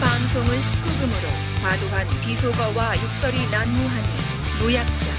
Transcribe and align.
방송은 0.00 0.58
19금으로 0.58 1.62
과도한 1.62 2.08
비속어와 2.22 2.96
욕설이 3.02 3.50
난무하니 3.50 4.08
노약자, 4.58 5.10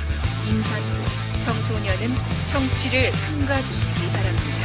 임산부, 0.48 1.40
청소년은 1.40 2.16
청취를 2.46 3.14
삼가주시기 3.14 4.12
바랍니다. 4.12 4.62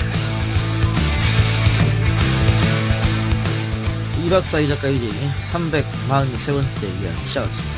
이박사 4.24 4.60
이 4.60 4.68
작가 4.68 4.88
이제 4.88 5.08
343번째 5.52 7.02
이야기 7.02 7.26
시작하겠습니다. 7.26 7.76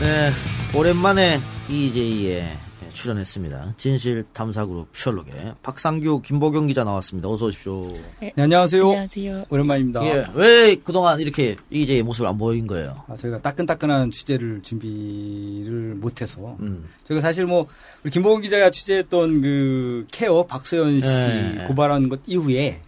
네, 0.00 0.32
오랜만에 0.72 1.40
EJ에 1.68 2.67
출연했습니다. 2.98 3.74
진실 3.76 4.24
탐사그룹 4.32 4.88
셜록의 4.92 5.54
박상규, 5.62 6.22
김보경 6.22 6.66
기자 6.66 6.82
나왔습니다. 6.84 7.28
어서 7.28 7.46
오십시오. 7.46 7.86
네, 8.20 8.32
안녕하세요. 8.36 8.82
안녕하세요. 8.84 9.44
오랜만입니다. 9.48 10.04
예, 10.04 10.26
왜 10.34 10.74
그동안 10.74 11.20
이렇게 11.20 11.54
EJ의 11.70 12.02
모습을 12.02 12.28
안 12.28 12.36
보인 12.38 12.66
거예요? 12.66 13.04
아, 13.06 13.14
저희가 13.14 13.40
따끈따끈한 13.40 14.10
취재를 14.10 14.62
준비를 14.62 15.94
못해서 15.94 16.56
음. 16.60 16.84
저희가 17.04 17.20
사실 17.20 17.46
뭐 17.46 17.66
우리 18.02 18.10
김보경 18.10 18.42
기자가 18.42 18.70
취재했던 18.70 19.42
그 19.42 20.06
케어 20.10 20.44
박소연 20.44 21.00
씨 21.00 21.06
예, 21.06 21.58
예. 21.60 21.64
고발한 21.66 22.08
것 22.08 22.20
이후에 22.26 22.80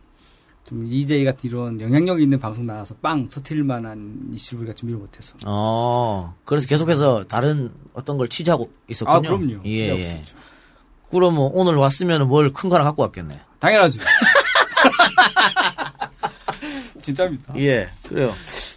좀 0.71 0.87
EJ 0.87 1.25
같은 1.25 1.51
이런 1.51 1.81
영향력 1.81 2.21
있는 2.23 2.39
방송 2.39 2.65
나와서 2.65 2.95
빵 3.03 3.27
터트릴 3.27 3.65
만한 3.65 4.31
이슈를 4.33 4.61
우리가 4.63 4.73
준비를 4.75 5.01
못해서 5.01 5.35
어, 5.45 6.33
그래서 6.45 6.69
계속해서 6.69 7.25
다른 7.25 7.73
어떤 7.93 8.17
걸 8.17 8.29
취재하고 8.29 8.71
있었군요. 8.89 9.17
아 9.17 9.21
그럼요. 9.21 9.63
예, 9.67 9.89
예. 9.99 10.25
그럼 11.11 11.35
뭐 11.35 11.51
오늘 11.53 11.75
왔으면 11.75 12.29
뭘 12.29 12.53
큰 12.53 12.71
거 12.71 12.77
하나 12.77 12.85
갖고 12.85 13.03
왔겠네. 13.03 13.41
당연하죠. 13.59 13.99
진짜입니다. 17.03 17.55
예, 17.59 17.89
그래요. 18.09 18.33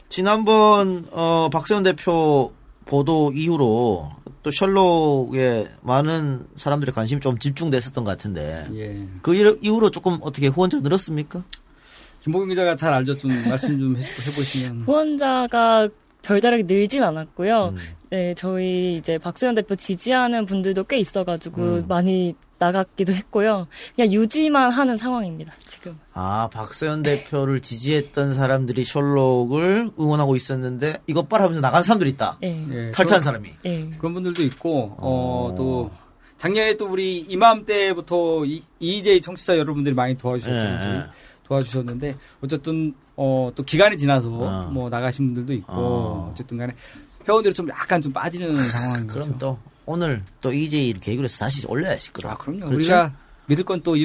지난번 0.10 1.06
어, 1.12 1.50
박세훈 1.52 1.84
대표 1.84 2.54
보도 2.86 3.32
이후로 3.34 4.12
또 4.42 4.52
셜록에 4.52 5.68
많은 5.82 6.48
사람들의 6.56 6.94
관심이 6.94 7.22
좀 7.22 7.38
집중됐었던 7.38 8.04
것 8.04 8.12
같은데 8.12 8.68
예. 8.74 9.08
그 9.22 9.36
일- 9.36 9.60
이후로 9.62 9.92
조금 9.92 10.18
어떻게 10.22 10.48
후원자 10.48 10.80
늘었습니까? 10.80 11.44
김보경 12.24 12.50
기자가 12.50 12.76
잘 12.76 12.94
알죠. 12.94 13.18
좀 13.18 13.32
말씀 13.48 13.78
좀 13.80 13.98
해, 13.98 14.02
해보시면. 14.02 14.82
후원자가 14.82 15.90
별다르게 16.22 16.64
늘진 16.64 17.04
않았고요. 17.04 17.74
음. 17.76 17.78
네, 18.10 18.34
저희 18.36 18.96
이제 18.98 19.18
박수현 19.18 19.56
대표 19.56 19.76
지지하는 19.76 20.46
분들도 20.46 20.86
꽤 20.86 20.98
있어가지고 20.98 21.62
음. 21.62 21.86
많이 21.88 22.36
나갔기도 22.60 23.12
했고요. 23.12 23.68
그냥 23.96 24.14
유지만 24.14 24.72
하는 24.72 24.96
상황입니다, 24.96 25.52
지금. 25.68 26.00
아, 26.14 26.48
박세현 26.54 27.04
대표를 27.04 27.60
지지했던 27.60 28.36
사람들이 28.36 28.86
셜록을 28.86 29.92
응원하고 30.00 30.38
있었는데 30.38 31.00
이것 31.08 31.28
봐라 31.28 31.44
하면서 31.44 31.60
나간 31.60 31.84
사람들이 31.84 32.12
있다. 32.12 32.38
예. 32.44 32.66
예, 32.72 32.92
탈퇴한 32.92 33.22
사람이. 33.22 33.50
예. 33.66 33.90
그런 33.98 34.14
분들도 34.14 34.44
있고 34.44 34.96
어. 34.98 35.50
어 35.52 35.56
또 35.58 35.92
작년에 36.38 36.76
또 36.78 36.88
우리 36.90 37.20
이맘때부터 37.20 38.46
이- 38.46 38.64
EJ 38.80 39.22
청취자 39.22 39.58
여러분들이 39.58 39.94
많이 39.96 40.18
도와주셨죠. 40.18 40.56
예, 40.58 40.96
예. 40.98 41.04
도와주셨는데 41.44 42.16
어쨌든 42.42 42.94
어 43.16 43.52
또 43.56 43.64
기간이 43.64 43.98
지나서 43.98 44.30
어. 44.30 44.70
뭐 44.72 44.90
나가신 44.90 45.26
분들도 45.28 45.54
있고 45.54 45.72
어. 45.74 45.78
어. 46.32 46.34
쨌든 46.36 46.58
간에 46.58 46.74
회원들이 47.28 47.54
좀 47.54 47.70
약간 47.70 48.02
좀 48.02 48.12
빠지는 48.12 48.56
상황인 48.56 49.08
거죠. 49.08 49.20
그럼 49.22 49.38
또 49.38 49.60
오늘 49.86 50.24
또 50.42 50.52
EJ 50.52 50.96
해서 51.06 51.38
다시 51.38 51.66
올려야지. 51.68 52.12
그럼. 52.12 52.32
아 52.32 52.38
그럼요. 52.38 52.60
그렇죠? 52.66 52.76
우리가 52.76 53.14
믿을 53.48 53.64
건 53.64 53.82
또 53.84 53.96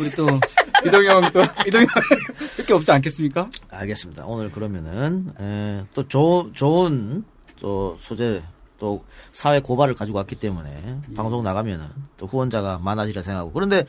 우리 0.00 0.10
또 0.16 0.26
이동형 0.86 1.20
또 1.32 1.42
이동형 1.66 1.86
이렇게 2.56 2.72
없지 2.72 2.90
않겠습니까? 2.92 3.50
알겠습니다. 3.70 4.24
오늘 4.26 4.50
그러면은 4.50 5.32
에, 5.38 5.84
또 5.94 6.06
조, 6.08 6.50
좋은 6.54 7.24
또 7.60 7.96
소재 8.00 8.42
또 8.78 9.04
사회 9.32 9.60
고발을 9.60 9.94
가지고 9.94 10.18
왔기 10.18 10.36
때문에 10.36 11.00
방송 11.14 11.42
나가면은 11.42 11.86
또 12.16 12.26
후원자가 12.26 12.78
많아지라 12.78 13.22
생각하고 13.22 13.52
그런데 13.52 13.84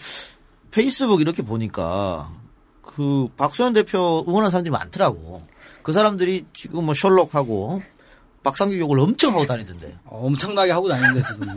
페이스북 0.71 1.21
이렇게 1.21 1.41
보니까 1.41 2.31
그 2.95 3.27
박수현 3.37 3.73
대표 3.73 4.23
응원하는 4.27 4.51
사람들이 4.51 4.71
많더라고. 4.71 5.41
그 5.81 5.91
사람들이 5.91 6.45
지금 6.53 6.85
뭐 6.85 6.93
셜록하고 6.93 7.81
박상규 8.43 8.77
욕을 8.77 8.99
엄청 8.99 9.33
하고 9.33 9.45
다니던데. 9.45 9.97
엄청나게 10.05 10.71
하고 10.71 10.89
다니는데 10.89 11.21
지금. 11.21 11.49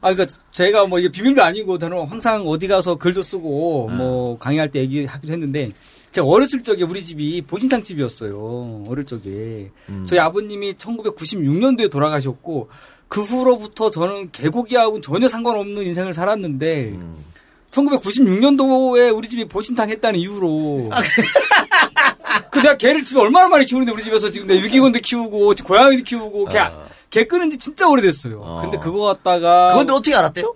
아, 0.00 0.12
그러니까 0.12 0.36
제가 0.52 0.86
뭐 0.86 0.98
이게 0.98 1.08
비밀도 1.08 1.42
아니고 1.42 1.78
저는 1.78 2.06
항상 2.06 2.46
어디 2.46 2.68
가서 2.68 2.96
글도 2.96 3.22
쓰고 3.22 3.86
네. 3.90 3.96
뭐 3.96 4.38
강의할 4.38 4.70
때 4.70 4.80
얘기하기도 4.80 5.32
했는데 5.32 5.70
제가 6.10 6.26
어렸을 6.26 6.62
적에 6.62 6.82
우리 6.84 7.02
집이 7.02 7.42
보신탕 7.42 7.82
집이었어요. 7.84 8.84
어릴 8.86 9.04
적에 9.04 9.70
음. 9.88 10.04
저희 10.06 10.18
아버님이 10.18 10.74
1996년도에 10.74 11.90
돌아가셨고 11.90 12.68
그 13.08 13.22
후로부터 13.22 13.90
저는 13.90 14.30
개고기하고는 14.30 15.00
전혀 15.00 15.26
상관없는 15.26 15.84
인생을 15.84 16.12
살았는데 16.12 16.90
음. 16.90 17.24
1996년도에 17.74 19.14
우리 19.16 19.28
집이 19.28 19.46
보신탕 19.48 19.90
했다는 19.90 20.18
이유로 20.20 20.88
아, 20.92 21.00
그 22.50 22.60
내가 22.60 22.76
개를 22.76 23.04
집에 23.04 23.20
얼마나 23.20 23.48
많이 23.48 23.64
키우는데 23.64 23.92
우리 23.92 24.02
집에서 24.02 24.30
지금 24.30 24.46
내가 24.46 24.60
유기견도 24.60 25.00
키우고 25.00 25.54
고양이도 25.64 26.02
키우고 26.04 26.46
개, 26.46 26.58
어. 26.58 26.86
개 27.10 27.24
끄는 27.24 27.50
지 27.50 27.58
진짜 27.58 27.88
오래됐어요. 27.88 28.40
어. 28.40 28.60
근데 28.62 28.78
그거 28.78 29.02
갖다가 29.06 29.68
그건데 29.68 29.92
어떻게 29.92 30.14
알았대요? 30.14 30.54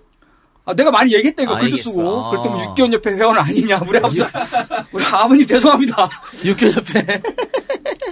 아, 0.65 0.73
내가 0.73 0.91
많이 0.91 1.13
얘기했다니까 1.13 1.55
아, 1.55 1.57
글도. 1.57 1.75
쓰고 1.77 2.25
아. 2.25 2.29
그랬더니 2.31 2.63
육개월 2.63 2.93
옆에 2.93 3.11
회원 3.11 3.37
아니냐 3.37 3.81
우리 3.87 3.97
아버지 3.97 4.21
우리 4.93 5.03
아버님 5.05 5.45
죄송합니다 5.45 6.09
육교협회. 6.45 7.21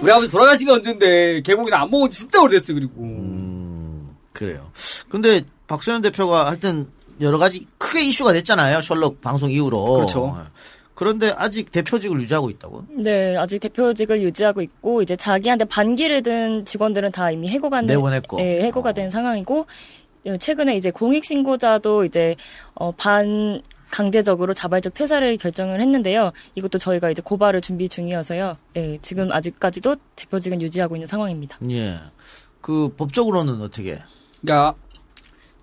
우리 0.02 0.12
아버지 0.12 0.30
돌아가시기 0.30 0.70
언젠데 0.70 1.42
개고기는 1.42 1.76
안 1.78 1.90
먹은 1.90 2.10
지 2.10 2.20
진짜 2.20 2.40
오래됐어요 2.42 2.74
그리고 2.74 2.92
음, 2.98 4.16
그래요. 4.32 4.70
근데 5.08 5.42
박소연 5.66 6.02
대표가 6.02 6.46
하여튼 6.46 6.88
여러 7.20 7.38
가지 7.38 7.66
크게 7.78 8.04
이슈가 8.04 8.32
됐잖아요. 8.32 8.80
셜록 8.80 9.20
방송 9.20 9.50
이후로. 9.50 9.94
그렇죠. 9.94 10.46
그런데 10.94 11.32
아직 11.36 11.70
대표직을 11.70 12.20
유지하고 12.22 12.50
있다고? 12.50 12.84
네, 12.90 13.36
아직 13.36 13.60
대표직을 13.60 14.20
유지하고 14.20 14.62
있고, 14.62 15.00
이제 15.00 15.14
자기한테 15.14 15.64
반기를 15.64 16.24
든 16.24 16.64
직원들은 16.64 17.12
다 17.12 17.30
이미 17.30 17.48
해고가 17.48 17.82
된, 17.82 17.86
내보냈고. 17.86 18.40
예, 18.40 18.62
해고가 18.62 18.90
어. 18.90 18.92
된 18.92 19.08
상황이고, 19.08 19.66
예, 20.26 20.36
최근에 20.36 20.76
이제 20.76 20.90
공익 20.90 21.24
신고자도 21.24 22.04
이제, 22.04 22.34
어, 22.74 22.90
반, 22.90 23.62
강제적으로 23.92 24.52
자발적 24.54 24.94
퇴사를 24.94 25.36
결정을 25.36 25.80
했는데요. 25.80 26.32
이것도 26.56 26.78
저희가 26.78 27.10
이제 27.10 27.22
고발을 27.22 27.60
준비 27.60 27.88
중이어서요. 27.88 28.56
예, 28.76 28.98
지금 29.00 29.30
아직까지도 29.30 29.94
대표직은 30.16 30.60
유지하고 30.60 30.96
있는 30.96 31.06
상황입니다. 31.06 31.58
예. 31.70 31.96
그 32.60 32.92
법적으로는 32.96 33.62
어떻게? 33.62 33.98
그러니까 34.40 34.74
이 34.87 34.87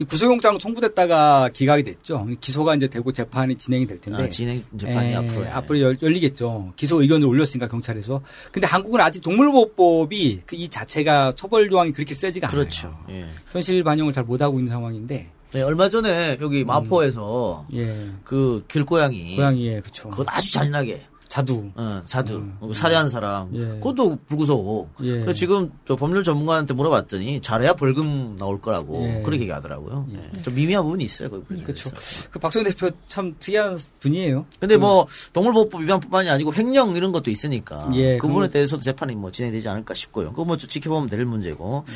구속영장 0.10 0.60
청구됐다가 0.60 1.50
기각이 1.54 1.84
됐죠 1.84 2.28
기소가 2.42 2.76
이제 2.76 2.88
되고 2.88 3.12
재판이 3.14 3.56
진행이 3.56 3.88
될 3.88 4.02
텐데 4.02 4.24
아, 4.24 4.30
진행 4.30 4.62
재판이 4.78 5.12
예, 5.12 5.16
앞으로. 5.16 5.46
앞으로 5.54 5.80
열, 5.80 5.98
열리겠죠. 6.02 6.74
기소 6.76 7.02
의견을 7.02 7.26
올렸으니까 7.28 7.70
경찰에서. 7.70 8.22
근데 8.52 8.68
한국은 8.68 9.00
아직 9.00 9.22
동물보호법이 9.22 10.42
그 10.46 10.56
이 10.56 10.68
자체가 10.70 11.32
처벌 11.34 11.70
조항이 11.70 11.92
그렇게 11.92 12.14
세지가 12.14 12.48
않아요. 12.48 12.60
그렇죠. 12.60 12.98
예. 13.10 13.26
현실 13.52 13.84
반영을 13.84 14.12
잘 14.12 14.24
못 14.26 14.42
하고 14.42 14.58
있는 14.60 14.72
상황인데. 14.72 15.30
네, 15.54 15.62
얼마 15.62 15.88
전에 15.88 16.38
여기 16.42 16.64
마포에서 16.66 17.68
예. 17.74 18.10
그 18.24 18.64
길고양이 18.68 19.36
고양이에 19.38 19.80
그쵸. 19.82 20.10
그거 20.10 20.24
아주 20.28 20.52
잔인하게 20.52 21.06
자두. 21.28 21.72
어, 21.76 22.02
사두 22.06 22.36
음. 22.36 22.74
살해한 22.74 23.10
사람 23.10 23.50
예. 23.56 23.66
그것도 23.80 24.20
불구속. 24.28 24.90
예. 25.02 25.20
그래서 25.20 25.34
지금 25.34 25.72
저 25.86 25.96
법률 25.96 26.24
전문가한테 26.24 26.74
물어봤더니 26.74 27.42
잘해야 27.42 27.74
벌금 27.74 28.38
나올 28.38 28.62
거라고 28.62 29.04
예. 29.04 29.22
그렇게 29.22 29.42
얘기하더라고요. 29.42 30.08
예. 30.14 30.42
좀 30.42 30.56
미미한 30.56 30.84
부분이 30.84 31.04
있어요. 31.04 31.30
그렇죠. 31.30 31.90
그 32.32 32.40
박성현 32.40 32.72
대표 32.72 32.90
참 33.08 33.36
특이한 33.40 33.78
분이에요. 34.00 34.46
근데 34.60 34.78
뭐 34.78 35.08
동물보호법 35.34 35.82
위반뿐만이 35.82 36.30
아니고 36.30 36.54
횡령 36.54 36.96
이런 36.96 37.12
것도 37.12 37.32
있으니까 37.32 37.90
예, 37.94 38.18
그 38.18 38.28
부분에 38.28 38.50
대해서도 38.50 38.82
재판이 38.82 39.16
뭐 39.16 39.32
진행되지 39.32 39.68
않을까 39.68 39.94
싶고요. 39.94 40.32
그거 40.32 40.46
뭐좀 40.46 40.70
지켜보면 40.70 41.10
될 41.10 41.26
문제고 41.26 41.84
네. 41.88 41.94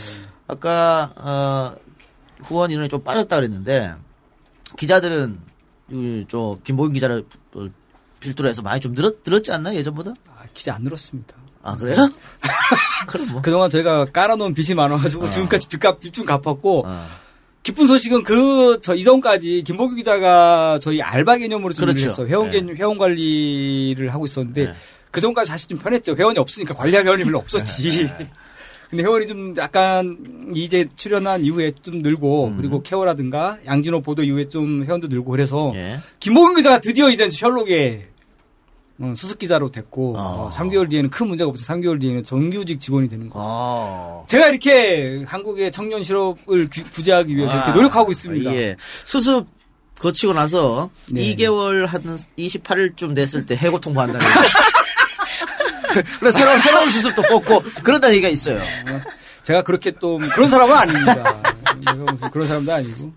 아까 0.47 1.13
어, 1.15 1.75
후원 2.43 2.71
인원이 2.71 2.89
좀 2.89 3.03
빠졌다 3.03 3.33
그랬는데 3.35 3.93
기자들은 4.77 5.39
이, 5.91 6.25
저 6.27 6.57
김보균 6.63 6.93
기자를 6.93 7.25
필두로 8.19 8.49
해서 8.49 8.61
많이 8.61 8.79
좀 8.81 8.93
늘었, 8.93 9.17
늘었지 9.25 9.51
않나 9.51 9.73
예전보다? 9.75 10.11
아, 10.29 10.43
기자 10.53 10.75
안 10.75 10.81
늘었습니다. 10.81 11.35
아 11.61 11.75
그래요? 11.77 11.97
그럼 13.07 13.31
뭐. 13.31 13.41
그동안 13.41 13.69
저희가 13.69 14.05
깔아놓은 14.11 14.53
빚이 14.53 14.75
많아가지고 14.75 15.25
어. 15.25 15.29
지금까지 15.29 15.67
빚값 15.67 15.99
빚 15.99 16.13
좀 16.13 16.25
갚았고 16.25 16.83
어. 16.87 17.05
기쁜 17.63 17.85
소식은 17.87 18.23
그 18.23 18.79
저 18.81 18.95
이전까지 18.95 19.63
김보규 19.65 19.95
기자가 19.95 20.79
저희 20.81 21.01
알바 21.01 21.37
개념으로 21.37 21.73
준비를 21.73 21.93
그렇죠. 21.95 22.09
했어요. 22.11 22.27
회원 22.27 22.49
네. 22.51 22.59
개념 22.61 22.75
회원 22.77 22.97
관리를 22.97 24.13
하고 24.13 24.25
있었는데 24.25 24.65
네. 24.67 24.73
그 25.11 25.19
전까지 25.21 25.49
사실 25.49 25.67
좀 25.67 25.77
편했죠. 25.77 26.15
회원이 26.15 26.39
없으니까 26.39 26.73
관리할 26.75 27.05
회원이 27.05 27.23
별로 27.25 27.39
없었지. 27.39 28.09
네. 28.91 28.97
근데 28.97 29.03
회원이 29.03 29.27
좀 29.27 29.53
약간 29.57 30.51
이제 30.55 30.87
출연한 30.95 31.43
이후에 31.43 31.73
좀 31.81 32.01
늘고 32.01 32.47
음. 32.47 32.57
그리고 32.57 32.81
케어라든가 32.81 33.57
양진호 33.65 34.01
보도 34.01 34.23
이후에 34.23 34.49
좀 34.49 34.83
회원도 34.83 35.07
늘고 35.07 35.29
그래서 35.31 35.71
예. 35.75 35.99
김보경 36.19 36.55
기자가 36.55 36.79
드디어 36.79 37.09
이제 37.09 37.29
셜록의 37.29 38.01
어, 39.01 39.13
수습 39.15 39.39
기자로 39.39 39.69
됐고 39.71 40.17
어. 40.17 40.21
어, 40.21 40.49
3개월 40.51 40.89
뒤에는 40.89 41.09
큰 41.09 41.27
문제가 41.27 41.49
없어 41.49 41.71
3개월 41.73 42.01
뒤에는 42.01 42.23
정규직 42.23 42.79
직원이 42.81 43.07
되는 43.07 43.29
거. 43.29 43.39
어. 43.41 44.25
제가 44.27 44.49
이렇게 44.49 45.23
한국의 45.25 45.71
청년 45.71 46.03
실업을 46.03 46.67
규- 46.69 46.83
구제하기 46.91 47.35
위해서 47.37 47.53
이렇게 47.55 47.69
아, 47.69 47.73
노력하고 47.73 48.11
있습니다. 48.11 48.53
예. 48.55 48.75
수습 49.05 49.45
거치고 49.99 50.33
나서 50.33 50.89
네. 51.11 51.21
2개월 51.35 51.85
한 51.85 52.01
28일쯤 52.37 53.13
됐을 53.15 53.45
때 53.45 53.55
해고 53.55 53.79
통보한다는 53.79 54.19
그래 56.19 56.31
새로운 56.31 56.59
새로운 56.59 56.89
수습도 56.89 57.21
뽑고 57.23 57.63
그런다는 57.83 58.15
얘기가 58.15 58.29
있어요. 58.29 58.59
제가 59.43 59.63
그렇게 59.63 59.91
또 59.91 60.17
그런 60.17 60.49
사람은 60.49 60.75
아닙니다. 60.75 61.41
제가 61.85 62.11
무슨 62.11 62.29
그런 62.29 62.47
사람도 62.47 62.73
아니고. 62.73 63.11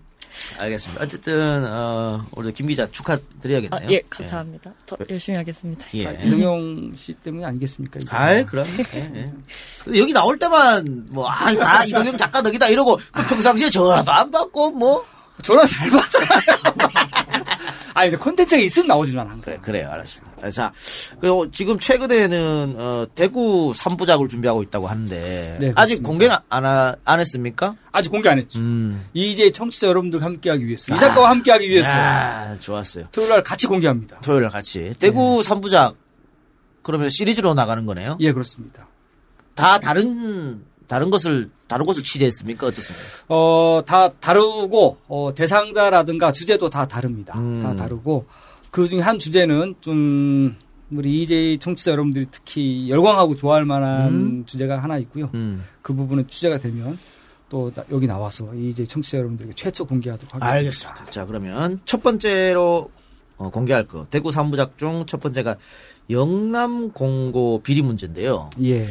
알겠습니다. 0.59 1.03
어쨌든 1.03 1.65
어, 1.67 2.23
우리 2.31 2.51
김 2.53 2.67
기자 2.67 2.83
아, 2.83 2.87
축하드려야겠네요. 2.91 3.89
예, 3.91 4.01
감사합니다. 4.09 4.71
더 4.85 4.97
열심히 5.09 5.37
하겠습니다. 5.37 5.85
예. 5.95 6.07
아, 6.07 6.11
이동영 6.11 6.93
씨 6.95 7.13
때문에 7.13 7.45
아니겠습니까? 7.45 7.99
아이 8.09 8.43
그럼. 8.45 8.65
예, 8.95 9.11
예. 9.15 9.99
여기 9.99 10.13
나올 10.13 10.37
때만 10.37 11.07
뭐아다 11.11 11.85
이동영 11.85 12.17
작가 12.17 12.41
덕이다 12.41 12.67
이러고 12.69 12.99
그 13.11 13.23
평상시에 13.23 13.69
전화도 13.69 14.11
안 14.11 14.31
받고 14.31 14.71
뭐 14.71 15.05
전화 15.41 15.65
잘 15.65 15.89
받잖아요. 15.89 17.42
아니, 17.93 18.09
근데 18.11 18.23
콘텐츠가 18.23 18.61
있으면 18.61 18.87
나오지만 18.87 19.27
항상. 19.27 19.41
그래, 19.41 19.59
그래요. 19.61 19.89
알았습니다. 19.91 20.49
자, 20.49 20.71
그리고 21.19 21.49
지금 21.51 21.77
최근에는, 21.79 22.75
어, 22.77 23.05
대구 23.15 23.71
3부작을 23.75 24.29
준비하고 24.29 24.63
있다고 24.63 24.87
하는데, 24.87 25.57
네, 25.59 25.71
아직. 25.75 26.01
공개는 26.03 26.35
안, 26.49 26.65
하- 26.65 26.95
안 27.05 27.19
했습니까? 27.19 27.75
아직 27.91 28.09
공개 28.09 28.29
안 28.29 28.37
했죠. 28.39 28.59
음. 28.59 29.05
이제 29.13 29.51
청취자 29.51 29.87
여러분들 29.87 30.23
함께하기 30.23 30.65
위해서, 30.67 30.93
이 30.93 30.97
작가와 30.97 31.29
함께하기 31.29 31.69
위해서 31.69 31.89
야, 31.89 32.57
좋았어요. 32.59 33.05
토요일 33.11 33.29
날 33.29 33.43
같이 33.43 33.67
공개합니다. 33.67 34.19
토요일 34.21 34.41
날 34.43 34.51
같이. 34.51 34.93
대구 34.99 35.41
3부작, 35.43 35.93
그러면 36.81 37.09
시리즈로 37.09 37.53
나가는 37.53 37.85
거네요? 37.85 38.17
예, 38.19 38.31
그렇습니다. 38.33 38.87
다 39.55 39.77
다른, 39.79 40.63
다른 40.87 41.09
것을, 41.09 41.49
다른 41.67 41.85
것을 41.85 42.03
취재했습니까? 42.03 42.67
어떻습니까? 42.67 43.05
어, 43.29 43.81
다 43.85 44.09
다르고, 44.09 44.97
어, 45.07 45.31
대상자라든가 45.35 46.31
주제도 46.31 46.69
다 46.69 46.85
다릅니다. 46.87 47.37
음. 47.37 47.61
다 47.61 47.75
다르고, 47.75 48.25
그 48.71 48.87
중에 48.87 48.99
한 49.01 49.19
주제는 49.19 49.75
좀, 49.81 50.55
우리 50.91 51.21
이제 51.23 51.57
청취자 51.59 51.91
여러분들이 51.91 52.27
특히 52.29 52.89
열광하고 52.89 53.35
좋아할 53.35 53.65
만한 53.65 54.07
음. 54.13 54.45
주제가 54.45 54.77
하나 54.83 54.97
있고요. 54.99 55.29
음. 55.33 55.63
그 55.81 55.93
부분은 55.93 56.27
취재가 56.27 56.59
되면 56.59 56.99
또 57.49 57.71
나- 57.71 57.83
여기 57.91 58.05
나와서 58.05 58.53
이제 58.53 58.85
청취자 58.85 59.17
여러분들에게 59.17 59.53
최초 59.55 59.85
공개하도록 59.85 60.35
하겠습니다. 60.35 60.53
알겠습니다. 60.57 61.05
자, 61.05 61.25
그러면 61.25 61.79
첫 61.85 62.03
번째로 62.03 62.91
어, 63.37 63.49
공개할 63.49 63.87
거. 63.87 64.05
대구 64.11 64.29
3부작 64.29 64.77
중 64.77 65.05
첫 65.07 65.19
번째가 65.19 65.55
영남 66.11 66.91
공고 66.91 67.61
비리 67.63 67.81
문제인데요. 67.81 68.49
예. 68.63 68.85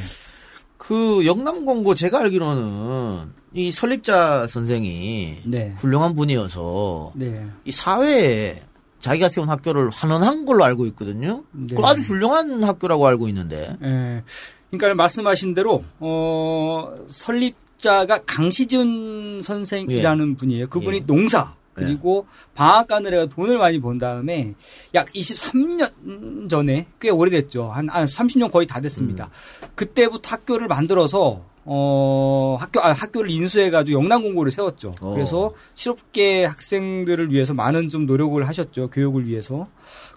그 0.83 1.25
영남 1.27 1.65
공고 1.65 1.95
제가 1.95 2.19
알기로는 2.23 3.33
이 3.55 3.71
설립자 3.71 4.49
선생이 4.49 5.43
네. 5.45 5.73
훌륭한 5.77 6.17
분이어서 6.17 7.13
네. 7.15 7.47
이 7.65 7.71
사회에 7.71 8.61
자기가 8.99 9.29
세운 9.29 9.49
학교를 9.49 9.91
환원한 9.91 10.45
걸로 10.45 10.65
알고 10.65 10.87
있거든요. 10.87 11.45
네. 11.53 11.77
그 11.77 11.83
아주 11.85 12.01
훌륭한 12.01 12.65
학교라고 12.65 13.07
알고 13.07 13.29
있는데. 13.29 13.77
예. 13.81 14.25
그러니까 14.73 14.97
말씀하신 14.97 15.55
대로 15.55 15.85
어 16.01 16.93
설립자가 17.07 18.19
강시준 18.27 19.41
선생이라는 19.41 20.35
분이에요. 20.35 20.67
그분이 20.67 20.97
예. 20.97 21.07
농사 21.07 21.55
그리고 21.75 22.27
방앗간을 22.55 23.15
해가 23.15 23.27
돈을 23.27 23.59
많이 23.59 23.81
번 23.81 23.99
다음에 23.99 24.55
약 24.95 25.07
23년 25.09 26.49
전에 26.49 26.87
꽤 27.01 27.11
오래됐죠. 27.11 27.71
한, 27.71 27.89
한 27.89 28.05
30년 28.05 28.51
거의 28.51 28.67
다 28.67 28.81
됐습니다. 28.81 29.31
음. 29.63 29.69
그때부터 29.75 30.31
학교를 30.31 30.69
만들어서 30.69 31.45
어 31.65 32.57
학교 32.59 32.81
아 32.81 32.91
학교를 32.91 33.31
인수해 33.31 33.71
가지고 33.71 34.01
영남 34.01 34.23
공고를 34.23 34.51
세웠죠. 34.51 34.93
어. 35.01 35.11
그래서 35.11 35.53
실업계 35.75 36.45
학생들을 36.45 37.31
위해서 37.31 37.55
많은 37.55 37.89
좀 37.89 38.05
노력을 38.07 38.47
하셨죠. 38.47 38.91
교육을 38.91 39.29
위해서. 39.29 39.65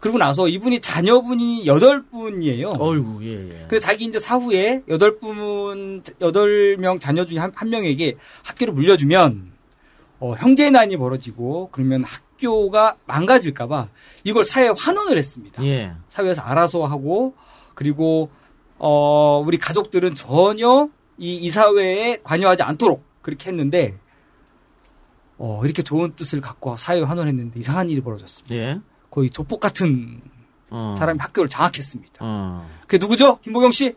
그리고 0.02 0.18
나서 0.18 0.48
이분이 0.48 0.80
자녀분이 0.80 1.68
여덟 1.68 2.04
분이에요. 2.04 2.74
어이구, 2.80 3.20
예, 3.24 3.50
예. 3.50 3.66
그래서 3.68 3.86
자기 3.88 4.06
이제 4.06 4.18
사후에 4.18 4.82
여덟 4.88 5.20
분 5.20 6.02
여덟 6.20 6.78
명 6.78 6.98
자녀 6.98 7.26
중에 7.26 7.38
한, 7.38 7.52
한 7.54 7.70
명에게 7.70 8.18
학교를 8.44 8.74
물려주면 8.74 9.55
어, 10.20 10.34
형제 10.38 10.70
난이 10.70 10.98
벌어지고 10.98 11.70
그러면 11.72 12.04
학교가 12.04 12.98
망가질까봐 13.06 13.90
이걸 14.24 14.44
사회에 14.44 14.72
환원을 14.78 15.18
했습니다. 15.18 15.64
예. 15.66 15.94
사회에서 16.10 16.42
알아서 16.42 16.86
하고 16.86 17.36
그리고 17.74 18.30
어 18.78 19.44
우리 19.46 19.58
가족들은 19.58 20.16
전혀 20.16 20.90
이 21.18 21.36
이사회에 21.36 22.20
관여하지 22.24 22.64
않도록 22.64 23.04
그렇게 23.22 23.50
했는데 23.50 23.98
어 25.38 25.62
이렇게 25.64 25.82
좋은 25.82 26.12
뜻을 26.16 26.42
갖고 26.42 26.78
사회에 26.78 27.02
환원했는데 27.02 27.60
이상한 27.60 27.90
일이 27.90 28.02
벌어졌습니다. 28.02 28.56
예. 28.56 28.80
거의 29.10 29.30
조폭 29.30 29.60
같은 29.60 30.22
어. 30.70 30.94
사람이 30.98 31.20
학교를 31.20 31.48
장악했습니다. 31.48 32.16
어. 32.20 32.70
그게 32.82 32.98
누구죠? 32.98 33.40
김보경 33.42 33.72
씨? 33.72 33.96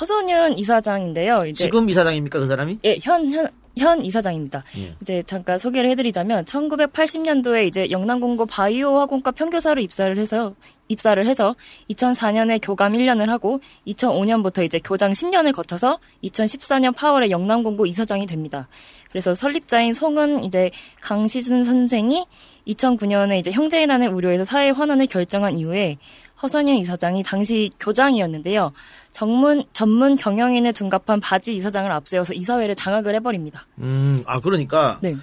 허선윤 0.00 0.58
이사장인데요. 0.58 1.38
이제 1.46 1.64
지금 1.64 1.88
이사장입니까, 1.88 2.40
그 2.40 2.46
사람이? 2.46 2.80
예, 2.84 2.98
현, 3.00 3.30
현, 3.30 3.48
현 3.76 4.04
이사장입니다. 4.04 4.62
예. 4.78 4.94
이제 5.02 5.22
잠깐 5.26 5.58
소개를 5.58 5.90
해드리자면 5.90 6.44
1980년도에 6.44 7.66
이제 7.66 7.90
영남공고 7.90 8.46
바이오 8.46 8.98
학원과 8.98 9.32
평교사로 9.32 9.80
입사를 9.80 10.16
해서 10.16 10.54
입사를 10.88 11.26
해서 11.26 11.56
2004년에 11.90 12.60
교감 12.62 12.92
1년을 12.92 13.26
하고 13.26 13.60
2005년부터 13.86 14.64
이제 14.64 14.78
교장 14.78 15.10
10년을 15.10 15.54
거쳐서 15.54 15.98
2014년 16.22 16.94
8월에 16.94 17.30
영남공고 17.30 17.86
이사장이 17.86 18.26
됩니다. 18.26 18.68
그래서 19.10 19.34
설립자인 19.34 19.94
송은 19.94 20.44
이제 20.44 20.70
강시준 21.00 21.64
선생이 21.64 22.26
2009년에 22.66 23.38
이제 23.38 23.50
형제인안을 23.50 24.08
우려해서 24.08 24.44
사회 24.44 24.70
환원을 24.70 25.06
결정한 25.06 25.58
이후에 25.58 25.98
허선현 26.44 26.76
이사장이 26.76 27.22
당시 27.22 27.70
교장이었는데요. 27.80 28.72
전문 29.12 29.64
전문 29.72 30.14
경영인을 30.14 30.74
둔갑한 30.74 31.20
바지 31.20 31.56
이사장을 31.56 31.90
앞세워서 31.90 32.34
이사회를 32.34 32.74
장악을 32.74 33.14
해버립니다. 33.16 33.66
음, 33.78 34.22
아, 34.26 34.40
그러니까. 34.40 34.98
네. 35.02 35.16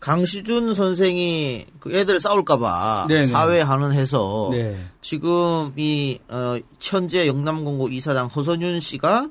강시준 0.00 0.74
선생이 0.74 1.66
그 1.78 1.94
애들 1.94 2.20
싸울까봐 2.20 3.06
네네. 3.06 3.26
사회 3.26 3.60
환원해서 3.60 4.48
네. 4.50 4.76
지금 5.00 5.72
이 5.76 6.18
어, 6.26 6.58
현재 6.80 7.28
영남공고 7.28 7.88
이사장 7.88 8.26
허선윤 8.26 8.80
씨가 8.80 9.28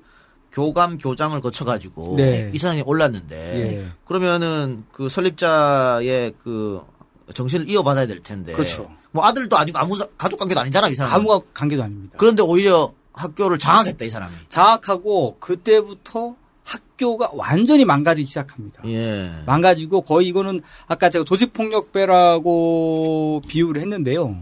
교감 0.53 0.97
교장을 0.97 1.37
거쳐가지고 1.41 2.15
네. 2.15 2.51
이사장이 2.53 2.83
올랐는데 2.85 3.35
예. 3.35 3.85
그러면은 4.05 4.85
그 4.93 5.09
설립자의 5.09 6.35
그 6.41 6.81
정신을 7.33 7.69
이어받아야 7.69 8.07
될 8.07 8.23
텐데 8.23 8.53
그렇죠. 8.53 8.89
뭐 9.11 9.25
아들도 9.25 9.57
아니고 9.57 9.77
아무 9.77 9.97
사- 9.97 10.07
가족 10.17 10.37
관계도 10.37 10.59
아니잖아 10.61 10.87
이 10.89 10.95
사람 10.95 11.13
아무 11.13 11.41
관계도 11.53 11.83
아닙니다. 11.83 12.15
그런데 12.17 12.43
오히려 12.43 12.93
학교를 13.13 13.57
장악했다 13.57 14.05
이 14.05 14.09
사람이 14.09 14.33
장악하고 14.49 15.37
그때부터 15.39 16.35
학교가 16.63 17.31
완전히 17.33 17.85
망가지기 17.85 18.27
시작합니다. 18.27 18.83
예 18.85 19.31
망가지고 19.45 20.01
거의 20.01 20.27
이거는 20.27 20.61
아까 20.87 21.09
제가 21.09 21.25
조직폭력배라고 21.25 23.41
비유를 23.47 23.81
했는데요. 23.81 24.35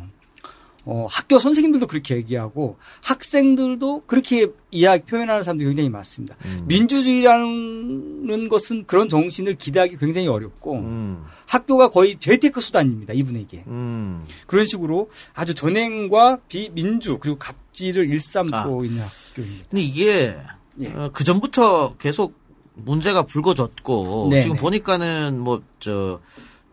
어, 0.92 1.06
학교 1.08 1.38
선생님들도 1.38 1.86
그렇게 1.86 2.16
얘기하고 2.16 2.78
학생들도 3.04 4.06
그렇게 4.08 4.48
이야기 4.72 5.04
표현하는 5.06 5.44
사람들이 5.44 5.68
굉장히 5.68 5.88
많습니다. 5.88 6.36
음. 6.46 6.66
민주주의라는 6.68 8.50
것은 8.50 8.86
그런 8.88 9.08
정신을 9.08 9.54
기대하기 9.54 9.98
굉장히 9.98 10.28
어렵고 10.28 10.78
음, 10.78 11.24
학교가 11.48 11.90
거의 11.90 12.18
재테크 12.18 12.60
수단입니다. 12.60 13.14
이분에게. 13.14 13.66
음. 13.68 14.26
그런 14.48 14.66
식으로 14.66 15.12
아주 15.36 15.54
전행과 15.54 16.40
비민주 16.48 17.20
그리고 17.20 17.38
갑질을 17.38 18.10
일삼고 18.10 18.56
아. 18.56 18.84
있는 18.84 19.04
학교입니다. 19.04 19.66
근데 19.70 19.82
이게 19.84 20.36
예. 20.80 20.88
어, 20.88 21.12
그 21.14 21.24
전부터 21.24 21.98
계속 21.98 22.34
문제가 22.74 23.24
불거졌고 23.24 24.30
네네. 24.32 24.42
지금 24.42 24.56
보니까는 24.56 25.40
뭐저 25.40 26.20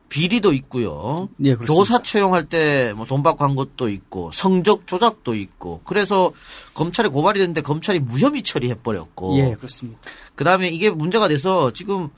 비리도 0.09 0.53
있고요. 0.53 1.29
예. 1.45 1.55
교사 1.57 2.01
채용할 2.01 2.45
때 2.45 2.93
뭐 2.95 3.07
돈 3.07 3.23
받고 3.23 3.45
한 3.45 3.55
것도 3.57 3.89
있고 3.89 4.31
성적 4.33 4.87
조작도 4.87 5.35
있고 5.35 5.81
그래서 5.85 6.33
검찰에 6.75 7.09
고발이 7.09 7.39
됐는데 7.39 7.61
검찰이 7.63 7.99
무혐의 8.01 8.43
처리해 8.43 8.75
버렸고 8.83 9.37
예, 9.39 9.55
그렇습니다. 9.55 10.01
그 10.35 10.45
다음에 10.45 10.69
이게 10.69 10.91
문제가 10.91 11.29
돼서 11.29 11.73
지금 11.73 12.09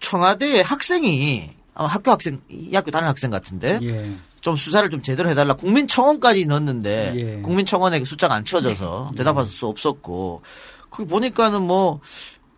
청와대 0.00 0.60
학생이 0.60 1.50
아마 1.74 1.88
학교 1.88 2.10
학생 2.10 2.40
이 2.48 2.74
학교 2.74 2.90
다니는 2.90 3.08
학생 3.08 3.30
같은데 3.30 3.78
예. 3.82 4.10
좀 4.40 4.56
수사를 4.56 4.88
좀 4.90 5.02
제대로 5.02 5.28
해달라 5.28 5.54
국민청원까지 5.54 6.46
넣었는데 6.46 7.12
예. 7.16 7.40
국민청원에 7.42 8.02
숫자가 8.04 8.34
안 8.34 8.44
채워져서 8.44 9.12
대답할 9.16 9.46
수 9.46 9.66
없었고 9.66 10.42
거기 10.90 11.08
보니까는 11.08 11.62
뭐 11.62 12.00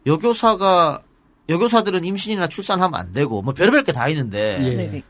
여교사가 0.06 1.02
여교사들은 1.48 2.04
임신이나 2.04 2.48
출산하면 2.48 2.98
안 3.00 3.12
되고 3.12 3.40
뭐 3.42 3.54
별의별 3.54 3.84
게 3.84 3.92
다 3.92 4.08
있는데 4.08 4.58
예. 4.62 4.74
네네. 4.76 5.02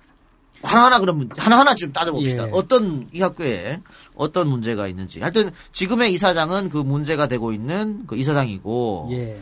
하나하나 0.62 0.98
그러면 0.98 1.28
하나하나 1.36 1.74
좀 1.74 1.92
따져봅시다. 1.92 2.46
예. 2.46 2.50
어떤 2.52 3.08
이 3.12 3.20
학교에 3.20 3.80
어떤 4.16 4.48
문제가 4.48 4.88
있는지. 4.88 5.20
하여튼 5.20 5.50
지금의 5.72 6.12
이사장은 6.14 6.70
그 6.70 6.78
문제가 6.78 7.26
되고 7.28 7.52
있는 7.52 8.04
그 8.06 8.16
이사장이고 8.16 9.08
예. 9.12 9.40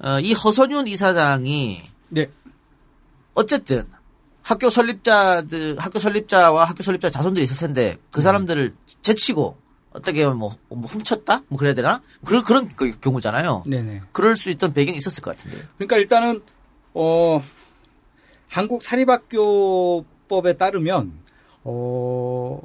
어, 0.00 0.18
이 0.20 0.32
허선윤 0.32 0.88
이사장이 0.88 1.82
네. 2.08 2.30
어쨌든 3.34 3.86
학교 4.42 4.68
설립자들 4.70 5.76
학교 5.78 5.98
설립자와 5.98 6.64
학교 6.64 6.82
설립자 6.82 7.10
자손들이 7.10 7.44
있을 7.44 7.56
텐데 7.56 7.96
그 8.10 8.20
사람들을 8.20 8.74
제치고 9.02 9.56
어떻게 9.94 10.24
보면 10.24 10.38
뭐, 10.38 10.54
뭐 10.68 10.82
훔쳤다 10.82 11.42
뭐 11.48 11.58
그래야 11.58 11.72
되나 11.72 12.02
그런 12.24 12.42
그런 12.42 12.68
그 12.74 12.98
경우잖아요. 13.00 13.62
네네. 13.66 14.02
그럴 14.12 14.36
수 14.36 14.50
있던 14.50 14.74
배경이 14.74 14.98
있었을 14.98 15.22
것 15.22 15.36
같은데. 15.36 15.56
그러니까 15.76 15.96
일단은 15.96 16.42
어 16.92 17.40
한국 18.50 18.82
사립학교법에 18.82 20.56
따르면 20.58 21.12
어 21.62 22.60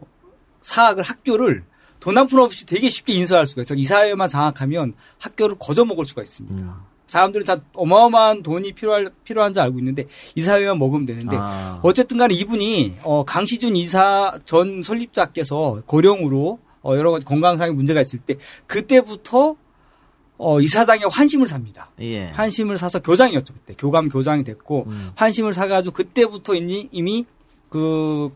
사학을 0.64 1.04
학교를 1.04 1.64
돈한푼 2.00 2.40
없이 2.40 2.66
되게 2.66 2.90
쉽게 2.90 3.14
인수할 3.14 3.46
수가 3.46 3.62
있어요. 3.62 3.78
이사회만 3.78 4.28
장악하면 4.28 4.94
학교를 5.20 5.58
거저 5.60 5.86
먹을 5.86 6.06
수가 6.06 6.24
있습니다. 6.24 6.64
음. 6.64 6.74
사람들은 7.06 7.46
다 7.46 7.58
어마어마한 7.74 8.44
돈이 8.44 8.74
필요할 8.74 9.12
필요한 9.24 9.52
줄 9.52 9.64
알고 9.64 9.80
있는데 9.80 10.06
이사회만 10.36 10.78
먹으면 10.78 11.06
되는데 11.06 11.38
아. 11.40 11.80
어쨌든 11.84 12.18
간에 12.18 12.34
이분이 12.36 12.98
어 13.04 13.24
강시준 13.24 13.76
이사 13.76 14.40
전 14.46 14.82
설립자께서 14.82 15.82
고령으로 15.86 16.60
어 16.82 16.96
여러 16.96 17.12
가지 17.12 17.26
건강상의 17.26 17.74
문제가 17.74 18.02
있을 18.02 18.20
때 18.20 18.36
그때부터 18.68 19.56
어 20.38 20.62
이사장의 20.62 21.04
환심을 21.12 21.48
삽니다. 21.48 21.92
예. 22.00 22.28
환심을 22.28 22.78
사서 22.78 23.00
교장이었죠 23.00 23.54
그때 23.54 23.74
교감 23.78 24.10
교장이 24.10 24.44
됐고 24.44 24.86
음. 24.88 25.10
환심을 25.16 25.54
사가지고 25.54 25.94
그때부터 25.94 26.56
이미, 26.56 26.88
이미 26.92 27.26
그 27.70 28.32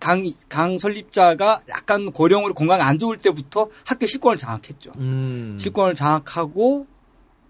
강, 0.00 0.24
강 0.48 0.78
설립자가 0.78 1.62
약간 1.68 2.12
고령으로 2.12 2.54
건강 2.54 2.80
안 2.80 2.98
좋을 2.98 3.16
때부터 3.18 3.68
학교 3.84 4.06
실권을 4.06 4.36
장악했죠. 4.36 4.92
음. 4.98 5.56
실권을 5.58 5.94
장악하고 5.94 6.86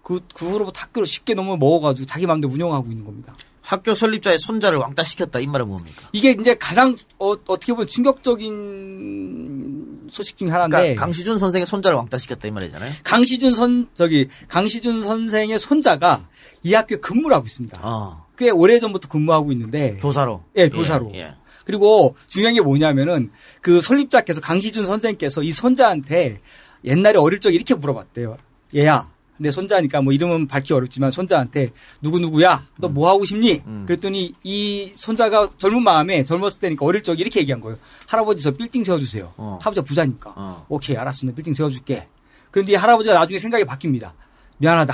그, 0.01 0.19
그 0.33 0.47
후로부터 0.47 0.81
학교를 0.81 1.05
쉽게 1.05 1.35
너무 1.35 1.57
먹어가지고 1.57 2.07
자기 2.07 2.25
마음대로 2.25 2.51
운영하고 2.51 2.89
있는 2.89 3.05
겁니다. 3.05 3.35
학교 3.69 3.93
설립자의 3.93 4.39
손자를 4.39 4.79
왕따 4.79 5.03
시켰다 5.03 5.39
이 5.39 5.45
말은 5.45 5.67
뭡니까? 5.67 6.09
이게 6.11 6.31
이제 6.31 6.55
가장 6.55 6.95
어, 7.19 7.35
떻게 7.45 7.71
보면 7.71 7.85
충격적인 7.85 10.07
소식 10.09 10.39
중에 10.39 10.49
하나인데 10.49 10.75
그러니까 10.75 11.05
강시준 11.05 11.37
선생의 11.37 11.67
손자를 11.67 11.95
왕따 11.97 12.17
시켰다 12.17 12.47
이 12.47 12.51
말이잖아요. 12.51 12.93
강시준 13.03 13.53
선 13.53 13.87
저기 13.93 14.27
강시준 14.47 15.03
선생의 15.03 15.59
손자가 15.59 16.27
이 16.63 16.73
학교에 16.73 16.97
근무를 16.97 17.35
하고 17.35 17.45
있습니다. 17.45 17.79
어. 17.83 18.25
꽤 18.39 18.49
오래 18.49 18.79
전부터 18.79 19.07
근무하고 19.07 19.51
있는데 19.51 19.97
교사로. 19.97 20.43
예, 20.55 20.69
교사로. 20.69 21.11
예. 21.13 21.35
그리고 21.63 22.15
중요한 22.25 22.55
게 22.55 22.61
뭐냐면은 22.61 23.29
그 23.61 23.81
설립자께서 23.81 24.41
강시준 24.41 24.85
선생께서 24.85 25.43
이 25.43 25.51
손자한테 25.51 26.41
옛날에 26.85 27.19
어릴 27.19 27.39
적에 27.39 27.53
이렇게 27.53 27.75
물어봤대요. 27.75 28.35
얘야, 28.75 29.11
내 29.39 29.51
손자니까 29.51 30.01
뭐 30.01 30.13
이름은 30.13 30.47
밝기 30.47 30.73
어렵지만 30.73 31.11
손자한테 31.11 31.69
누구 32.01 32.19
누구야, 32.19 32.67
너 32.77 32.89
뭐 32.89 33.09
하고 33.09 33.23
싶니? 33.25 33.61
음. 33.65 33.85
그랬더니 33.87 34.33
이 34.43 34.91
손자가 34.95 35.49
젊은 35.57 35.81
마음에 35.83 36.23
젊었을 36.23 36.59
때니까 36.59 36.85
어릴 36.85 37.01
적에 37.01 37.21
이렇게 37.21 37.39
얘기한 37.39 37.61
거예요. 37.61 37.77
할아버지 38.07 38.43
저 38.43 38.51
빌딩 38.51 38.83
세워주세요. 38.83 39.33
어. 39.37 39.57
할아버지가 39.61 39.85
부자니까. 39.85 40.33
어. 40.35 40.65
오케이 40.69 40.95
알았어, 40.97 41.25
내 41.27 41.33
빌딩 41.33 41.53
세워줄게. 41.53 42.07
그런데 42.51 42.73
이 42.73 42.75
할아버지가 42.75 43.15
나중에 43.15 43.39
생각이 43.39 43.63
바뀝니다. 43.63 44.11
미안하다. 44.57 44.93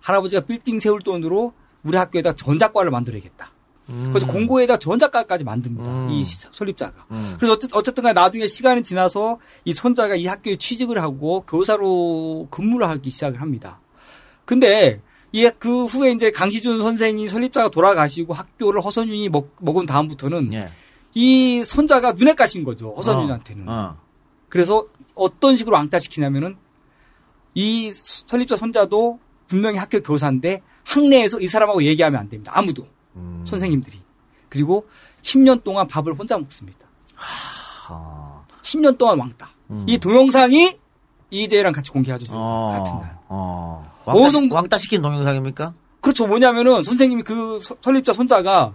할아버지가 0.00 0.42
빌딩 0.46 0.78
세울 0.78 1.00
돈으로 1.02 1.52
우리 1.82 1.96
학교에다 1.96 2.32
전작과를 2.32 2.90
만들어야겠다. 2.90 3.50
음. 3.88 4.10
그래서 4.12 4.26
공고에다 4.26 4.78
전작가까지 4.78 5.44
만듭니다. 5.44 5.84
음. 5.88 6.10
이 6.10 6.22
시- 6.24 6.46
설립자가. 6.52 7.06
음. 7.12 7.34
그래서 7.38 7.54
어쨌, 7.54 7.70
어쨌든 7.74 8.02
간에 8.02 8.12
나중에 8.14 8.46
시간이 8.46 8.82
지나서 8.82 9.38
이 9.64 9.72
손자가 9.72 10.14
이 10.16 10.26
학교에 10.26 10.56
취직을 10.56 11.00
하고 11.00 11.42
교사로 11.46 12.48
근무를 12.50 12.88
하기 12.88 13.10
시작을 13.10 13.40
합니다. 13.40 13.80
근데 14.44 15.00
이 15.32 15.50
그 15.58 15.84
후에 15.84 16.12
이제 16.12 16.30
강시준 16.30 16.80
선생이 16.80 17.28
설립자가 17.28 17.68
돌아가시고 17.68 18.32
학교를 18.32 18.80
허선윤이 18.80 19.28
먹, 19.28 19.54
먹은 19.60 19.84
다음부터는 19.86 20.52
예. 20.54 20.68
이 21.14 21.62
손자가 21.62 22.12
눈에 22.12 22.32
까신 22.34 22.64
거죠. 22.64 22.92
허선윤한테는. 22.96 23.68
어. 23.68 23.96
그래서 24.48 24.86
어떤 25.14 25.56
식으로 25.56 25.76
왕따시키냐면은 25.76 26.56
이 27.54 27.90
설립자 27.92 28.56
손자도 28.56 29.18
분명히 29.46 29.78
학교 29.78 30.00
교사인데 30.00 30.62
학내에서 30.84 31.40
이 31.40 31.46
사람하고 31.48 31.82
얘기하면 31.84 32.20
안 32.20 32.28
됩니다. 32.28 32.52
아무도. 32.54 32.86
음. 33.16 33.44
선생님들이. 33.46 34.00
그리고 34.48 34.88
10년 35.22 35.64
동안 35.64 35.86
밥을 35.88 36.14
혼자 36.14 36.38
먹습니다. 36.38 36.86
하. 37.14 38.42
10년 38.62 38.98
동안 38.98 39.18
왕따. 39.18 39.48
음. 39.70 39.84
이 39.88 39.98
동영상이 39.98 40.76
이재랑 41.30 41.72
같이 41.72 41.90
공개하죠. 41.90 42.26
어. 42.30 42.68
같은 42.72 43.00
날. 43.00 43.18
어. 43.28 43.92
왕따, 44.04 44.30
시, 44.30 44.48
왕따 44.50 44.78
시킨 44.78 45.02
동영상입니까? 45.02 45.74
그렇죠. 46.00 46.26
뭐냐면은 46.26 46.82
선생님이 46.84 47.22
그 47.22 47.58
서- 47.58 47.76
설립자 47.80 48.12
손자가 48.12 48.74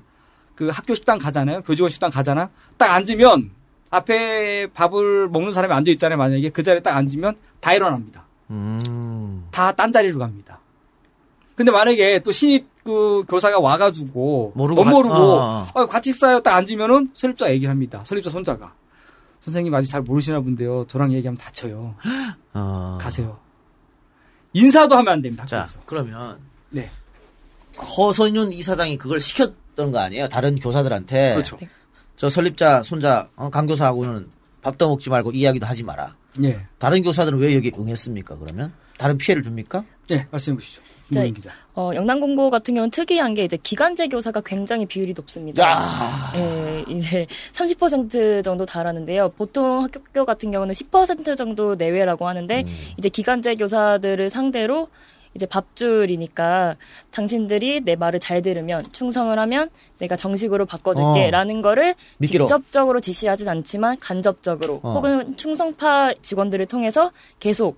그 0.56 0.70
학교 0.70 0.94
식당 0.94 1.18
가잖아요. 1.18 1.62
교직원 1.64 1.90
식당 1.90 2.12
가잖아. 2.12 2.50
딱 2.78 2.92
앉으면 2.92 3.52
앞에 3.90 4.68
밥을 4.74 5.30
먹는 5.30 5.54
사람이 5.54 5.74
앉아 5.74 5.92
있잖아요. 5.92 6.18
만약에 6.18 6.50
그 6.50 6.62
자리에 6.64 6.82
딱 6.82 6.96
앉으면 6.98 7.38
다 7.62 7.74
일어납니다. 7.74 8.26
음. 8.50 9.48
다 9.52 9.72
딴 9.72 9.92
자리로 9.94 10.20
갑니다. 10.20 10.60
근데 11.56 11.72
만약에 11.72 12.20
또 12.20 12.32
신입 12.32 12.68
그 12.84 13.24
교사가 13.30 13.60
와가지고 13.60 14.54
모르고 14.56 14.82
못 14.82 14.86
가- 14.86 14.92
모르고 14.92 15.16
어, 15.16 15.68
어. 15.74 15.82
어, 15.82 15.86
같이 15.86 16.12
식사요 16.12 16.42
딱 16.42 16.56
앉으면은 16.56 17.08
설립자 17.14 17.50
얘기를 17.52 17.70
합니다. 17.72 18.02
설립자 18.06 18.30
손자가 18.32 18.74
선생님 19.40 19.74
아직 19.74 19.90
잘 19.92 20.02
모르시나 20.02 20.40
본데요. 20.42 20.86
저랑 20.88 21.12
얘기하면 21.14 21.38
다쳐요. 21.38 21.96
어. 22.54 22.98
가세요. 23.00 23.40
인사도 24.54 24.96
하면 24.98 25.14
안 25.14 25.22
됩니다. 25.22 25.46
자. 25.46 25.66
그러면 25.86 26.40
네, 26.70 26.90
허선윤 27.98 28.54
이사장이 28.54 28.98
그걸 28.98 29.20
시켰던 29.20 29.92
거 29.92 30.00
아니에요? 30.00 30.28
다른 30.28 30.56
교사들한테. 30.56 31.34
그렇죠. 31.34 31.58
저 32.16 32.30
설립자 32.30 32.84
손자 32.84 33.30
어, 33.36 33.50
강 33.50 33.66
교사하고는 33.66 34.30
밥도 34.62 34.90
먹지 34.90 35.10
말고 35.10 35.32
이야기도 35.32 35.66
하지 35.66 35.84
마라. 35.84 36.16
예, 36.44 36.66
다른 36.78 37.02
교사들은 37.02 37.40
왜 37.40 37.56
여기 37.56 37.72
응했습니까? 37.78 38.38
그러면 38.38 38.74
다른 38.98 39.18
피해를 39.18 39.42
줍니까? 39.42 39.84
예, 40.12 40.28
말씀해 40.32 40.56
보시죠. 40.56 40.82
자, 41.12 41.20
김동인 41.20 41.34
기자. 41.34 41.52
어, 41.76 41.92
영남공고 41.94 42.50
같은 42.50 42.74
경우는 42.74 42.92
특이한 42.92 43.34
게 43.34 43.44
이제 43.44 43.58
기간제 43.62 44.08
교사가 44.08 44.42
굉장히 44.42 44.86
비율이 44.86 45.14
높습니다. 45.16 45.64
야, 45.64 45.80
예, 46.36 46.84
이제 46.90 47.28
30% 47.54 48.44
정도 48.44 48.66
달하는데요. 48.66 49.30
보통 49.38 49.84
학교 49.84 50.26
같은 50.26 50.52
경우는 50.52 50.74
10% 50.74 51.36
정도 51.38 51.76
내외라고 51.76 52.28
하는데 52.28 52.64
음. 52.66 52.68
이제 52.98 53.10
기간제 53.10 53.56
교사들을 53.56 54.30
상대로 54.30 54.88
이제 55.34 55.46
밥줄이니까 55.46 56.76
당신들이 57.12 57.82
내 57.86 57.96
말을 57.96 58.20
잘 58.20 58.42
들으면 58.42 58.82
충성을 58.92 59.38
하면 59.38 59.70
내가 59.98 60.18
정식으로 60.18 60.66
바꿔줄게라는 60.66 61.62
거를 61.62 61.96
미끼로. 62.18 62.46
직접적으로 62.46 63.00
지시하진 63.00 63.48
않지만 63.48 63.98
간접적으로 64.00 64.82
어. 64.84 64.94
혹은 64.94 65.38
충성파 65.38 66.16
직원들을 66.22 66.66
통해서 66.66 67.12
계속 67.40 67.78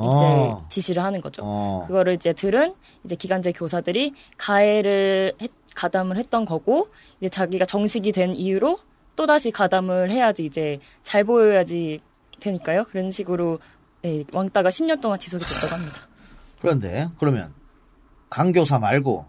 이제 0.00 0.24
어. 0.24 0.64
지시를 0.68 1.02
하는 1.02 1.20
거죠. 1.20 1.42
어. 1.44 1.84
그거를 1.86 2.14
이제 2.14 2.32
들은 2.32 2.74
이제 3.04 3.16
기간제 3.16 3.52
교사들이 3.52 4.12
가해를 4.36 5.34
했- 5.40 5.50
가담을 5.74 6.16
했던 6.16 6.44
거고 6.44 6.88
이제 7.20 7.28
자기가 7.28 7.64
정식이 7.64 8.12
된 8.12 8.34
이유로 8.34 8.78
또 9.16 9.26
다시 9.26 9.50
가담을 9.50 10.10
해야지 10.10 10.44
이제 10.44 10.78
잘 11.02 11.24
보여야지 11.24 12.00
되니까요. 12.40 12.84
그런 12.84 13.10
식으로 13.10 13.58
예, 14.04 14.22
왕따가 14.32 14.68
10년 14.68 15.00
동안 15.00 15.18
지속이 15.18 15.44
됐다고 15.44 15.74
합니다. 15.74 15.96
그런데 16.60 17.08
그러면 17.18 17.52
강 18.30 18.52
교사 18.52 18.78
말고 18.78 19.24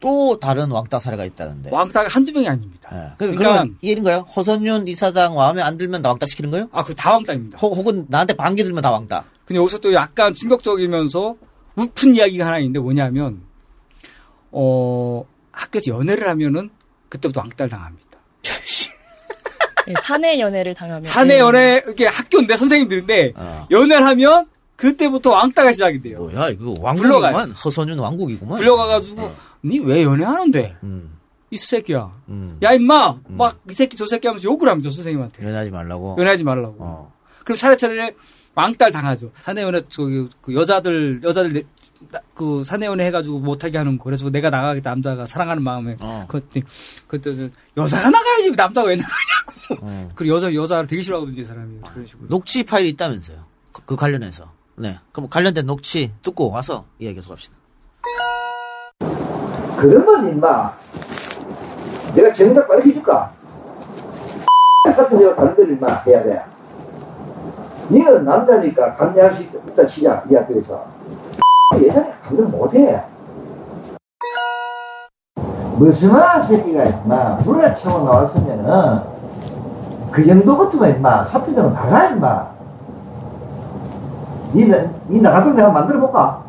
또 0.00 0.36
다른 0.38 0.70
왕따 0.70 0.98
사례가 0.98 1.24
있다는데. 1.24 1.70
왕따가 1.72 2.08
한두 2.08 2.32
명이 2.32 2.48
아닙니다. 2.48 2.90
예. 2.92 3.12
그러니까, 3.16 3.42
그러니까- 3.42 3.78
일인가요? 3.80 4.18
허선윤 4.36 4.86
이사장 4.88 5.34
마음에 5.36 5.62
안 5.62 5.78
들면 5.78 6.02
나 6.02 6.08
왕따 6.10 6.26
시키는 6.26 6.50
거예요? 6.50 6.68
아, 6.72 6.84
그 6.84 6.94
다 6.94 7.12
왕따입니다. 7.12 7.58
혹, 7.58 7.76
혹은 7.76 8.04
나한테 8.08 8.34
반기 8.34 8.62
들면 8.64 8.82
다 8.82 8.90
왕따. 8.90 9.24
근데 9.44 9.60
여기서 9.60 9.78
또 9.78 9.92
약간 9.92 10.32
충격적이면서 10.32 11.36
웃픈 11.76 12.14
이야기가 12.14 12.46
하나 12.46 12.58
있는데 12.58 12.80
뭐냐면, 12.80 13.42
어, 14.50 15.24
학교에서 15.52 15.90
연애를 15.92 16.28
하면은 16.28 16.70
그때부터 17.08 17.40
왕따를 17.40 17.70
당합니다. 17.70 18.04
예, 19.86 19.92
사내 20.02 20.40
연애를 20.40 20.72
당하면 20.72 21.02
사내 21.02 21.34
예. 21.34 21.38
연애, 21.40 21.82
이렇게 21.84 22.06
학교인데 22.06 22.56
선생님들인데, 22.56 23.32
어. 23.36 23.66
연애를 23.70 24.06
하면 24.06 24.46
그때부터 24.76 25.32
왕따가 25.32 25.72
시작이 25.72 26.00
돼요. 26.00 26.18
뭐야 26.20 26.48
이거. 26.48 26.74
왕국이구만. 26.80 27.50
허선윤 27.50 27.98
왕국이구만. 27.98 28.56
불려가가지고, 28.56 29.22
어. 29.22 29.36
니왜 29.62 30.04
연애하는데? 30.04 30.76
음, 30.84 31.18
이 31.50 31.56
새끼야. 31.58 32.10
음. 32.28 32.58
야, 32.62 32.72
임마! 32.72 33.18
막, 33.28 33.60
이 33.68 33.74
새끼 33.74 33.96
저 33.96 34.06
새끼 34.06 34.26
하면서 34.26 34.44
욕을 34.44 34.68
합니다, 34.68 34.88
선생님한테. 34.88 35.44
연애하지 35.46 35.70
말라고. 35.70 36.16
연애하지 36.18 36.44
말라고. 36.44 36.76
어. 36.78 37.12
그럼 37.44 37.58
차례차례 37.58 38.14
왕딸 38.54 38.90
당하죠. 38.92 39.30
사내연애 39.42 39.82
저기 39.88 40.28
그 40.40 40.54
여자들 40.54 41.20
여자들 41.24 41.64
그 42.34 42.62
사내연애 42.64 43.06
해가지고 43.06 43.40
못하게 43.40 43.78
하는 43.78 43.98
거. 43.98 44.04
그래서 44.04 44.28
내가 44.30 44.50
나가겠다 44.50 44.90
남자가 44.90 45.26
사랑하는 45.26 45.62
마음에 45.62 45.96
어. 46.00 46.24
그때 46.28 46.62
그때 47.08 47.50
여자가 47.76 48.10
나가야지 48.10 48.50
남자가 48.52 48.88
왜 48.88 48.96
나가냐고. 48.96 49.86
어. 49.86 50.10
그리고 50.14 50.36
여자 50.36 50.54
여자를 50.54 50.86
되게 50.86 51.02
싫어하거든요 51.02 51.40
이 51.40 51.44
사람이 51.44 51.80
그런 51.88 52.06
식으로. 52.06 52.28
녹취 52.28 52.62
파일이 52.62 52.90
있다면서요. 52.90 53.42
그, 53.72 53.82
그 53.84 53.96
관련해서. 53.96 54.52
네. 54.76 54.98
그럼 55.12 55.28
관련된 55.28 55.66
녹취 55.66 56.12
듣고 56.22 56.50
와서 56.50 56.84
이야기 56.98 57.16
계속합시다. 57.16 57.54
그러면 59.78 60.28
임마 60.30 60.72
내가 62.14 62.32
정답 62.32 62.68
가르쳐줄까? 62.68 63.32
사표 64.94 65.18
내가 65.18 65.34
다른 65.34 65.56
데를 65.56 65.72
임마 65.74 66.02
해야 66.06 66.22
돼. 66.22 66.40
니는 67.90 68.24
남자니까 68.24 68.94
감내할 68.94 69.34
수 69.34 69.42
있다 69.42 69.86
치자 69.86 70.24
이 70.30 70.34
학교에서 70.34 70.86
예전에 71.80 72.12
감당 72.22 72.50
못해. 72.50 73.02
무슨 75.76 76.12
말 76.12 76.40
새끼가 76.42 76.84
임마 76.84 77.36
물을 77.44 77.74
채워 77.74 78.04
나왔으면은 78.04 79.00
그 80.12 80.24
정도 80.24 80.56
같으면 80.56 80.96
임마 80.96 81.24
사표 81.24 81.52
내가 81.52 81.72
나가 81.72 82.10
임마. 82.10 82.54
니는 84.54 84.94
니 85.08 85.20
나가서 85.20 85.52
내가 85.52 85.70
만들어 85.70 86.00
볼까? 86.00 86.44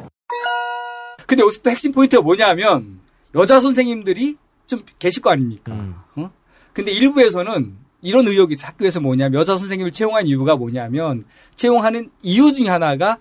근데 1.25 1.41
여기서 1.41 1.61
또 1.63 1.69
핵심 1.71 1.91
포인트가 1.91 2.21
뭐냐면 2.21 2.99
여자 3.33 3.59
선생님들이 3.59 4.37
좀 4.67 4.81
계실 4.99 5.23
거 5.23 5.31
아닙니까? 5.31 5.73
음. 5.73 5.95
어? 6.17 6.29
근데 6.71 6.91
일부에서는 6.91 7.75
이런 8.05 8.27
의혹이 8.27 8.53
있어. 8.53 8.67
학교에서 8.67 8.99
뭐냐면 8.99 9.39
여자 9.41 9.57
선생님을 9.57 9.91
채용한 9.91 10.27
이유가 10.27 10.55
뭐냐면 10.55 11.25
채용하는 11.55 12.09
이유 12.23 12.51
중에 12.53 12.67
하나가 12.69 13.17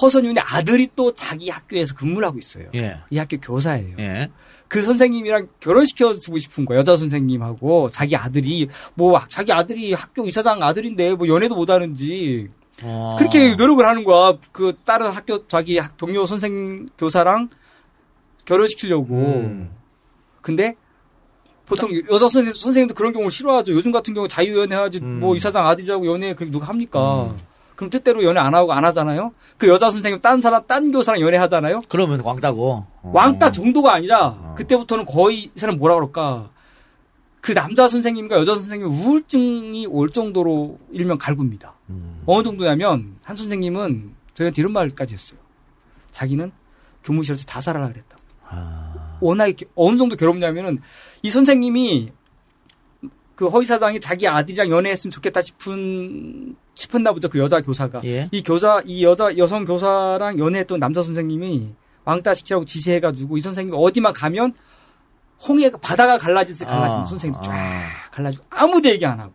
허선윤의 0.00 0.42
아들이 0.46 0.88
또 0.94 1.14
자기 1.14 1.48
학교에서 1.48 1.94
근무를 1.94 2.28
하고 2.28 2.38
있어요. 2.38 2.66
예. 2.74 2.98
이 3.10 3.16
학교 3.18 3.38
교사예요. 3.38 3.96
예. 3.98 4.30
그 4.68 4.82
선생님이랑 4.82 5.48
결혼시켜 5.60 6.18
주고 6.18 6.36
싶은 6.36 6.66
거야. 6.66 6.78
여자 6.78 6.96
선생님하고 6.98 7.88
자기 7.88 8.14
아들이 8.14 8.68
뭐 8.94 9.18
자기 9.28 9.52
아들이 9.52 9.94
학교 9.94 10.26
이사장 10.26 10.62
아들인데 10.62 11.14
뭐 11.14 11.26
연애도 11.28 11.54
못 11.54 11.70
하는지 11.70 12.48
어. 12.82 13.16
그렇게 13.18 13.54
노력을 13.54 13.82
하는 13.86 14.04
거야. 14.04 14.34
그 14.52 14.74
다른 14.84 15.08
학교 15.08 15.46
자기 15.48 15.78
학- 15.78 15.96
동료 15.96 16.26
선생 16.26 16.90
교사랑 16.98 17.48
결혼시키려고. 18.44 19.14
음. 19.14 19.70
근데 20.42 20.74
보통 21.66 21.90
여자 22.10 22.28
선생 22.28 22.52
선생님도 22.52 22.94
그런 22.94 23.12
경우를 23.12 23.30
싫어하죠. 23.30 23.72
요즘 23.72 23.90
같은 23.92 24.14
경우 24.14 24.28
자유연애 24.28 24.74
하지 24.76 24.98
음. 25.02 25.20
뭐 25.20 25.34
이사장 25.36 25.66
아들이라고 25.66 26.06
연애 26.06 26.34
그 26.34 26.50
누가 26.50 26.66
합니까? 26.68 27.24
음. 27.24 27.36
그럼 27.74 27.90
뜻대로 27.90 28.22
연애 28.24 28.40
안 28.40 28.54
하고 28.54 28.72
안 28.72 28.84
하잖아요. 28.86 29.32
그 29.58 29.68
여자 29.68 29.90
선생님 29.90 30.20
딴 30.20 30.40
사람 30.40 30.66
딴 30.66 30.90
교사랑 30.92 31.20
연애 31.20 31.36
하잖아요. 31.36 31.82
그러면 31.88 32.20
왕따고. 32.20 32.86
어. 33.02 33.10
왕따 33.12 33.50
정도가 33.50 33.92
아니라 33.92 34.54
그때부터는 34.56 35.04
거의 35.04 35.40
이 35.44 35.50
사람 35.56 35.76
뭐라 35.78 35.96
그럴까? 35.96 36.50
그 37.42 37.52
남자 37.52 37.86
선생님과 37.86 38.36
여자 38.38 38.54
선생님 38.54 38.88
우울증이 38.88 39.86
올 39.86 40.08
정도로 40.10 40.78
일명 40.90 41.18
갈굽니다. 41.18 41.74
음. 41.90 42.22
어느 42.26 42.42
정도냐면 42.42 43.16
한 43.22 43.36
선생님은 43.36 44.14
저희한테 44.34 44.60
이런 44.62 44.72
말까지 44.72 45.14
했어요. 45.14 45.38
자기는 46.12 46.50
교무실에서 47.04 47.44
하려 47.72 47.86
했다고. 47.86 48.22
아. 48.48 49.18
워낙에 49.20 49.52
게- 49.52 49.66
어느 49.74 49.96
정도 49.96 50.16
괴롭냐면은 50.16 50.80
이 51.22 51.30
선생님이 51.30 52.12
그 53.34 53.48
허위 53.48 53.66
사장이 53.66 54.00
자기 54.00 54.26
아들이랑 54.26 54.70
연애했으면 54.70 55.12
좋겠다 55.12 55.42
싶은 55.42 56.56
싶었나 56.74 57.12
보죠 57.12 57.28
그 57.28 57.38
여자 57.38 57.60
교사가 57.60 58.00
예. 58.04 58.28
이 58.32 58.42
교사 58.42 58.82
이 58.84 59.04
여자 59.04 59.36
여성 59.36 59.64
교사랑 59.64 60.38
연애했던 60.38 60.80
남자 60.80 61.02
선생님이 61.02 61.74
왕따 62.04 62.34
시키라고 62.34 62.64
지시해가지고 62.64 63.36
이 63.36 63.40
선생님이 63.40 63.76
어디만 63.78 64.14
가면 64.14 64.54
홍해가 65.46 65.78
바다가 65.78 66.16
갈라지듯이 66.16 66.64
갈라지는 66.64 67.02
아, 67.02 67.04
선생님 67.04 67.42
쫙 67.42 67.52
아. 67.52 68.10
갈라지고 68.10 68.44
아무도 68.48 68.88
얘기 68.88 69.04
안 69.04 69.20
하고 69.20 69.34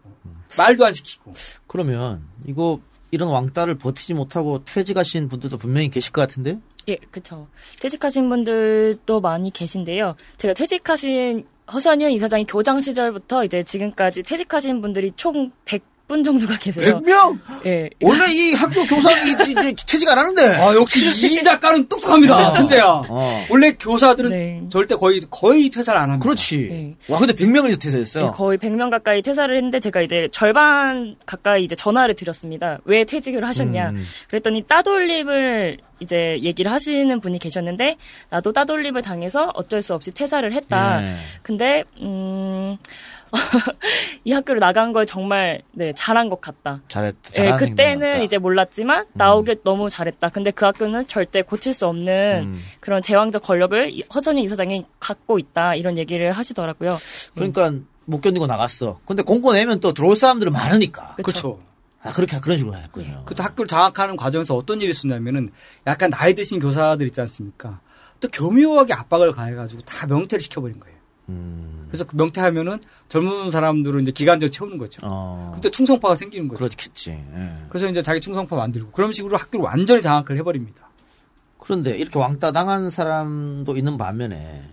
말도 0.58 0.86
안 0.86 0.94
시키고 0.94 1.34
그러면 1.68 2.26
이거 2.46 2.80
이런 3.12 3.30
왕따를 3.30 3.76
버티지 3.76 4.14
못하고 4.14 4.64
퇴직하신 4.64 5.28
분들도 5.28 5.58
분명히 5.58 5.90
계실 5.90 6.14
것 6.14 6.22
같은데? 6.22 6.60
예, 6.88 6.98
그쵸. 7.12 7.48
퇴직하신 7.82 8.30
분들도 8.30 9.20
많이 9.20 9.52
계신데요. 9.52 10.16
제가 10.38 10.54
퇴직하신 10.54 11.46
허선윤 11.74 12.12
이사장이 12.12 12.46
교장 12.46 12.80
시절부터 12.80 13.46
이제 13.46 13.64
지금까지 13.64 14.24
퇴직하신 14.24 14.82
분들이 14.82 15.12
총 15.16 15.52
100 15.66 15.91
분 16.12 16.26
정도가 16.26 16.58
계세요. 16.58 17.02
100명? 17.06 17.40
예. 17.66 17.90
원래 18.02 18.26
이 18.30 18.52
학교 18.52 18.84
교사는 18.86 19.28
이- 19.28 19.52
이제 19.52 19.74
퇴직 19.88 20.10
안 20.10 20.20
하는데. 20.20 20.56
아 20.58 20.74
역시 20.76 21.00
이 21.06 21.42
작가는 21.42 21.88
똑똑합니다 21.88 22.50
어. 22.50 22.52
천재야 22.52 22.84
어. 23.08 23.46
원래 23.50 23.72
교사들은 23.72 24.30
네. 24.30 24.62
절대 24.70 24.96
거의 24.96 25.22
거의 25.30 25.70
퇴사를 25.70 25.98
안 25.98 26.10
합니다 26.12 26.22
그렇지. 26.22 26.58
네. 26.70 26.96
와, 27.14 27.18
근데 27.18 27.32
100명을 27.34 27.72
예, 27.72 27.76
퇴사했어요. 27.78 28.34
거의 28.34 28.58
100명 28.58 28.90
가까이 28.92 29.22
퇴사를 29.22 29.56
했는데 29.56 29.80
제가 29.80 30.02
이제 30.02 30.28
절반 30.34 31.16
가까이 31.26 31.64
이제 31.64 31.76
전화를 31.78 32.14
드렸습니다. 32.16 32.80
왜 32.84 33.06
퇴직을 33.06 33.48
하셨냐? 33.48 33.92
음. 33.92 34.04
그랬더니 34.30 34.64
따돌림을 34.64 35.78
이제 36.02 36.40
얘기를 36.42 36.72
하시는 36.72 37.22
분이 37.22 37.40
계셨는데 37.40 37.96
나도 38.32 38.52
따돌림을 38.52 39.02
당해서 39.02 39.52
어쩔 39.54 39.82
수 39.82 39.94
없이 39.94 40.12
퇴사를 40.12 40.52
했다. 40.52 41.04
예. 41.06 41.14
근데 41.42 41.84
음. 42.02 42.76
이 44.24 44.32
학교를 44.32 44.60
나간 44.60 44.94
걸 44.94 45.06
정말 45.06 45.62
네 45.72 45.94
잘한 45.94 46.30
것 46.30 46.42
같다. 46.42 46.82
잘했다. 46.88 47.18
예, 47.30 47.34
잘하는 47.34 47.58
그때는. 47.70 48.24
이제 48.24 48.38
몰랐지만 48.38 49.06
나오길 49.14 49.62
너무 49.64 49.90
잘했다. 49.90 50.30
근데 50.30 50.52
그 50.52 50.66
학교는 50.66 51.06
절대 51.08 51.42
고칠 51.42 51.74
수 51.74 51.88
없는 51.88 52.44
음. 52.54 52.60
그런 52.80 53.02
제왕적 53.02 53.44
권력을 53.44 53.92
이- 53.92 54.04
허선희 54.14 54.44
이사장이 54.44 54.86
갖고 55.00 55.40
있다. 55.40 55.76
이런 55.76 55.98
얘기를 55.98 56.32
하시더라고요. 56.32 56.98
그러니까 57.36 57.74
못 58.06 58.22
견디고 58.22 58.48
나갔어. 58.48 59.00
근데 59.06 59.24
공고 59.24 59.54
내면 59.54 59.80
또 59.80 59.94
들어올 59.94 60.16
사람들은 60.16 60.52
많으니까. 60.52 61.16
그렇죠 61.24 61.60
아, 62.04 62.10
그렇게 62.10 62.38
그런 62.40 62.58
식으로 62.58 62.76
했군요. 62.78 63.24
그또 63.26 63.44
학교를 63.44 63.68
장악하는 63.68 64.16
과정에서 64.18 64.56
어떤 64.56 64.82
일이 64.82 64.90
있었냐면은 64.90 65.52
약간 65.86 66.10
나이 66.10 66.34
드신 66.34 66.60
교사들 66.60 67.06
있지 67.08 67.22
않습니까? 67.22 67.80
또 68.20 68.28
교묘하게 68.28 68.94
압박을 68.94 69.32
가해가지고 69.32 69.84
다 69.84 70.08
명퇴를 70.08 70.42
시켜버린 70.42 70.80
거예요. 70.80 70.98
음. 71.30 71.86
그래서 71.88 72.06
그 72.06 72.16
명퇴하면은 72.16 72.80
젊은 73.10 73.52
사람들은 73.52 74.02
이제 74.02 74.12
기간제 74.12 74.50
채우는 74.50 74.78
거죠. 74.78 75.02
어. 75.04 75.52
그때 75.54 75.70
충성파가 75.70 76.16
생기는 76.16 76.48
거죠. 76.48 76.60
그렇겠지. 76.60 77.12
예. 77.12 77.54
그래서 77.70 77.88
이제 77.88 78.02
자기 78.02 78.20
충성파 78.22 78.56
만들고 78.56 78.92
그런 78.92 79.12
식으로 79.12 79.38
학교를 79.38 79.66
완전히 79.66 80.02
장악을 80.02 80.38
해버립니다. 80.38 80.90
그런데 81.58 81.92
이렇게 81.98 82.18
왕따 82.18 82.52
당한 82.52 82.90
사람도 82.90 83.78
있는 83.78 83.98
반면에 83.98 84.64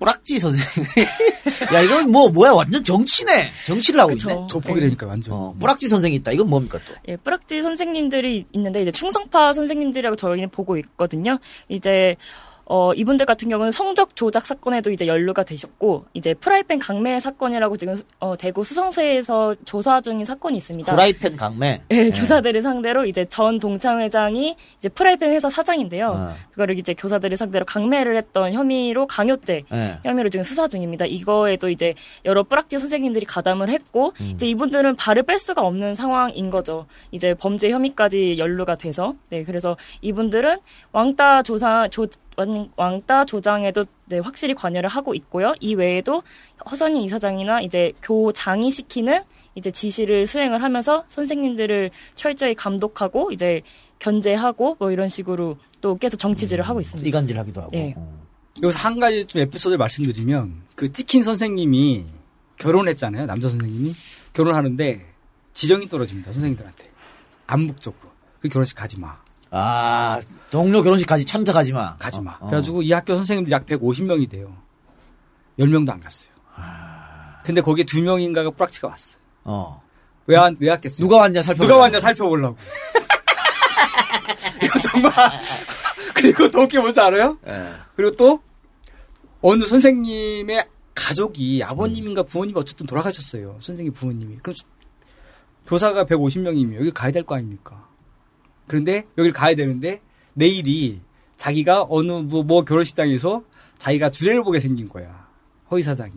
뿌락지 0.00 0.38
선생님. 0.38 0.90
야, 1.74 1.80
이건 1.82 2.10
뭐, 2.10 2.30
뭐야, 2.30 2.52
완전 2.52 2.82
정치네. 2.82 3.50
정치를 3.66 4.00
하고 4.00 4.12
그쵸. 4.12 4.30
있네. 4.30 4.46
조폭이 4.48 4.74
네. 4.74 4.80
되니까 4.80 5.06
완전. 5.06 5.34
어, 5.34 5.54
뿌락지 5.60 5.88
선생이 5.88 6.16
있다. 6.16 6.32
이건 6.32 6.48
뭡니까 6.48 6.78
또? 6.86 6.94
예, 7.06 7.16
뿌락지 7.16 7.60
선생님들이 7.60 8.46
있는데 8.52 8.80
이제 8.80 8.90
충성파 8.90 9.52
선생님들이라고 9.52 10.16
저희는 10.16 10.48
보고 10.48 10.78
있거든요. 10.78 11.38
이제 11.68 12.16
어, 12.72 12.94
이분들 12.94 13.26
같은 13.26 13.48
경우는 13.48 13.72
성적 13.72 14.14
조작 14.14 14.46
사건에도 14.46 14.92
이제 14.92 15.08
연루가 15.08 15.42
되셨고 15.42 16.04
이제 16.14 16.34
프라이팬 16.34 16.78
강매 16.78 17.18
사건이라고 17.18 17.76
지금 17.76 17.96
수- 17.96 18.04
어, 18.20 18.36
대구 18.36 18.62
수성서에서 18.62 19.56
조사 19.64 20.00
중인 20.00 20.24
사건이 20.24 20.56
있습니다. 20.58 20.92
프라이팬 20.92 21.36
강매. 21.36 21.80
예, 21.90 21.96
예. 21.96 22.10
교사들을 22.10 22.62
상대로 22.62 23.04
이제 23.06 23.24
전 23.24 23.58
동창회장이 23.58 24.54
이제 24.76 24.88
프라이팬 24.88 25.32
회사 25.32 25.50
사장인데요. 25.50 26.10
어. 26.16 26.34
그거를 26.52 26.78
이제 26.78 26.94
교사들을 26.94 27.36
상대로 27.36 27.64
강매를 27.64 28.16
했던 28.16 28.52
혐의로 28.52 29.08
강요죄 29.08 29.64
예. 29.72 29.98
혐의로 30.04 30.28
지금 30.28 30.44
수사 30.44 30.68
중입니다. 30.68 31.06
이거에도 31.06 31.70
이제 31.70 31.94
여러 32.24 32.44
뿌락지 32.44 32.78
선생님들이 32.78 33.26
가담을 33.26 33.68
했고 33.68 34.12
음. 34.20 34.30
이제 34.36 34.46
이분들은 34.46 34.94
발을 34.94 35.24
뺄 35.24 35.40
수가 35.40 35.62
없는 35.62 35.96
상황인 35.96 36.50
거죠. 36.50 36.86
이제 37.10 37.34
범죄 37.34 37.68
혐의까지 37.70 38.36
연루가 38.38 38.76
돼서 38.76 39.14
네 39.28 39.42
그래서 39.42 39.76
이분들은 40.02 40.58
왕따 40.92 41.42
조사 41.42 41.88
조 41.88 42.06
왕- 42.40 42.70
왕따 42.76 43.24
조장에도 43.26 43.84
네, 44.06 44.18
확실히 44.18 44.54
관여를 44.54 44.88
하고 44.88 45.14
있고요. 45.14 45.54
이 45.60 45.74
외에도 45.74 46.22
허선희 46.70 47.04
이사장이나 47.04 47.60
이제 47.60 47.92
교장이 48.02 48.70
시키는 48.70 49.22
이제 49.54 49.70
지시를 49.70 50.26
수행을 50.26 50.62
하면서 50.62 51.04
선생님들을 51.08 51.90
철저히 52.14 52.54
감독하고 52.54 53.30
이제 53.32 53.62
견제하고 53.98 54.76
뭐 54.78 54.90
이런 54.90 55.08
식으로 55.08 55.58
또 55.80 55.96
계속 55.96 56.16
정치질을 56.18 56.64
하고 56.66 56.80
있습니다. 56.80 57.06
이간질하기도 57.08 57.60
하고. 57.60 57.70
예. 57.76 57.94
어. 57.96 58.20
여기서 58.62 58.78
한 58.78 58.98
가지 58.98 59.24
좀 59.26 59.40
에피소드를 59.42 59.78
말씀드리면 59.78 60.62
그 60.74 60.90
찍힌 60.90 61.22
선생님이 61.22 62.04
결혼했잖아요. 62.58 63.26
남자 63.26 63.48
선생님이 63.48 63.92
결혼하는데 64.32 65.06
지령이 65.52 65.88
떨어집니다. 65.88 66.32
선생님들한테 66.32 66.90
암묵적으로 67.46 68.10
그 68.40 68.48
결혼식 68.48 68.74
가지 68.76 68.98
마, 68.98 69.18
아, 69.50 70.20
동료 70.50 70.82
결혼식까지 70.82 71.24
참석하지 71.24 71.72
마. 71.72 71.96
가지 71.96 72.20
마. 72.20 72.32
어, 72.32 72.36
어. 72.40 72.46
그래가지고 72.50 72.82
이 72.82 72.92
학교 72.92 73.14
선생님들 73.16 73.50
약 73.52 73.66
150명이 73.66 74.28
돼요. 74.30 74.56
10명도 75.58 75.90
안 75.90 76.00
갔어요. 76.00 76.30
근데 77.44 77.60
거기에 77.60 77.84
두 77.84 78.02
명인가가 78.02 78.50
뿌락치가 78.50 78.88
왔어. 78.88 79.18
어. 79.44 79.82
왜 80.26 80.36
안, 80.36 80.56
왜 80.60 80.70
왔겠어요? 80.70 81.04
누가 81.06 81.16
왔냐 81.18 81.42
살펴. 81.42 81.62
누가 81.62 81.76
왔냐 81.78 82.00
살펴보려고. 82.00 82.56
정말. 84.82 85.12
그리고 86.14 86.50
더 86.50 86.60
웃긴 86.60 86.78
게 86.78 86.80
뭔지 86.80 87.00
알아요? 87.00 87.38
예. 87.46 87.72
그리고 87.96 88.14
또 88.16 88.42
어느 89.40 89.64
선생님의 89.64 90.68
가족이 90.94 91.62
아버님인가 91.64 92.22
부모님이 92.24 92.58
어쨌든 92.58 92.86
돌아가셨어요. 92.86 93.56
선생님 93.60 93.92
부모님이. 93.94 94.38
그럼 94.42 94.54
교사가 95.66 96.04
150명이면 96.04 96.74
여기 96.76 96.90
가야 96.90 97.10
될 97.10 97.24
거 97.24 97.36
아닙니까? 97.36 97.88
그런데 98.70 99.04
여기를 99.18 99.32
가야 99.32 99.56
되는데 99.56 100.00
내일이 100.32 101.00
자기가 101.34 101.86
어느 101.90 102.12
뭐, 102.12 102.44
뭐 102.44 102.64
결혼식장에서 102.64 103.42
자기가 103.78 104.10
주례를 104.10 104.44
보게 104.44 104.60
생긴 104.60 104.88
거야. 104.88 105.26
허위 105.72 105.82
사장이. 105.82 106.12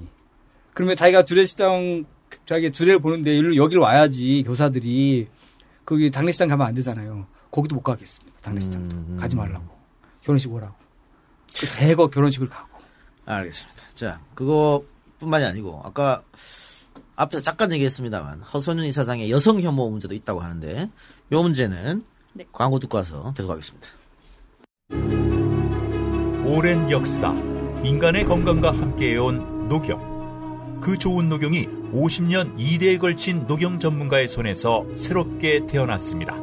그러면 0.75 0.95
자기가 0.95 1.23
주례시장 1.23 2.05
자기 2.45 2.71
주례를 2.71 2.99
보는데 2.99 3.37
여기를, 3.55 3.81
와야지 3.81 4.43
교사들이 4.45 5.29
거기 5.83 6.11
장례식장 6.11 6.47
가면 6.47 6.67
안 6.67 6.75
되잖아요. 6.75 7.25
거기도 7.49 7.75
못 7.75 7.81
가겠습니다. 7.81 8.39
장례식장도 8.41 8.97
음. 8.97 9.17
가지 9.19 9.35
말라고 9.35 9.65
결혼식 10.21 10.53
오라고. 10.53 10.75
그 11.59 11.65
대거 11.75 12.11
결혼식을 12.11 12.49
가고. 12.49 12.77
알겠습니다. 13.25 13.81
자, 13.95 14.21
그거뿐만이 14.35 15.43
아니고 15.43 15.81
아까 15.83 16.21
앞에서 17.15 17.41
잠깐 17.41 17.71
얘기했습니다만 17.71 18.41
허선윤 18.41 18.85
이사장의 18.85 19.31
여성 19.31 19.59
혐오 19.59 19.89
문제도 19.89 20.13
있다고 20.13 20.41
하는데 20.41 20.91
이 21.31 21.35
문제는 21.35 22.12
네. 22.34 22.46
광고 22.52 22.80
듣고 22.80 22.98
와서 22.98 23.34
계속하겠습니다. 23.36 23.88
오랜 26.46 26.91
역사, 26.91 27.32
인간의 27.84 28.26
건강과 28.26 28.72
함께해온 28.72 29.67
녹용. 29.69 30.80
그 30.82 30.98
좋은 30.98 31.30
녹용이 31.30 31.67
50년 31.93 32.58
2대에 32.58 33.00
걸친 33.00 33.48
녹용 33.48 33.80
전문가의 33.80 34.28
손에서 34.28 34.86
새롭게 34.96 35.65
태어났습니다. 35.67 36.36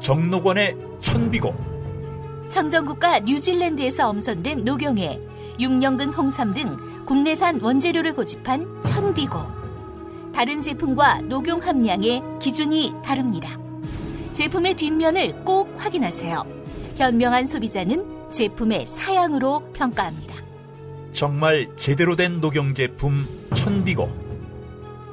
정록원의 0.00 0.76
천비고. 1.00 1.54
청정국과 2.48 3.20
뉴질랜드에서 3.20 4.08
엄선된 4.08 4.64
녹용에 4.64 5.20
6년근 5.58 6.16
홍삼 6.16 6.54
등 6.54 7.04
국내산 7.04 7.60
원재료를 7.60 8.14
고집한 8.14 8.82
천비고. 8.84 9.38
다른 10.32 10.62
제품과 10.62 11.22
녹용 11.22 11.60
함량의 11.60 12.22
기준이 12.40 12.94
다릅니다. 13.04 13.67
제품의 14.38 14.74
뒷면을 14.74 15.44
꼭 15.44 15.74
확인하세요. 15.78 16.40
현명한 16.96 17.46
소비자는 17.46 18.30
제품의 18.30 18.86
사양으로 18.86 19.72
평가합니다. 19.72 20.36
정말 21.12 21.68
제대로 21.74 22.14
된 22.14 22.40
녹용 22.40 22.72
제품 22.72 23.26
천비고. 23.52 24.28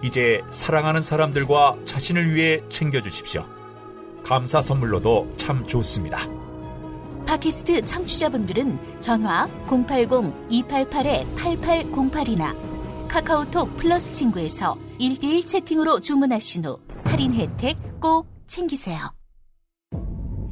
이제 0.03 0.41
사랑하는 0.51 1.01
사람들과 1.01 1.75
자신을 1.85 2.35
위해 2.35 2.61
챙겨주십시오. 2.69 3.47
감사 4.23 4.61
선물로도 4.61 5.31
참 5.37 5.65
좋습니다. 5.65 6.19
팟캐스트 7.25 7.87
청취자분들은 7.87 8.99
전화 8.99 9.49
080-288-8808이나 9.65 12.55
카카오톡 13.07 13.75
플러스 13.77 14.11
친구에서 14.11 14.77
1대1 14.99 15.47
채팅으로 15.47 15.99
주문하신 15.99 16.65
후 16.65 16.79
할인 17.05 17.33
혜택 17.33 17.75
꼭 17.99 18.27
챙기세요. 18.45 19.14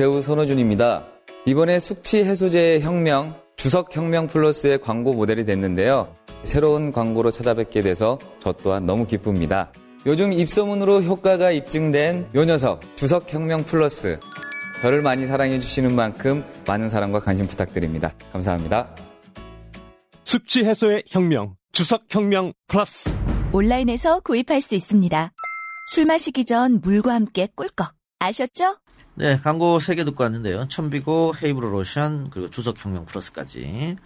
배우 0.00 0.22
손호준입니다. 0.22 1.04
이번에 1.44 1.78
숙취 1.78 2.24
해소제의 2.24 2.80
혁명, 2.80 3.38
주석 3.56 3.94
혁명 3.94 4.28
플러스의 4.28 4.80
광고 4.80 5.12
모델이 5.12 5.44
됐는데요. 5.44 6.16
새로운 6.42 6.90
광고로 6.90 7.30
찾아뵙게 7.30 7.82
돼서 7.82 8.18
저 8.38 8.54
또한 8.54 8.86
너무 8.86 9.06
기쁩니다. 9.06 9.70
요즘 10.06 10.32
입소문으로 10.32 11.02
효과가 11.02 11.50
입증된 11.50 12.30
요 12.34 12.44
녀석, 12.46 12.80
주석 12.96 13.30
혁명 13.30 13.62
플러스. 13.64 14.18
저를 14.80 15.02
많이 15.02 15.26
사랑해 15.26 15.60
주시는 15.60 15.94
만큼 15.94 16.46
많은 16.66 16.88
사랑과 16.88 17.18
관심 17.18 17.46
부탁드립니다. 17.46 18.14
감사합니다. 18.32 18.96
숙취 20.24 20.64
해소의 20.64 21.02
혁명, 21.08 21.56
주석 21.72 22.04
혁명 22.08 22.54
플러스. 22.68 23.14
온라인에서 23.52 24.20
구입할 24.20 24.62
수 24.62 24.74
있습니다. 24.74 25.30
술 25.92 26.06
마시기 26.06 26.46
전 26.46 26.80
물과 26.80 27.12
함께 27.12 27.48
꿀꺽. 27.54 27.92
아셨죠? 28.18 28.76
네, 29.20 29.36
광고 29.36 29.76
3개 29.76 30.06
듣고 30.06 30.22
왔는데요. 30.22 30.66
천비고, 30.68 31.34
헤이브로 31.42 31.68
로션, 31.68 32.30
그리고 32.30 32.48
주석혁명 32.48 33.04
플러스까지. 33.04 33.96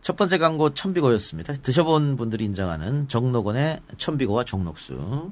첫 0.00 0.16
번째 0.16 0.38
광고 0.38 0.72
천비고였습니다. 0.72 1.56
드셔본 1.56 2.16
분들이 2.16 2.46
인정하는 2.46 3.06
정록원의 3.06 3.80
천비고와 3.98 4.44
정록수. 4.44 5.30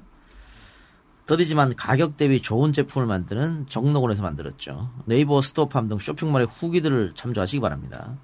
더디지만 1.24 1.74
가격 1.74 2.18
대비 2.18 2.42
좋은 2.42 2.74
제품을 2.74 3.06
만드는 3.06 3.64
정록원에서 3.66 4.22
만들었죠. 4.22 4.90
네이버 5.06 5.40
스토어팜 5.40 5.88
등 5.88 5.98
쇼핑몰의 5.98 6.46
후기들을 6.46 7.12
참조하시기 7.14 7.60
바랍니다. 7.60 8.18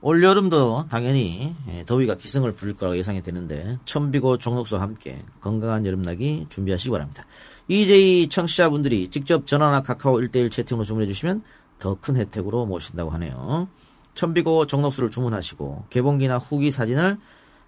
올여름도 0.00 0.86
당연히 0.88 1.54
예, 1.68 1.84
더위가 1.84 2.14
기승을 2.14 2.52
부릴 2.52 2.76
거라고 2.76 2.96
예상이 2.96 3.22
되는데 3.22 3.78
천비고 3.84 4.38
정록수와 4.38 4.80
함께 4.80 5.22
건강한 5.42 5.84
여름나기 5.84 6.46
준비하시기 6.48 6.90
바랍니다. 6.90 7.24
EJ 7.68 8.28
청취자분들이 8.28 9.08
직접 9.08 9.46
전화나 9.46 9.82
카카오 9.82 10.16
1대1 10.18 10.50
채팅으로 10.50 10.84
주문해 10.84 11.06
주시면 11.06 11.42
더 11.78 11.96
큰 12.00 12.16
혜택으로 12.16 12.66
모신다고 12.66 13.10
하네요. 13.10 13.68
천비고 14.14 14.66
정록수를 14.66 15.10
주문하시고 15.10 15.86
개봉기나 15.90 16.38
후기 16.38 16.70
사진을 16.70 17.18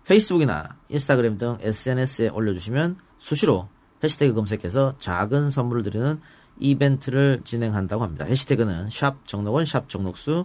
페이스북이나 0.05 0.77
인스타그램 0.89 1.39
등 1.39 1.59
SNS에 1.61 2.29
올려주시면 2.29 2.97
수시로 3.19 3.69
해시태그 4.05 4.35
검색해서 4.35 4.95
작은 4.99 5.51
선물을 5.51 5.83
드리는 5.83 6.21
이벤트를 6.61 7.41
진행한다고 7.45 8.03
합니다. 8.05 8.25
해시태그는 8.25 8.89
샵 8.91 9.27
정록원, 9.27 9.65
샵 9.67 9.89
정록수, 9.89 10.45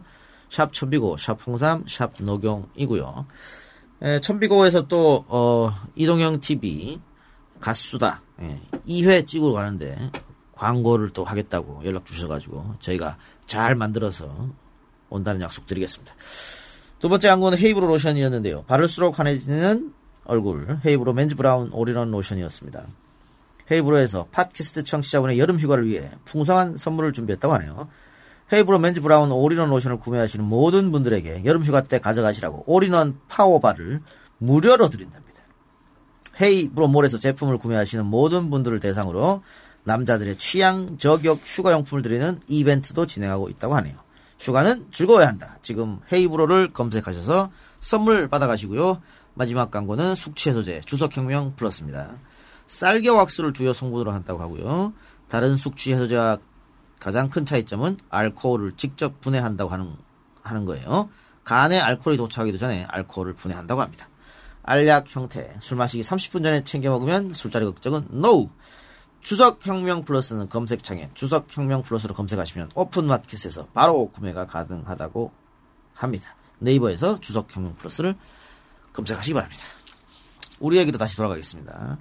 샵 0.50 0.74
천비고, 0.74 1.18
샵 1.18 1.46
홍삼, 1.46 1.86
샵 1.88 2.14
녹용이고요. 2.20 3.26
에, 4.02 4.20
천비고에서 4.20 4.88
또 4.88 5.24
어, 5.28 5.72
이동형 5.96 6.42
TV 6.42 7.00
가수다 7.62 8.22
예, 8.42 8.60
2회 8.88 9.26
찍으러 9.26 9.54
가는데 9.54 9.98
광고를 10.56 11.12
또 11.12 11.24
하겠다고 11.24 11.84
연락 11.86 12.06
주셔가지고 12.06 12.76
저희가 12.80 13.18
잘 13.46 13.76
만들어서 13.76 14.50
온다는 15.10 15.42
약속 15.42 15.66
드리겠습니다. 15.68 16.14
두 17.00 17.10
번째 17.10 17.30
광고는 17.30 17.58
헤이브로 17.58 17.88
로션이었는데요. 17.88 18.64
바를수록 18.64 19.18
환해지는 19.18 19.94
얼굴 20.26 20.78
헤이브로 20.86 21.14
맨즈 21.14 21.36
브라운 21.36 21.70
올인원 21.74 22.12
로션이었습니다. 22.12 22.86
헤이브로에서 23.72 24.28
팟캐스트 24.32 24.84
청취자분의 24.84 25.40
여름 25.40 25.58
휴가를 25.58 25.88
위해 25.88 26.10
풍성한 26.26 26.78
선물을 26.78 27.14
준비했다고 27.14 27.54
하네요. 27.56 27.88
헤이브로 28.54 28.80
맨즈 28.80 29.02
브라운 29.02 29.32
올인원 29.32 29.70
로션을 29.70 29.98
구매하시는 29.98 30.46
모든 30.46 30.92
분들에게 30.92 31.44
여름 31.46 31.64
휴가 31.64 31.82
때 31.82 32.00
가져가시라고 32.00 32.66
올인원 32.68 33.20
파워바를 33.30 34.02
무료로 34.38 34.90
드린답니다. 34.90 35.31
헤이브로 36.42 36.88
몰에서 36.88 37.18
제품을 37.18 37.58
구매하시는 37.58 38.06
모든 38.06 38.50
분들을 38.50 38.80
대상으로 38.80 39.44
남자들의 39.84 40.38
취향 40.38 40.98
저격 40.98 41.40
휴가용품을 41.44 42.02
드리는 42.02 42.40
이벤트도 42.48 43.06
진행하고 43.06 43.50
있다고 43.50 43.76
하네요. 43.76 43.98
휴가는 44.40 44.88
즐거워야 44.92 45.28
한다. 45.28 45.58
지금 45.62 46.00
헤이브로를 46.12 46.74
검색하셔서 46.74 47.52
선물 47.80 48.28
받아가시고요. 48.28 49.02
마지막 49.34 49.72
광고는 49.72 50.16
숙취해소제 50.16 50.82
주석혁명 50.86 51.56
플러스입니다. 51.56 52.12
쌀겨 52.68 53.14
왁스를 53.14 53.54
주요 53.54 53.74
성분으로 53.74 54.12
한다고 54.12 54.42
하고요. 54.42 54.94
다른 55.30 55.56
숙취 55.56 55.94
해소제와 55.94 56.38
가장 57.00 57.30
큰 57.30 57.46
차이점은 57.46 57.98
알코올을 58.10 58.74
직접 58.78 59.22
분해한다고 59.22 59.72
하는 59.72 59.96
하는 60.42 60.66
거예요. 60.66 61.10
간에 61.44 61.80
알코올이 61.80 62.18
도착하기도 62.18 62.58
전에 62.58 62.86
알코올을 62.90 63.34
분해한다고 63.34 63.82
합니다. 63.82 64.08
알약 64.64 65.16
형태 65.16 65.54
술 65.60 65.78
마시기 65.78 66.04
30분 66.04 66.44
전에 66.44 66.64
챙겨 66.64 66.90
먹으면 66.92 67.34
술자리 67.34 67.66
걱정은 67.66 68.08
NO. 68.12 68.50
주석혁명 69.22 70.04
플러스는 70.04 70.50
검색창에 70.50 71.12
주석혁명 71.14 71.84
플러스로 71.84 72.16
검색하시면 72.16 72.72
오픈마켓에서 72.74 73.68
바로 73.68 74.10
구매가 74.10 74.48
가능하다고 74.48 75.32
합니다. 75.94 76.36
네이버에서 76.60 77.20
주석혁명 77.20 77.76
플러스를 77.76 78.16
검색하시기 78.94 79.34
바랍니다. 79.34 79.62
우리 80.60 80.78
얘기로 80.78 80.98
다시 80.98 81.16
돌아가겠습니다. 81.18 81.98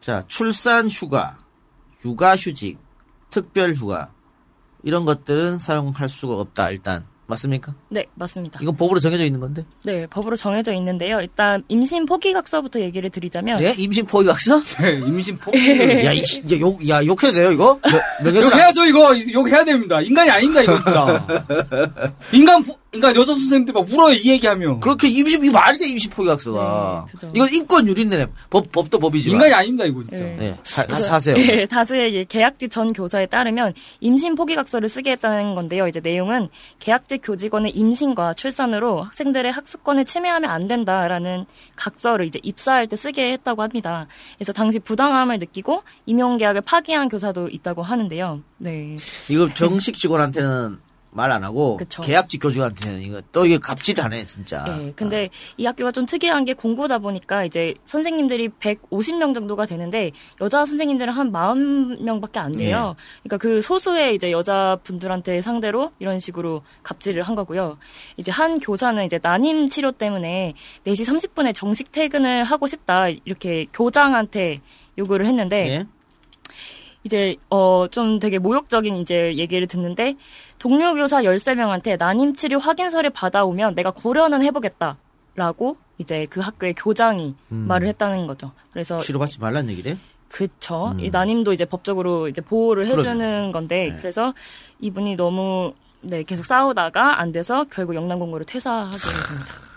자, 0.00 0.22
출산 0.28 0.88
휴가, 0.88 1.38
육아 2.04 2.36
휴직, 2.36 2.78
특별 3.30 3.74
휴가. 3.74 4.12
이런 4.82 5.04
것들은 5.04 5.58
사용할 5.58 6.08
수가 6.08 6.34
없다. 6.34 6.70
일단 6.70 7.06
맞습니까? 7.30 7.74
네, 7.88 8.04
맞습니다. 8.14 8.60
이건 8.62 8.76
법으로 8.76 9.00
정해져 9.00 9.24
있는 9.24 9.40
건데. 9.40 9.64
네, 9.84 10.06
법으로 10.06 10.36
정해져 10.36 10.72
있는데요. 10.74 11.20
일단 11.20 11.62
임신 11.68 12.04
포기각서부터 12.06 12.80
얘기를 12.80 13.08
드리자면 13.08 13.56
네? 13.56 13.74
임신 13.78 14.04
포기각서? 14.04 14.62
네, 14.82 14.92
임신 14.98 15.38
포기. 15.38 15.58
야, 16.04 16.12
이, 16.12 16.22
씨, 16.24 16.42
야, 16.42 16.60
욕, 16.60 16.86
야, 16.88 17.04
욕해도 17.04 17.32
돼요, 17.32 17.50
이거? 17.52 17.78
안- 17.82 18.34
욕해야죠 18.36 18.84
이거 18.86 19.14
욕해야 19.32 19.64
됩니다. 19.64 20.00
인간이 20.02 20.28
아닙니다 20.30 20.62
이거 20.62 20.74
진짜. 20.76 21.26
인간 22.32 22.62
포- 22.64 22.78
인간 22.92 23.14
여자 23.14 23.32
선생님들 23.34 23.72
막 23.72 23.88
울어요 23.88 24.14
이 24.14 24.30
얘기하면. 24.30 24.80
그렇게 24.80 25.06
임신, 25.06 25.44
이거 25.44 25.58
말이 25.58 25.78
돼, 25.78 25.86
임신 25.86 26.10
포기각서가. 26.10 27.06
이건 27.34 27.48
인권 27.54 27.86
유린네. 27.86 28.26
법, 28.50 28.72
법도 28.72 28.98
법이지만. 28.98 29.36
인간이 29.36 29.54
아닙니다 29.54 29.84
이거 29.84 30.02
진짜. 30.02 30.24
네. 30.24 30.36
네, 30.36 30.56
하, 30.74 30.86
그래서, 30.86 31.14
하세요. 31.14 31.36
예, 31.38 31.66
다수의 31.66 32.14
이 32.14 32.24
계약직 32.24 32.68
전 32.68 32.92
교사에 32.92 33.26
따르면 33.26 33.74
임신 34.00 34.34
포기각서를 34.34 34.88
쓰게 34.88 35.12
했다는 35.12 35.54
건데요. 35.54 35.86
이제 35.86 36.00
내용은 36.00 36.48
계약직 36.80 37.20
교직원의 37.22 37.76
임신과 37.76 38.34
출산으로 38.34 39.02
학생들의 39.02 39.52
학습권을 39.52 40.04
침해하면 40.04 40.50
안 40.50 40.66
된다라는 40.66 41.46
각서를 41.76 42.26
이제 42.26 42.40
입사할 42.42 42.88
때 42.88 42.96
쓰게 42.96 43.32
했다고 43.32 43.62
합니다. 43.62 44.08
그래서 44.36 44.52
당시 44.52 44.80
부당함을 44.80 45.38
느끼고 45.38 45.84
임용 46.06 46.38
계약을 46.38 46.62
파기한 46.62 47.08
교사도 47.08 47.50
있다고 47.50 47.84
하는데요. 47.84 48.42
네. 48.58 48.96
이거 49.30 49.48
정식 49.54 49.96
직원한테는 49.96 50.89
말 51.12 51.30
안 51.32 51.42
하고 51.44 51.76
그쵸. 51.76 52.02
계약직 52.02 52.40
교직원한테는 52.42 53.02
이거 53.02 53.20
또 53.32 53.44
이게 53.44 53.58
갑질하네 53.58 54.26
진짜. 54.26 54.64
예, 54.68 54.92
근데 54.94 55.28
이 55.56 55.64
학교가 55.66 55.92
좀 55.92 56.06
특이한 56.06 56.44
게 56.44 56.54
공고다 56.54 56.98
보니까 56.98 57.44
이제 57.44 57.74
선생님들이 57.84 58.48
150명 58.60 59.34
정도가 59.34 59.66
되는데 59.66 60.12
여자 60.40 60.64
선생님들은 60.64 61.12
한 61.12 61.32
40명밖에 61.32 62.38
안 62.38 62.52
돼요. 62.52 62.94
그러니까 63.22 63.36
그 63.38 63.60
소수의 63.60 64.14
이제 64.14 64.30
여자분들한테 64.30 65.40
상대로 65.40 65.90
이런 65.98 66.20
식으로 66.20 66.62
갑질을 66.82 67.22
한 67.24 67.34
거고요. 67.34 67.78
이제 68.16 68.30
한 68.30 68.60
교사는 68.60 69.04
이제 69.04 69.18
난임 69.22 69.68
치료 69.68 69.92
때문에 69.92 70.54
4시 70.84 71.06
30분에 71.06 71.54
정식 71.54 71.90
퇴근을 71.92 72.44
하고 72.44 72.66
싶다 72.66 73.08
이렇게 73.24 73.66
교장한테 73.72 74.60
요구를 74.98 75.26
했는데 75.26 75.68
예? 75.68 75.84
이제 77.04 77.36
어 77.48 77.88
좀 77.90 78.18
되게 78.18 78.38
모욕적인 78.38 78.94
이제 78.96 79.34
얘기를 79.36 79.66
듣는데 79.66 80.16
동료 80.60 80.94
교사 80.94 81.22
13명한테 81.22 81.98
난임 81.98 82.36
치료 82.36 82.58
확인서를 82.58 83.10
받아오면 83.10 83.74
내가 83.74 83.90
고려는 83.90 84.42
해 84.42 84.50
보겠다라고 84.50 85.78
이제 85.96 86.26
그 86.28 86.40
학교의 86.40 86.74
교장이 86.74 87.34
음. 87.50 87.64
말을 87.66 87.88
했다는 87.88 88.26
거죠. 88.26 88.52
그래서 88.70 88.98
치료받지 88.98 89.40
말란 89.40 89.70
얘기래? 89.70 89.96
그쵸. 90.28 90.92
음. 90.92 91.00
이 91.00 91.08
난임도 91.08 91.54
이제 91.54 91.64
법적으로 91.64 92.28
이제 92.28 92.42
보호를 92.42 92.84
그러네. 92.84 93.00
해주는 93.00 93.52
건데 93.52 93.96
그래서 93.98 94.34
이분이 94.80 95.16
너무 95.16 95.72
네 96.02 96.22
계속 96.24 96.44
싸우다가 96.44 97.20
안 97.20 97.32
돼서 97.32 97.64
결국 97.70 97.94
영남공고를 97.94 98.44
퇴사하게 98.44 98.98
됩니다. 98.98 99.69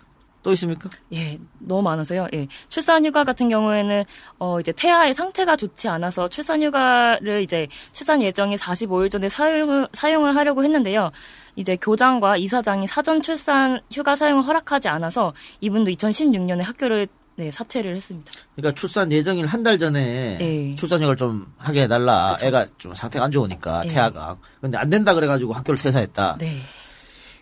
또 0.43 0.51
있습니까? 0.53 0.89
예, 1.13 1.39
너무 1.59 1.81
많아서요. 1.81 2.27
예. 2.33 2.47
출산휴가 2.69 3.23
같은 3.23 3.47
경우에는, 3.49 4.03
어, 4.39 4.59
이제 4.59 4.71
태아의 4.73 5.13
상태가 5.13 5.55
좋지 5.55 5.87
않아서 5.87 6.27
출산휴가를 6.27 7.41
이제 7.41 7.67
출산 7.93 8.21
예정이 8.21 8.55
45일 8.55 9.09
전에 9.09 9.29
사용을, 9.29 9.87
사용을 9.93 10.35
하려고 10.35 10.63
했는데요. 10.63 11.11
이제 11.55 11.75
교장과 11.77 12.37
이사장이 12.37 12.87
사전 12.87 13.21
출산 13.21 13.79
휴가 13.91 14.15
사용을 14.15 14.45
허락하지 14.45 14.89
않아서 14.89 15.33
이분도 15.61 15.91
2016년에 15.91 16.61
학교를 16.63 17.07
네, 17.35 17.49
사퇴를 17.49 17.95
했습니다. 17.95 18.31
그러니까 18.55 18.79
출산 18.79 19.11
예정일 19.11 19.47
한 19.47 19.63
달 19.63 19.79
전에 19.79 20.37
예. 20.39 20.75
출산휴가를 20.75 21.15
좀 21.17 21.47
하게 21.57 21.83
해달라. 21.83 22.35
애가 22.43 22.67
좀 22.77 22.93
상태가 22.93 23.25
안 23.25 23.31
좋으니까 23.31 23.83
예. 23.85 23.87
태아가. 23.87 24.37
근데 24.61 24.77
안 24.77 24.89
된다 24.89 25.13
그래가지고 25.15 25.53
학교를 25.53 25.79
퇴사했다. 25.79 26.35
네. 26.39 26.57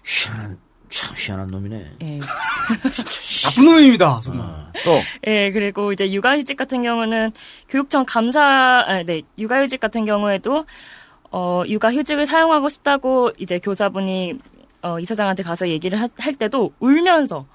희한한 0.06 0.58
참 0.92 1.16
희한한 1.18 1.48
놈이네. 1.50 1.86
예. 2.02 2.20
나쁜 3.44 3.66
놈입니다 3.66 4.20
정말. 4.22 4.46
또 4.84 4.92
예, 5.26 5.50
그리고 5.52 5.92
이제 5.94 6.12
육아휴직 6.12 6.58
같은 6.58 6.82
경우는 6.82 7.32
교육청 7.70 8.04
감사, 8.06 8.42
아, 8.86 9.02
네, 9.04 9.22
육아휴직 9.38 9.80
같은 9.80 10.04
경우에도, 10.06 10.66
어, 11.32 11.64
육아휴직을 11.66 12.26
사용하고 12.26 12.68
싶다고 12.70 13.32
이제 13.38 13.58
교사분이, 13.60 14.36
어, 14.82 15.00
이사장한테 15.00 15.44
가서 15.44 15.70
얘기를 15.70 16.00
하- 16.00 16.10
할 16.18 16.34
때도 16.34 16.74
울면서 16.80 17.46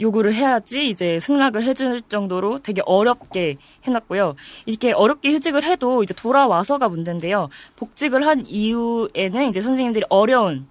요구를 0.00 0.32
해야지 0.34 0.88
이제 0.88 1.20
승낙을 1.20 1.62
해줄 1.64 2.00
정도로 2.08 2.60
되게 2.60 2.82
어렵게 2.84 3.58
해놨고요. 3.84 4.34
이렇게 4.66 4.90
어렵게 4.92 5.32
휴직을 5.32 5.62
해도 5.64 6.02
이제 6.02 6.14
돌아와서가 6.14 6.88
문제인데요. 6.88 7.48
복직을 7.76 8.26
한 8.26 8.44
이후에는 8.48 9.50
이제 9.50 9.60
선생님들이 9.60 10.06
어려운 10.08 10.66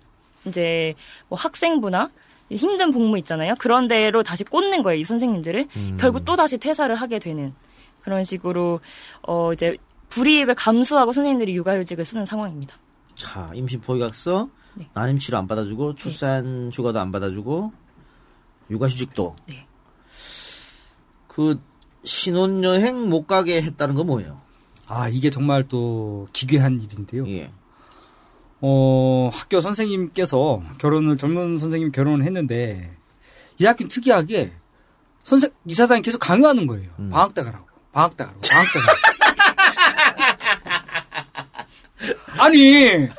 이제 0.46 0.94
뭐 1.30 1.38
학생부나 1.38 2.10
힘든 2.52 2.92
복무 2.92 3.18
있잖아요. 3.20 3.56
그런 3.58 3.88
데로 3.88 4.22
다시 4.24 4.44
꽂는 4.44 4.84
거예요, 4.84 5.00
이 5.00 5.04
선생님들을. 5.04 5.68
결국 5.98 6.26
또 6.26 6.36
다시 6.36 6.58
퇴사를 6.58 6.94
하게 6.96 7.20
되는 7.20 7.54
그런 8.02 8.24
식으로 8.24 8.80
어 9.24 9.54
이제 9.54 9.78
불이익을 10.10 10.56
감수하고 10.56 11.12
선생님들이 11.12 11.56
육아휴직을 11.56 12.06
쓰는 12.06 12.26
상황입니다. 12.26 12.78
자, 13.16 13.52
임신 13.56 13.82
포기각서, 13.82 14.50
네. 14.76 14.88
난임 14.94 15.18
치료 15.18 15.38
안 15.38 15.48
받아주고, 15.48 15.96
출산 15.96 16.72
휴가도 16.74 17.00
안 17.00 17.12
받아주고, 17.12 17.72
육아휴직도. 18.70 19.36
네. 19.48 19.66
그 21.28 21.60
신혼여행 22.04 23.10
못 23.10 23.26
가게 23.26 23.62
했다는 23.62 23.96
건 23.96 24.08
뭐예요? 24.08 24.42
아 24.88 25.08
이게 25.10 25.30
정말 25.30 25.68
또 25.68 26.28
기괴한 26.34 26.80
일인데요. 26.80 27.28
예. 27.30 27.52
어, 28.65 29.30
학교 29.34 29.60
선생님께서 29.60 30.62
결혼을, 30.78 31.17
젊은 31.17 31.58
선생님 31.58 31.91
결혼을 31.91 32.26
했는데, 32.26 32.95
이 33.60 33.65
학교는 33.65 33.89
특이하게, 33.89 34.54
선생, 35.26 35.52
이사장이 35.65 36.02
계속 36.02 36.19
강요하는 36.19 36.65
거예요. 36.65 36.89
음. 36.99 37.10
방학 37.10 37.34
때 37.34 37.43
가라고. 37.43 37.65
방학 37.91 38.15
때 38.15 38.23
가라고. 38.23 38.39
방학 38.49 38.65
때 38.71 38.80
가라고. 38.80 38.99
아니, 42.39 43.10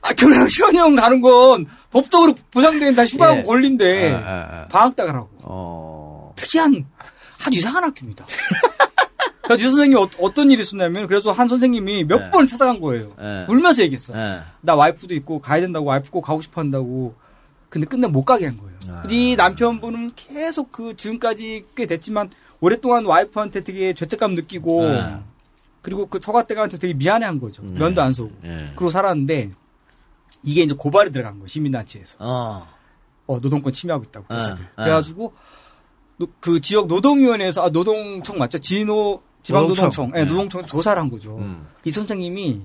아, 0.00 0.12
결혼 0.14 0.48
신혼여행 0.48 0.96
가는 0.96 1.20
건 1.20 1.66
법적으로 1.90 2.34
보장된 2.50 2.94
다 2.94 3.04
휴가하고 3.04 3.40
예. 3.40 3.42
권리인데, 3.42 4.12
아, 4.14 4.16
아, 4.16 4.62
아. 4.62 4.68
방학 4.68 4.96
때 4.96 5.04
가라고. 5.04 5.28
어, 5.42 6.32
특이한, 6.34 6.86
아주 7.46 7.58
이상한 7.58 7.84
학교입니다. 7.84 8.24
그래서 9.46 9.62
유 9.64 9.68
선생님이 9.70 10.08
어, 10.20 10.34
떤 10.34 10.50
일이 10.50 10.62
있었냐면, 10.62 11.06
그래서 11.06 11.32
한 11.32 11.48
선생님이 11.48 12.04
몇 12.04 12.18
네. 12.18 12.30
번을 12.30 12.46
찾아간 12.46 12.80
거예요. 12.80 13.12
예. 13.20 13.46
울면서 13.48 13.82
얘기했어요. 13.82 14.16
예. 14.18 14.38
나 14.60 14.74
와이프도 14.74 15.14
있고 15.14 15.40
가야 15.40 15.60
된다고 15.60 15.86
와이프 15.86 16.10
꼭 16.10 16.22
가고 16.22 16.40
싶어 16.40 16.60
한다고. 16.60 17.14
근데 17.68 17.86
끝내 17.86 18.06
못 18.06 18.24
가게 18.24 18.46
한 18.46 18.56
거예요. 18.56 18.76
아. 18.88 19.02
이 19.10 19.34
남편분은 19.36 20.12
계속 20.16 20.70
그 20.72 20.94
지금까지 20.96 21.66
꽤 21.74 21.86
됐지만 21.86 22.30
오랫동안 22.60 23.04
와이프한테 23.04 23.64
되게 23.64 23.92
죄책감 23.92 24.34
느끼고 24.34 24.88
네. 24.90 25.16
그리고 25.82 26.06
그 26.06 26.18
처가댁한테 26.20 26.78
되게 26.78 26.94
미안해 26.94 27.26
한 27.26 27.40
거죠. 27.40 27.62
면도 27.62 28.02
안 28.02 28.12
서고. 28.12 28.30
예. 28.44 28.72
그러고 28.76 28.90
살았는데 28.90 29.50
이게 30.42 30.62
이제 30.62 30.74
고발이 30.74 31.12
들어간 31.12 31.34
거예요. 31.34 31.46
시민단체에서. 31.48 32.16
어. 32.20 32.66
어, 33.26 33.40
노동권 33.40 33.72
침해하고 33.72 34.04
있다고. 34.04 34.26
네. 34.30 34.36
네. 34.54 34.54
그래가지고 34.76 35.32
노- 36.18 36.28
그 36.40 36.60
지역 36.60 36.86
노동위원회에서 36.86 37.64
아, 37.66 37.68
노동청 37.70 38.38
맞죠? 38.38 38.58
진호 38.58 39.20
지방노동청. 39.46 39.84
노동청. 39.84 40.12
예, 40.20 40.24
네. 40.24 40.30
노동청 40.30 40.66
조사를 40.66 41.00
한 41.00 41.10
거죠. 41.10 41.38
음. 41.38 41.66
이 41.84 41.90
선생님이 41.90 42.62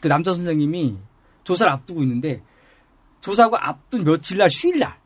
그 0.00 0.08
남자 0.08 0.32
선생님이 0.32 0.96
조사를 1.44 1.70
앞두고 1.72 2.02
있는데 2.02 2.42
조사하고 3.20 3.56
앞둔 3.56 4.04
며칠 4.04 4.38
날 4.38 4.48
휴일 4.50 4.78
날 4.80 4.96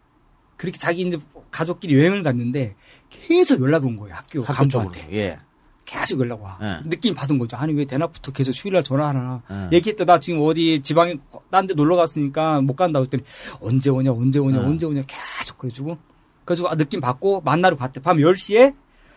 그렇게 0.57 0.79
자기 0.79 1.03
이제 1.03 1.19
가족끼리 1.51 1.99
여행을 1.99 2.23
갔는데 2.23 2.75
계속 3.11 3.61
연락 3.61 3.85
온 3.85 3.97
거예요 3.97 4.15
학교 4.15 4.41
학교. 4.43 4.53
간부한테 4.53 5.09
예. 5.13 5.39
계속 5.85 6.21
연락 6.21 6.43
와 6.43 6.59
예. 6.63 6.89
느낌 6.89 7.15
받은 7.15 7.39
거죠 7.39 7.57
아니 7.59 7.73
왜 7.75 7.85
대낮부터 7.85 8.33
계속 8.33 8.53
휴일 8.53 8.75
날 8.75 8.83
전화하나 8.83 9.43
예. 9.51 9.77
얘기했다 9.77 10.05
나 10.07 10.19
지금 10.19 10.41
어디 10.43 10.81
지방에 10.83 11.17
딴 11.51 11.67
데 11.67 11.75
놀러 11.75 11.97
갔으니까 11.97 12.61
못 12.63 12.75
간다고 12.75 13.05
했더니 13.05 13.23
언제 13.61 13.91
오냐 13.91 14.13
언제 14.13 14.39
오냐 14.39 14.59
예. 14.59 14.63
언제 14.63 14.87
오냐 14.87 15.03
계속 15.07 15.59
그래가지고 15.59 15.99
그래가지고 16.45 16.69
아, 16.71 16.75
느낌 16.75 17.01
받고 17.01 17.43
만나러 17.43 17.77
갔대 17.77 18.01
밤 18.01 18.17
10시에 18.17 18.75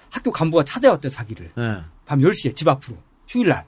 학교 0.10 0.32
간부가 0.32 0.63
찾아왔대요 0.63 1.10
자기를 1.10 1.52
예. 1.58 1.78
밤 2.10 2.17
10시에 2.22 2.56
집 2.56 2.67
앞으로 2.67 2.98
휴일날 3.28 3.65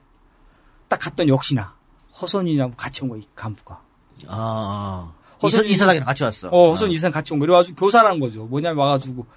딱 0.88 1.00
갔더니 1.00 1.30
역시나 1.30 1.76
허선이랑 2.20 2.72
같이 2.76 3.04
온 3.04 3.10
거야 3.10 3.20
이 3.20 3.28
간부가 3.36 3.80
아. 4.28 5.14
허선 5.44 5.66
이사, 5.66 5.72
이사장이랑 5.86 6.06
같이 6.08 6.24
왔어. 6.24 6.50
어 6.50 6.70
허선 6.72 6.90
이사랑 6.92 7.12
같이 7.14 7.34
온 7.34 7.40
거야 7.40 7.46
그래가지고 7.48 7.76
교사라는 7.86 8.20
거죠 8.20 8.46
뭐냐면 8.46 8.80
와가지고 8.80 9.28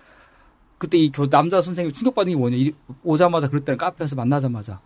그때 0.79 0.97
이 0.97 1.13
교, 1.13 1.27
남자 1.27 1.61
선생님 1.61 1.93
충격받은 1.93 2.33
게 2.33 2.37
뭐냐 2.39 2.57
이- 2.57 2.73
오자마자 3.03 3.49
그랬더니 3.49 3.77
카페에서 3.77 4.17
만나자마자 4.17 4.81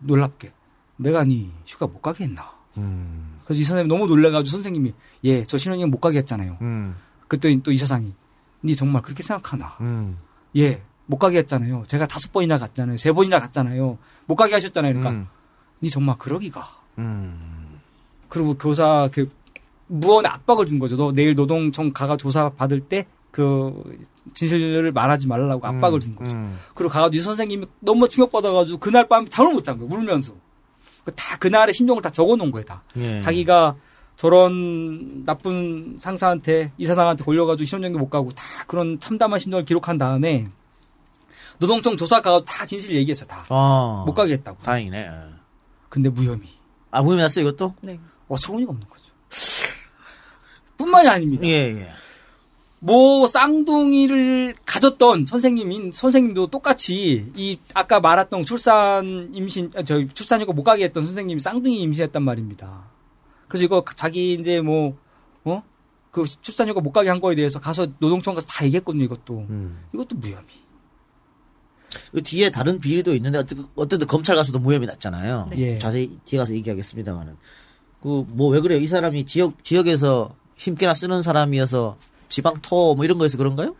놀랍게 0.00 0.52
내가 0.96 1.22
니 1.22 1.52
휴가 1.64 1.86
못 1.86 2.02
가게 2.02 2.24
했나 2.24 2.52
음. 2.76 3.38
그래서 3.44 3.60
이 3.60 3.64
선생님이 3.64 3.88
너무 3.96 4.08
놀래가지고 4.08 4.50
선생님이 4.50 4.94
예 5.24 5.44
저 5.44 5.58
신혼여행 5.58 5.90
못 5.90 6.00
가게 6.00 6.18
했잖아요 6.18 6.58
음. 6.60 6.96
그랬더니 7.28 7.62
또 7.62 7.70
이 7.70 7.76
사장이 7.76 8.12
니 8.64 8.74
정말 8.74 9.00
그렇게 9.02 9.22
생각하나 9.22 9.76
음. 9.80 10.18
예 10.56 10.82
못 11.08 11.18
가게 11.18 11.38
했잖아요 11.38 11.82
제가 11.88 12.06
다섯 12.06 12.32
번이나 12.32 12.58
갔잖아요 12.58 12.96
세 12.96 13.10
번이나 13.12 13.40
갔잖아요 13.40 13.98
못 14.26 14.36
가게 14.36 14.54
하셨잖아요 14.54 14.92
그러니까 14.94 15.10
음. 15.10 15.28
니 15.82 15.90
정말 15.90 16.16
그러기가 16.18 16.68
음. 16.98 17.80
그리고 18.28 18.54
교사 18.54 19.08
그 19.12 19.28
무언의 19.90 20.30
압박을 20.30 20.66
준 20.66 20.78
거죠. 20.78 20.96
너 20.96 21.12
내일 21.12 21.34
노동청 21.34 21.92
가가 21.92 22.16
조사 22.16 22.50
받을 22.50 22.80
때 22.80 23.06
그 23.30 23.84
진실을 24.34 24.92
말하지 24.92 25.26
말라고 25.26 25.66
압박을 25.66 26.00
준 26.00 26.14
거죠. 26.16 26.34
음. 26.34 26.58
그리고 26.74 26.92
가가지고 26.92 27.20
이 27.20 27.22
선생님이 27.22 27.66
너무 27.80 28.08
충격받아가지고 28.08 28.78
그날 28.78 29.08
밤 29.08 29.28
잠을 29.28 29.52
못 29.52 29.62
잔 29.62 29.78
거예요. 29.78 29.92
울면서. 29.92 30.32
다 31.14 31.38
그날의 31.38 31.72
심정을 31.72 32.02
다 32.02 32.10
적어놓은 32.10 32.50
거예요. 32.50 32.64
다. 32.64 32.82
예. 32.96 33.18
자기가 33.18 33.76
저런 34.16 35.24
나쁜 35.24 35.96
상사한테 35.98 36.72
이 36.76 36.84
사장한테 36.84 37.24
걸려가지고 37.24 37.64
시험장교 37.64 37.98
못 37.98 38.10
가고 38.10 38.30
다 38.30 38.42
그런 38.66 38.98
참담한 38.98 39.38
심정을 39.38 39.64
기록한 39.64 39.96
다음에 39.96 40.48
노동청 41.58 41.96
조사 41.96 42.20
가서 42.20 42.40
다 42.40 42.64
진실 42.64 42.94
얘기했어 42.96 43.24
다. 43.24 43.44
어. 43.48 44.04
못 44.06 44.14
가게 44.14 44.34
했다고. 44.34 44.62
다행이네. 44.62 44.98
예. 44.98 45.10
근데 45.88 46.08
무혐의. 46.08 46.48
아, 46.90 47.02
무혐의 47.02 47.22
났어, 47.22 47.40
이것도? 47.40 47.74
네. 47.82 47.98
어처구니가 48.28 48.70
없는 48.70 48.88
거죠. 48.88 49.04
뿐만이 50.76 51.08
아닙니다. 51.08 51.46
예, 51.46 51.50
예. 51.50 51.88
뭐 52.80 53.26
쌍둥이를 53.26 54.54
가졌던 54.64 55.26
선생님인 55.26 55.90
선생님도 55.90 56.46
똑같이 56.46 57.32
이 57.34 57.58
아까 57.74 57.98
말했던 57.98 58.44
출산 58.44 59.30
임신 59.32 59.72
아, 59.74 59.82
저 59.82 60.06
출산이고 60.06 60.52
못 60.52 60.62
가게 60.62 60.84
했던 60.84 61.04
선생님이 61.04 61.40
쌍둥이 61.40 61.80
임신했단 61.80 62.22
말입니다. 62.22 62.84
그래서 63.48 63.64
이거 63.64 63.84
자기 63.96 64.34
이제 64.34 64.60
뭐 64.60 64.96
어? 65.44 65.64
그 66.12 66.24
출산휴가 66.24 66.80
못 66.80 66.92
가게 66.92 67.08
한 67.08 67.20
거에 67.20 67.34
대해서 67.34 67.58
가서 67.58 67.88
노동청 67.98 68.34
가서 68.34 68.46
다 68.46 68.64
얘기했거든요, 68.64 69.04
이것도. 69.04 69.46
음. 69.50 69.84
이것도 69.92 70.16
무혐의. 70.16 70.46
그 72.12 72.22
뒤에 72.22 72.50
다른 72.50 72.78
비리도 72.80 73.14
있는데 73.16 73.38
어쨌든, 73.38 73.66
어쨌든 73.74 74.06
검찰 74.06 74.36
가서도 74.36 74.58
무혐의 74.58 74.86
났잖아요. 74.86 75.48
네. 75.50 75.58
예. 75.58 75.78
자세히 75.78 76.18
뒤에 76.24 76.38
가서 76.38 76.54
얘기하겠습니다만은 76.54 77.36
그 78.02 78.24
뭐 78.34 78.50
왜 78.52 78.60
그래요? 78.60 78.78
이 78.80 78.86
사람이 78.86 79.24
지역 79.26 79.62
지역에서 79.64 80.34
힘께나 80.56 80.94
쓰는 80.94 81.22
사람이어서 81.22 81.96
지방 82.28 82.54
토 82.62 82.94
뭐 82.94 83.04
이런 83.04 83.18
거에서 83.18 83.36
그런가요? 83.38 83.74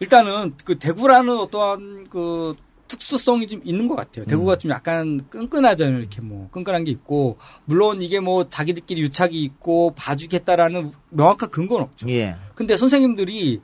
일단은 0.00 0.54
그 0.64 0.78
대구라는 0.78 1.36
어떠한 1.38 2.06
그 2.10 2.54
특수성이 2.88 3.46
좀 3.46 3.60
있는 3.64 3.88
것 3.88 3.94
같아요. 3.96 4.24
대구가 4.26 4.56
좀 4.56 4.70
약간 4.70 5.20
끈끈하잖아요. 5.30 5.98
이렇게 5.98 6.20
뭐 6.20 6.48
끈끈한 6.50 6.84
게 6.84 6.90
있고 6.90 7.38
물론 7.64 8.02
이게 8.02 8.20
뭐 8.20 8.48
자기들끼리 8.50 9.00
유착이 9.00 9.40
있고 9.42 9.94
봐주겠다라는 9.96 10.90
명확한 11.10 11.50
근거는 11.50 11.84
없죠. 11.84 12.08
예. 12.10 12.36
근데 12.54 12.76
선생님들이 12.76 13.60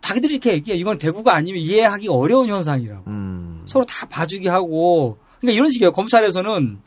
자기들이 0.00 0.34
이렇게 0.34 0.52
얘기해 0.54 0.76
이건 0.76 0.98
대구가 0.98 1.34
아니면 1.34 1.60
이해하기 1.62 2.08
어려운 2.08 2.48
현상이라고 2.48 3.04
음. 3.08 3.62
서로 3.66 3.84
다 3.84 4.06
봐주기 4.08 4.48
하고 4.48 5.18
그러니까 5.40 5.56
이런 5.56 5.70
식이에요. 5.70 5.92
검찰에서는 5.92 6.78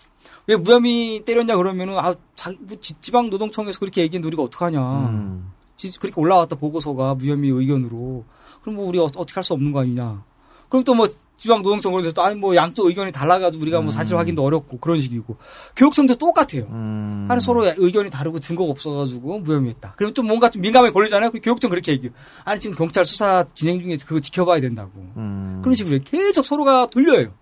왜 0.48 0.56
무혐의 0.58 1.24
때렸냐 1.26 1.56
그러면은 1.56 1.98
아 1.98 2.16
자기 2.36 2.58
뭐 2.60 2.78
지- 2.82 2.96
지방 3.02 3.30
노동청에서 3.30 3.80
그렇게 3.80 4.02
얘기했는데 4.02 4.28
우리가 4.28 4.44
어떡하냐. 4.44 4.80
음. 5.10 5.52
지- 5.78 5.98
그렇게 6.00 6.20
올라왔다 6.20 6.56
보고서가 6.58 7.16
무혐의 7.16 7.50
의견으로 7.52 8.26
그럼 8.62 8.76
뭐 8.76 8.88
우리가 8.88 9.06
어, 9.06 9.08
어떻게 9.16 9.34
할 9.36 9.44
수 9.44 9.54
없는 9.54 9.72
거 9.72 9.82
아니냐. 9.82 10.24
그럼 10.70 10.84
또 10.84 10.94
뭐 10.96 11.08
지방 11.36 11.62
노동청 11.62 11.92
그런 11.92 12.04
데서 12.04 12.14
또 12.14 12.24
아니 12.24 12.36
뭐 12.36 12.56
양쪽 12.56 12.88
의견이 12.88 13.12
달라가지고 13.12 13.62
우리가 13.64 13.82
뭐 13.82 13.92
사실 13.92 14.16
확인도 14.16 14.44
어렵고 14.44 14.78
그런 14.78 15.02
식이고 15.02 15.38
교육청도 15.76 16.16
똑같아요. 16.16 16.68
음. 16.70 17.26
하는 17.28 17.40
서로 17.42 17.66
의견이 17.66 18.10
다르고 18.10 18.40
증거가 18.40 18.72
없어가지고 18.72 19.40
무혐의했다. 19.40 19.96
그러면 19.98 20.14
좀 20.14 20.28
뭔가 20.28 20.50
좀 20.50 20.62
민감하게 20.62 20.94
걸리잖아요. 20.94 21.32
그 21.32 21.40
교육청 21.42 21.70
그렇게 21.70 21.92
얘기해요. 21.94 22.14
아니 22.46 22.60
지금 22.60 22.76
경찰 22.76 23.04
수사 23.04 23.46
진행 23.54 23.82
중에서 23.82 24.06
그거 24.06 24.20
지켜봐야 24.20 24.62
된다고. 24.62 24.92
음. 25.18 25.60
그런 25.64 25.76
식으로 25.76 26.00
계속 26.04 26.46
서로가 26.46 26.88
돌려요. 26.88 27.34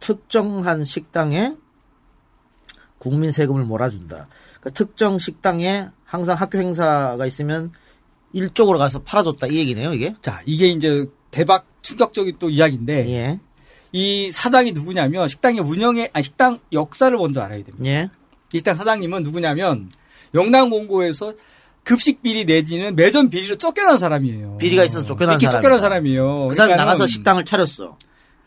특정한 0.00 0.84
식당에 0.84 1.54
국민 2.98 3.30
세금을 3.30 3.64
몰아준다. 3.64 4.28
그러니까 4.60 4.70
특정 4.70 5.18
식당에 5.18 5.88
항상 6.04 6.38
학교 6.38 6.58
행사가 6.58 7.26
있으면 7.26 7.72
일쪽으로 8.32 8.78
가서 8.78 9.02
팔아줬다 9.02 9.48
이 9.48 9.56
얘기네요 9.56 9.92
이게. 9.92 10.14
자 10.20 10.40
이게 10.46 10.68
이제 10.68 11.06
대박 11.30 11.66
충격적인 11.88 12.36
또 12.40 12.48
이야기인데 12.50 13.08
예. 13.10 13.40
이 13.92 14.30
사장이 14.32 14.72
누구냐면 14.72 15.28
식당의 15.28 15.60
운영에 15.60 16.10
아 16.12 16.20
식당 16.22 16.58
역사를 16.72 17.16
먼저 17.16 17.42
알아야 17.42 17.62
됩니다. 17.62 17.84
예. 17.84 18.10
이 18.52 18.58
식당 18.58 18.74
사장님은 18.74 19.22
누구냐면 19.22 19.90
영남 20.34 20.70
공고에서 20.70 21.34
급식 21.84 22.22
비리 22.22 22.44
내지는 22.46 22.96
매점 22.96 23.28
비리로 23.28 23.56
쫓겨난 23.56 23.98
사람이에요. 23.98 24.56
비리가 24.58 24.84
있어서 24.84 25.04
쫓겨난 25.04 25.38
사람이다. 25.38 25.50
쫓겨난 25.50 25.78
사람이에요. 25.78 26.48
그 26.48 26.54
사람이 26.54 26.72
그러니까는- 26.72 26.76
나가서 26.78 27.06
식당을 27.06 27.44
차렸어. 27.44 27.98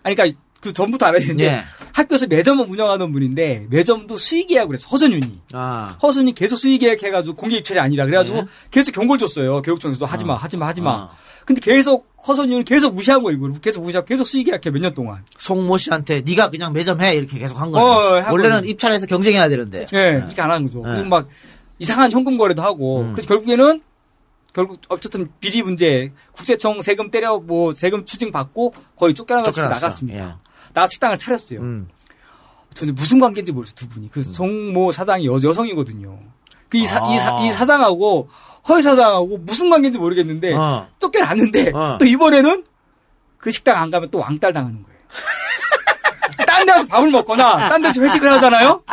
아니 0.04 0.15
그러니까 0.15 0.39
그 0.60 0.73
전부터 0.73 1.06
알아야 1.06 1.21
되는데 1.21 1.43
예. 1.45 1.63
학교에서 1.97 2.27
매점을 2.27 2.63
운영하는 2.69 3.12
분인데 3.12 3.65
매점도 3.71 4.17
수의계약을 4.17 4.73
해서 4.75 4.88
허선윤이 4.89 5.41
아. 5.53 5.97
허선이 6.03 6.33
계속 6.36 6.57
수의계약 6.57 7.01
해가지고 7.01 7.36
공개 7.36 7.57
입찰이 7.57 7.79
아니라 7.79 8.05
그래가지고 8.05 8.38
예. 8.38 8.45
계속 8.69 8.91
경고를 8.91 9.19
줬어요 9.19 9.63
교육청에서도 9.63 10.05
하지마 10.05 10.33
어. 10.33 10.36
하지마 10.36 10.67
하지마 10.67 10.89
어. 10.91 11.10
근데 11.45 11.60
계속 11.60 12.07
허선윤은 12.27 12.65
계속 12.65 12.93
무시한 12.93 13.23
거예요 13.23 13.38
이걸 13.38 13.53
계속 13.60 13.81
무시하고 13.83 14.05
계속 14.05 14.25
수의계약해 14.25 14.69
몇 14.69 14.79
년 14.81 14.93
동안 14.93 15.23
송모 15.38 15.77
씨한테 15.79 16.21
네가 16.21 16.51
그냥 16.51 16.71
매점 16.71 17.01
해 17.01 17.15
이렇게 17.15 17.39
계속 17.39 17.60
한 17.60 17.71
거예요. 17.71 17.86
어, 17.88 18.21
한 18.21 18.31
원래는. 18.31 18.67
입찰해서 18.67 19.07
경쟁해야 19.07 19.49
되는데. 19.49 19.88
예 19.93 20.21
이렇게 20.23 20.39
안 20.41 20.51
하는 20.51 20.67
거죠 20.69 20.83
예. 20.99 21.01
막 21.03 21.27
이상한 21.79 22.12
현금 22.12 22.38
거래도 22.38 22.62
하고 22.62 23.01
음. 23.01 23.13
그래서 23.13 23.27
결국에는 23.27 23.81
결국 24.53 24.79
어쨌든 24.89 25.29
비리 25.39 25.63
문제 25.63 26.12
국세청 26.31 26.81
세금 26.83 27.10
때려 27.10 27.39
뭐 27.39 27.73
세금 27.73 28.05
추징 28.05 28.31
받고 28.31 28.71
거의 28.95 29.13
쫓겨나서. 29.15 29.62
나갔습니다 29.62 30.19
예. 30.43 30.46
나가서 30.73 30.91
식당을 30.91 31.17
차렸어요 31.17 31.60
음. 31.62 31.88
저는 32.73 32.93
무슨 32.95 33.19
관계인지 33.19 33.51
모르겠어요, 33.53 33.75
두 33.75 33.88
분이. 33.89 34.12
그 34.12 34.23
송모 34.23 34.91
사장이 34.91 35.25
여, 35.25 35.39
여성이거든요. 35.41 36.19
그 36.69 36.77
이 36.77 36.86
사, 36.86 36.99
이, 37.12 37.17
사, 37.17 37.36
아. 37.36 37.39
이 37.39 37.49
사장하고 37.49 38.30
허위 38.67 38.82
사장하고 38.84 39.38
무슨 39.39 39.69
관계인지 39.69 39.97
모르겠는데 39.97 40.53
어. 40.53 40.88
쫓겨났는데 40.99 41.71
어. 41.73 41.97
또 41.99 42.06
이번에는 42.06 42.63
그 43.38 43.51
식당 43.51 43.82
안 43.82 43.89
가면 43.89 44.12
또 44.12 44.19
왕따를 44.19 44.53
당하는 44.53 44.84
거예요. 44.84 44.97
딴 46.45 46.65
데 46.65 46.71
가서 46.73 46.88
밥을 46.88 47.10
먹거나 47.12 47.69
딴 47.69 47.82
데서 47.82 48.01
회식을 48.01 48.32
하잖아요. 48.34 48.84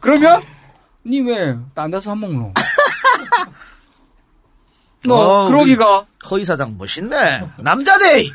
그러면 0.00 0.42
니 1.04 1.20
왜 1.20 1.56
딴 1.74 1.90
데서 1.90 2.10
밥 2.10 2.18
먹노? 2.18 2.52
너 5.04 5.14
어, 5.14 5.48
그러기가 5.48 6.04
허위 6.30 6.44
사장 6.44 6.76
멋있네. 6.76 7.42
남자대. 7.58 8.24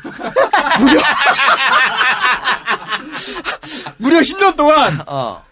무려 3.98 4.20
10년 4.20 4.56
동안 4.56 4.98
어. 5.06 5.42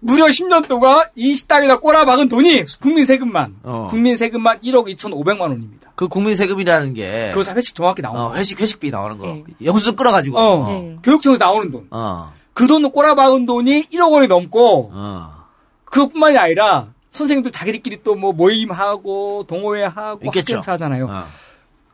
무려 0.00 0.26
10년 0.26 0.68
동안 0.68 1.04
이 1.14 1.34
식당에다 1.34 1.78
꼬라박은 1.78 2.28
돈이 2.28 2.64
국민 2.80 3.06
세금만 3.06 3.56
어. 3.62 3.86
국민 3.90 4.16
세금만 4.16 4.60
1억 4.60 4.86
2,500만 4.96 5.40
원입니다. 5.40 5.90
그 5.94 6.08
국민 6.08 6.36
세금이라는 6.36 6.94
게 6.94 7.30
그거 7.32 7.42
다 7.44 7.54
회식 7.54 7.74
정확히 7.74 8.02
나오는 8.02 8.20
어, 8.20 8.28
거. 8.30 8.36
회식 8.36 8.60
회식비 8.60 8.90
나오는 8.90 9.16
거. 9.16 9.26
네. 9.26 9.44
영수증 9.64 9.96
끌어가지고. 9.96 10.38
어. 10.38 10.68
어. 10.70 10.96
교육청에서 11.02 11.42
나오는 11.44 11.70
돈. 11.70 11.86
어. 11.90 12.32
그 12.52 12.66
돈을 12.66 12.90
꼬라박은 12.90 13.46
돈이 13.46 13.82
1억 13.84 14.12
원이 14.12 14.28
넘고 14.28 14.90
어. 14.92 15.32
그것뿐만이 15.84 16.36
아니라 16.38 16.88
선생님들 17.16 17.50
자기들끼리 17.52 18.02
또 18.02 18.14
뭐 18.16 18.32
모임하고 18.32 19.44
동호회하고 19.48 20.20
있겠죠. 20.26 20.56
학교 20.58 20.72
하잖아요. 20.72 21.06
어. 21.10 21.24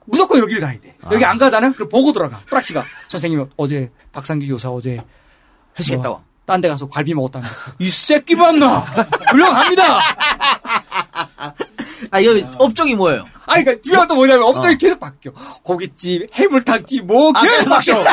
무조건 0.05 0.39
여기를 0.41 0.61
가야 0.61 0.79
돼. 0.81 0.97
여기 1.11 1.25
아. 1.25 1.31
안 1.31 1.39
가잖아요. 1.39 1.73
그럼 1.73 1.89
보고 1.89 2.13
돌아가. 2.13 2.39
뿌락치가 2.49 2.85
선생님 3.09 3.49
어제 3.57 3.91
박상규 4.13 4.47
교사 4.49 4.69
어제 4.71 5.01
회식했다고. 5.79 6.15
뭐, 6.17 6.25
딴데 6.45 6.69
가서 6.69 6.89
갈비 6.89 7.15
먹었다는데 7.15 7.55
이 7.79 7.89
새끼 7.89 8.35
봤나? 8.35 8.85
불령합니다. 9.31 9.99
아, 12.13 12.21
이거 12.21 12.47
업종이 12.59 12.95
뭐예요? 12.95 13.25
아니, 13.47 13.65
그니까, 13.65 13.81
뒤가 13.81 14.07
또 14.07 14.15
뭐냐면, 14.15 14.45
업종이 14.45 14.75
어. 14.75 14.77
계속 14.79 15.01
바뀌어. 15.01 15.33
고깃집, 15.63 16.29
해물탕집, 16.35 17.07
뭐, 17.07 17.33
아, 17.35 17.41
계속 17.41 17.57
계속 17.57 17.69
바뀌어. 17.71 18.05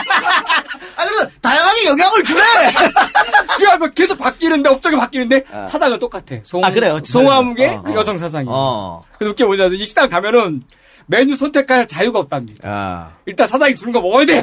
아, 0.95 1.05
그래서 1.05 1.29
다양하게 1.41 1.85
영향을 1.85 2.23
주네! 2.23 2.41
뒤가 3.59 3.77
뭐 3.77 3.89
계속 3.89 4.17
바뀌는데, 4.17 4.69
업종이 4.69 4.95
바뀌는데, 4.95 5.43
어. 5.51 5.65
사장은 5.65 5.99
똑같아. 5.99 6.37
송, 6.43 6.63
아, 6.63 6.71
그래요? 6.71 6.97
송화무의 7.03 7.75
어, 7.75 7.81
그 7.83 7.91
어. 7.91 7.95
여성 7.95 8.17
사장이. 8.17 8.47
어. 8.49 9.01
그래서 9.17 9.31
웃겨 9.31 9.47
보자. 9.47 9.65
이 9.65 9.85
식당 9.85 10.07
가면은, 10.07 10.63
메뉴 11.05 11.35
선택할 11.35 11.85
자유가 11.85 12.19
없답니다. 12.19 12.61
아. 12.63 13.11
일단 13.25 13.47
사장이 13.47 13.75
주는 13.75 13.91
거 13.91 13.99
먹어야 13.99 14.25
돼. 14.25 14.41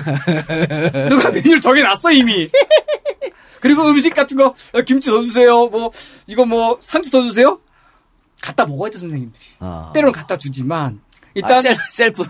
누가 1.09 1.31
메뉴를 1.31 1.63
정해놨어, 1.63 2.13
이미. 2.13 2.51
그리고 3.61 3.89
음식 3.89 4.15
같은 4.15 4.37
거, 4.37 4.55
어, 4.75 4.81
김치 4.83 5.11
더 5.11 5.23
주세요. 5.23 5.67
뭐, 5.69 5.91
이거 6.27 6.45
뭐, 6.45 6.79
상추 6.83 7.11
더 7.11 7.23
주세요. 7.23 7.59
갖다 8.47 8.67
먹어야 8.67 8.91
돼, 8.91 8.99
선생님들이. 8.99 9.45
어. 9.61 9.91
때로는 9.95 10.13
갖다 10.13 10.37
주지만, 10.37 11.01
일단, 11.35 11.53
아, 11.53 11.61
셀, 11.61 11.77
셀프. 11.91 12.23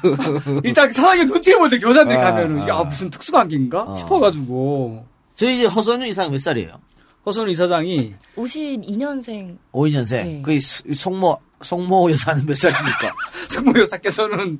일단 0.65 0.91
사장이 0.91 1.25
눈치를 1.27 1.59
보는데 1.59 1.79
교사들이 1.79 2.17
아, 2.17 2.21
가면은, 2.21 2.63
아. 2.63 2.69
야, 2.69 2.83
무슨 2.85 3.09
특수관계인가? 3.11 3.83
어. 3.83 3.95
싶어가지고. 3.95 5.05
저희 5.37 5.59
이제 5.59 5.67
허선유 5.67 6.07
이상 6.07 6.31
몇 6.31 6.39
살이에요? 6.41 6.81
허선우 7.27 7.51
이사장이 7.51 8.15
52년생 8.37 9.57
52년생. 9.73 10.11
네. 10.11 10.43
그 10.45 10.53
이- 10.53 10.61
송모, 10.61 11.37
송모 11.63 12.11
여사는 12.13 12.47
몇 12.47 12.57
살입니까? 12.57 13.15
정모 13.51 13.79
여사께서는, 13.81 14.59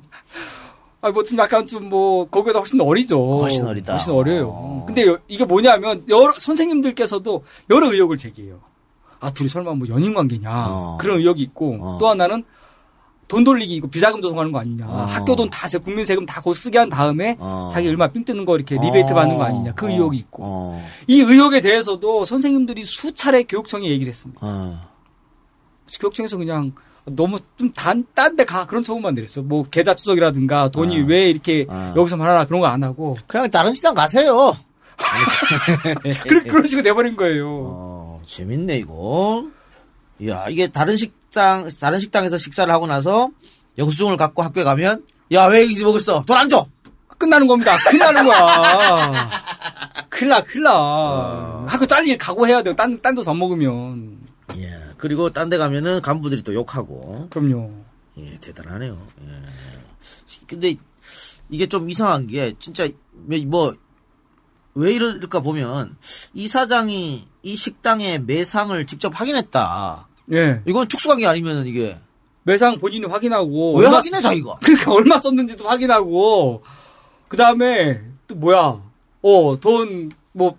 아, 1.01 1.11
뭐, 1.11 1.23
좀 1.23 1.37
약간 1.39 1.65
좀 1.65 1.89
뭐, 1.89 2.25
거기보다 2.29 2.59
훨씬 2.59 2.79
어리죠. 2.81 3.39
훨씬 3.39 3.65
어리다. 3.65 3.93
훨씬 3.93 4.11
어려요. 4.13 4.47
어. 4.49 4.83
근데 4.87 5.05
여- 5.07 5.17
이게 5.27 5.45
뭐냐면, 5.45 6.03
여러, 6.09 6.31
선생님들께서도 6.37 7.43
여러 7.69 7.91
의혹을 7.91 8.17
제기해요. 8.17 8.59
아 9.19 9.31
둘이 9.31 9.49
설마 9.49 9.73
뭐 9.73 9.87
연인 9.89 10.13
관계냐 10.13 10.65
어. 10.69 10.97
그런 10.99 11.17
의혹이 11.19 11.41
있고 11.43 11.97
또 11.99 12.07
하나는 12.07 12.43
돈 13.27 13.43
돌리기 13.43 13.75
이거 13.75 13.87
비자금 13.87 14.21
조성하는 14.21 14.51
거 14.53 14.59
아니냐 14.59 14.87
학교 14.87 15.35
돈 15.35 15.49
다 15.49 15.67
세- 15.67 15.79
국민 15.79 16.05
세금 16.05 16.25
다 16.25 16.39
곧 16.41 16.53
쓰게 16.53 16.77
한 16.77 16.87
다음에 16.89 17.35
어. 17.39 17.67
자기 17.71 17.87
얼마 17.89 18.07
삥 18.07 18.23
뜨는 18.23 18.45
거 18.45 18.55
이렇게 18.55 18.75
리베이트 18.75 19.13
받는 19.13 19.37
거 19.37 19.43
아니냐 19.43 19.73
그 19.73 19.89
의혹이 19.89 20.17
있고 20.17 20.43
어. 20.45 20.85
이 21.07 21.19
의혹에 21.21 21.59
대해서도 21.61 22.23
선생님들이 22.25 22.85
수차례 22.85 23.43
교육청에 23.43 23.87
얘기를 23.89 24.09
했습니다. 24.09 24.39
어. 24.43 24.79
교육청에서 25.99 26.37
그냥 26.37 26.71
너무 27.05 27.39
좀 27.57 27.71
단 27.73 28.05
딴 28.13 28.35
데 28.35 28.43
가 28.45 28.65
그런 28.65 28.83
처분만 28.83 29.13
내렸어. 29.15 29.41
뭐 29.41 29.63
계좌 29.63 29.93
추적이라든가 29.93 30.67
돈이 30.69 31.01
왜 31.03 31.29
이렇게 31.29 31.65
여기서만 31.95 32.29
하나 32.29 32.45
그런 32.45 32.59
거 32.61 32.67
안 32.67 32.83
하고 32.83 33.15
그냥 33.27 33.49
다른 33.49 33.71
식당 33.73 33.93
가세요. 33.95 34.55
그런 36.27 36.43
그런 36.43 36.65
식으로 36.67 36.83
내버린 36.83 37.15
거예요. 37.15 37.47
어, 37.49 37.96
재밌네 38.31 38.77
이거. 38.77 39.47
야 40.27 40.47
이게 40.49 40.67
다른 40.67 40.97
식당 40.97 41.67
다른 41.79 41.99
식당에서 41.99 42.37
식사를 42.37 42.71
하고 42.73 42.85
나서 42.87 43.29
영수증을 43.77 44.17
갖고 44.17 44.43
학교에 44.43 44.63
가면 44.63 45.05
야왜 45.31 45.63
여기서 45.63 45.85
먹었어? 45.85 46.23
돈 46.25 46.37
안 46.37 46.49
줘. 46.49 46.67
끝나는 47.17 47.47
겁니다. 47.47 47.75
큰일 47.77 47.99
나는 47.99 48.25
거야. 48.25 49.29
큰일 50.09 50.29
나, 50.29 50.43
큰일 50.43 50.63
나. 50.65 51.65
학교 51.67 51.85
잘리 51.87 52.15
각오해야 52.15 52.61
돼요. 52.61 52.75
딴, 52.75 53.01
딴 53.01 53.15
데서 53.15 53.25
밥 53.31 53.37
먹으면. 53.37 54.19
예. 54.57 54.79
그리고 54.97 55.31
딴 55.31 55.49
데 55.49 55.57
가면은 55.57 56.01
간부들이 56.01 56.43
또 56.43 56.53
욕하고. 56.53 57.27
그럼요. 57.31 57.71
예, 58.19 58.37
대단하네요. 58.39 59.07
예. 59.23 59.31
근데 60.45 60.75
이게 61.49 61.65
좀 61.65 61.89
이상한 61.89 62.27
게 62.27 62.53
진짜 62.59 62.87
뭐 63.47 63.73
왜 64.79 64.93
이럴까 64.93 65.39
보면 65.39 65.97
이 66.35 66.47
사장이 66.47 67.27
이 67.41 67.55
식당의 67.55 68.21
매상을 68.21 68.85
직접 68.85 69.19
확인했다. 69.19 70.07
예. 70.33 70.61
이건 70.67 70.87
특수관계 70.87 71.25
아니면은 71.25 71.65
이게 71.65 71.97
매상 72.43 72.77
본인이 72.77 73.05
확인하고. 73.05 73.77
왜 73.77 73.85
얼마 73.87 73.97
확인해, 73.97 74.17
쓰- 74.17 74.23
자기가? 74.23 74.55
그러니까 74.63 74.91
얼마 74.93 75.17
썼는지도 75.17 75.67
확인하고. 75.67 76.63
그 77.27 77.35
다음에 77.37 78.01
또 78.27 78.35
뭐야. 78.35 78.81
어, 79.23 79.59
돈, 79.59 80.11
뭐, 80.31 80.55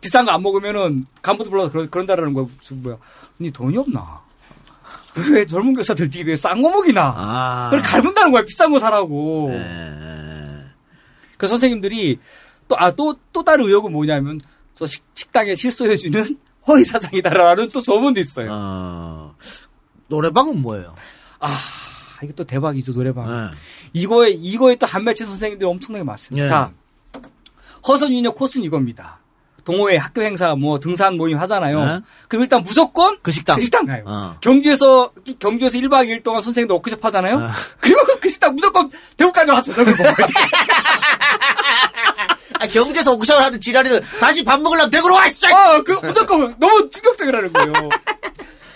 비싼 0.00 0.24
거 0.26 0.32
안 0.32 0.42
먹으면은 0.42 1.06
간부도 1.20 1.50
불러서 1.50 1.70
그런, 1.72 1.90
그런다라는 1.90 2.32
거야. 2.34 2.46
무슨 2.58 2.82
뭐야. 2.82 2.96
니 3.40 3.50
돈이 3.50 3.76
없나? 3.76 4.20
왜 5.32 5.44
젊은 5.44 5.74
교사들 5.74 6.08
니왜싼 6.14 6.62
거 6.62 6.70
먹이나? 6.70 7.12
아. 7.16 7.68
그걸 7.70 7.82
갈군다는 7.82 8.30
거야. 8.32 8.44
비싼 8.44 8.70
거 8.70 8.78
사라고. 8.78 9.48
네. 9.50 10.44
그 11.36 11.46
선생님들이 11.48 12.18
또, 12.68 12.76
아, 12.78 12.90
또, 12.90 13.16
또 13.32 13.44
다른 13.44 13.64
의혹은 13.66 13.92
뭐냐면, 13.92 14.40
저 14.74 14.86
식, 14.86 15.04
식당에 15.14 15.54
실소해주는 15.54 16.38
허위 16.68 16.84
사장이다라는 16.84 17.68
또 17.70 17.80
소문도 17.80 18.20
있어요. 18.20 18.48
어. 18.52 19.34
노래방은 20.08 20.60
뭐예요? 20.60 20.94
아, 21.38 21.48
이게 22.22 22.32
또 22.32 22.44
대박이죠, 22.44 22.92
노래방. 22.92 23.28
네. 23.28 23.56
이거에, 23.92 24.30
이거에 24.30 24.76
또한 24.76 25.04
맺힌 25.04 25.26
선생님들이 25.26 25.68
엄청나게 25.68 26.04
많습니다. 26.04 26.44
예. 26.44 26.48
자, 26.48 26.72
허선유녀 27.86 28.32
코스는 28.32 28.64
이겁니다. 28.64 29.20
동호회 29.66 29.96
학교 29.96 30.22
행사 30.22 30.54
뭐 30.54 30.78
등산 30.78 31.16
모임 31.16 31.38
하잖아요. 31.38 31.84
네. 31.84 32.00
그럼 32.28 32.44
일단 32.44 32.62
무조건 32.62 33.18
그 33.20 33.32
식당. 33.32 33.56
그 33.56 33.62
식당 33.62 33.84
가요. 33.84 34.04
어. 34.06 34.36
경주에서 34.40 35.12
경주에서 35.40 35.76
1박 35.78 36.06
2일 36.06 36.22
동안 36.22 36.40
선생님들 36.40 36.74
워크숍 36.74 37.04
하잖아요. 37.04 37.50
그리고 37.80 38.00
그 38.20 38.28
식당 38.30 38.54
무조건 38.54 38.88
대구까지 39.16 39.50
와서 39.50 39.72
저녁을 39.72 39.96
먹어야 39.96 40.14
돼. 40.14 40.26
아, 42.60 42.66
경주에서 42.66 43.12
옥션을 43.12 43.42
하는 43.44 43.60
지랄이는 43.60 44.00
다시 44.20 44.44
밥 44.44 44.60
먹으려면 44.60 44.90
대구로 44.90 45.14
와, 45.14 45.26
씨! 45.28 45.46
어, 45.46 45.82
그 45.84 45.92
무조건 46.04 46.54
너무 46.58 46.88
충격적이라는 46.90 47.52
거예요. 47.52 47.72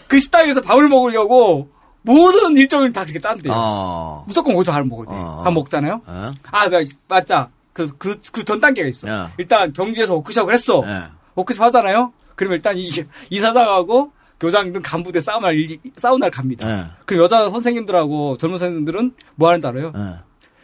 그 0.08 0.18
식당에서 0.20 0.60
밥을 0.60 0.88
먹으려고 0.88 1.68
모든 2.02 2.56
일정을 2.56 2.92
다 2.92 3.02
그렇게 3.04 3.20
짠대요. 3.20 3.52
어. 3.54 4.24
무조건 4.26 4.54
거기서 4.54 4.72
밥을 4.72 4.86
먹어야 4.86 5.06
돼. 5.06 5.12
어. 5.14 5.42
밥 5.44 5.52
먹잖아요. 5.52 6.00
어? 6.06 6.32
아, 6.50 6.68
맞- 6.68 6.86
맞자. 7.08 7.48
그, 7.72 7.88
그, 7.98 8.18
그 8.32 8.42
전 8.44 8.60
단계가 8.60 8.88
있어. 8.88 9.08
야. 9.08 9.30
일단 9.38 9.72
경주에서 9.72 10.14
워크숍을 10.16 10.52
했어. 10.52 10.82
예. 10.86 11.04
워크숍 11.34 11.62
하잖아요. 11.62 12.12
그러면 12.34 12.56
일단 12.56 12.76
이, 12.76 12.90
이 13.30 13.38
사장하고 13.38 14.12
교장 14.40 14.72
등 14.72 14.82
싸움날, 15.20 15.54
일- 15.54 15.78
사우나를 15.96 16.30
갑니다. 16.30 16.68
예. 16.70 16.86
그럼 17.04 17.22
여자 17.24 17.48
선생님들하고 17.50 18.38
젊은 18.38 18.58
선생님들은 18.58 19.14
뭐 19.36 19.48
하는지 19.48 19.66
알아요? 19.66 19.92
예. 19.96 20.14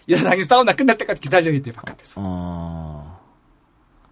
이 0.09 0.15
사장님 0.15 0.45
사우나 0.45 0.73
끝날 0.73 0.97
때까지 0.99 1.21
기다려야 1.21 1.61
돼, 1.61 1.73
바깥에서. 1.73 2.15
어. 2.23 3.21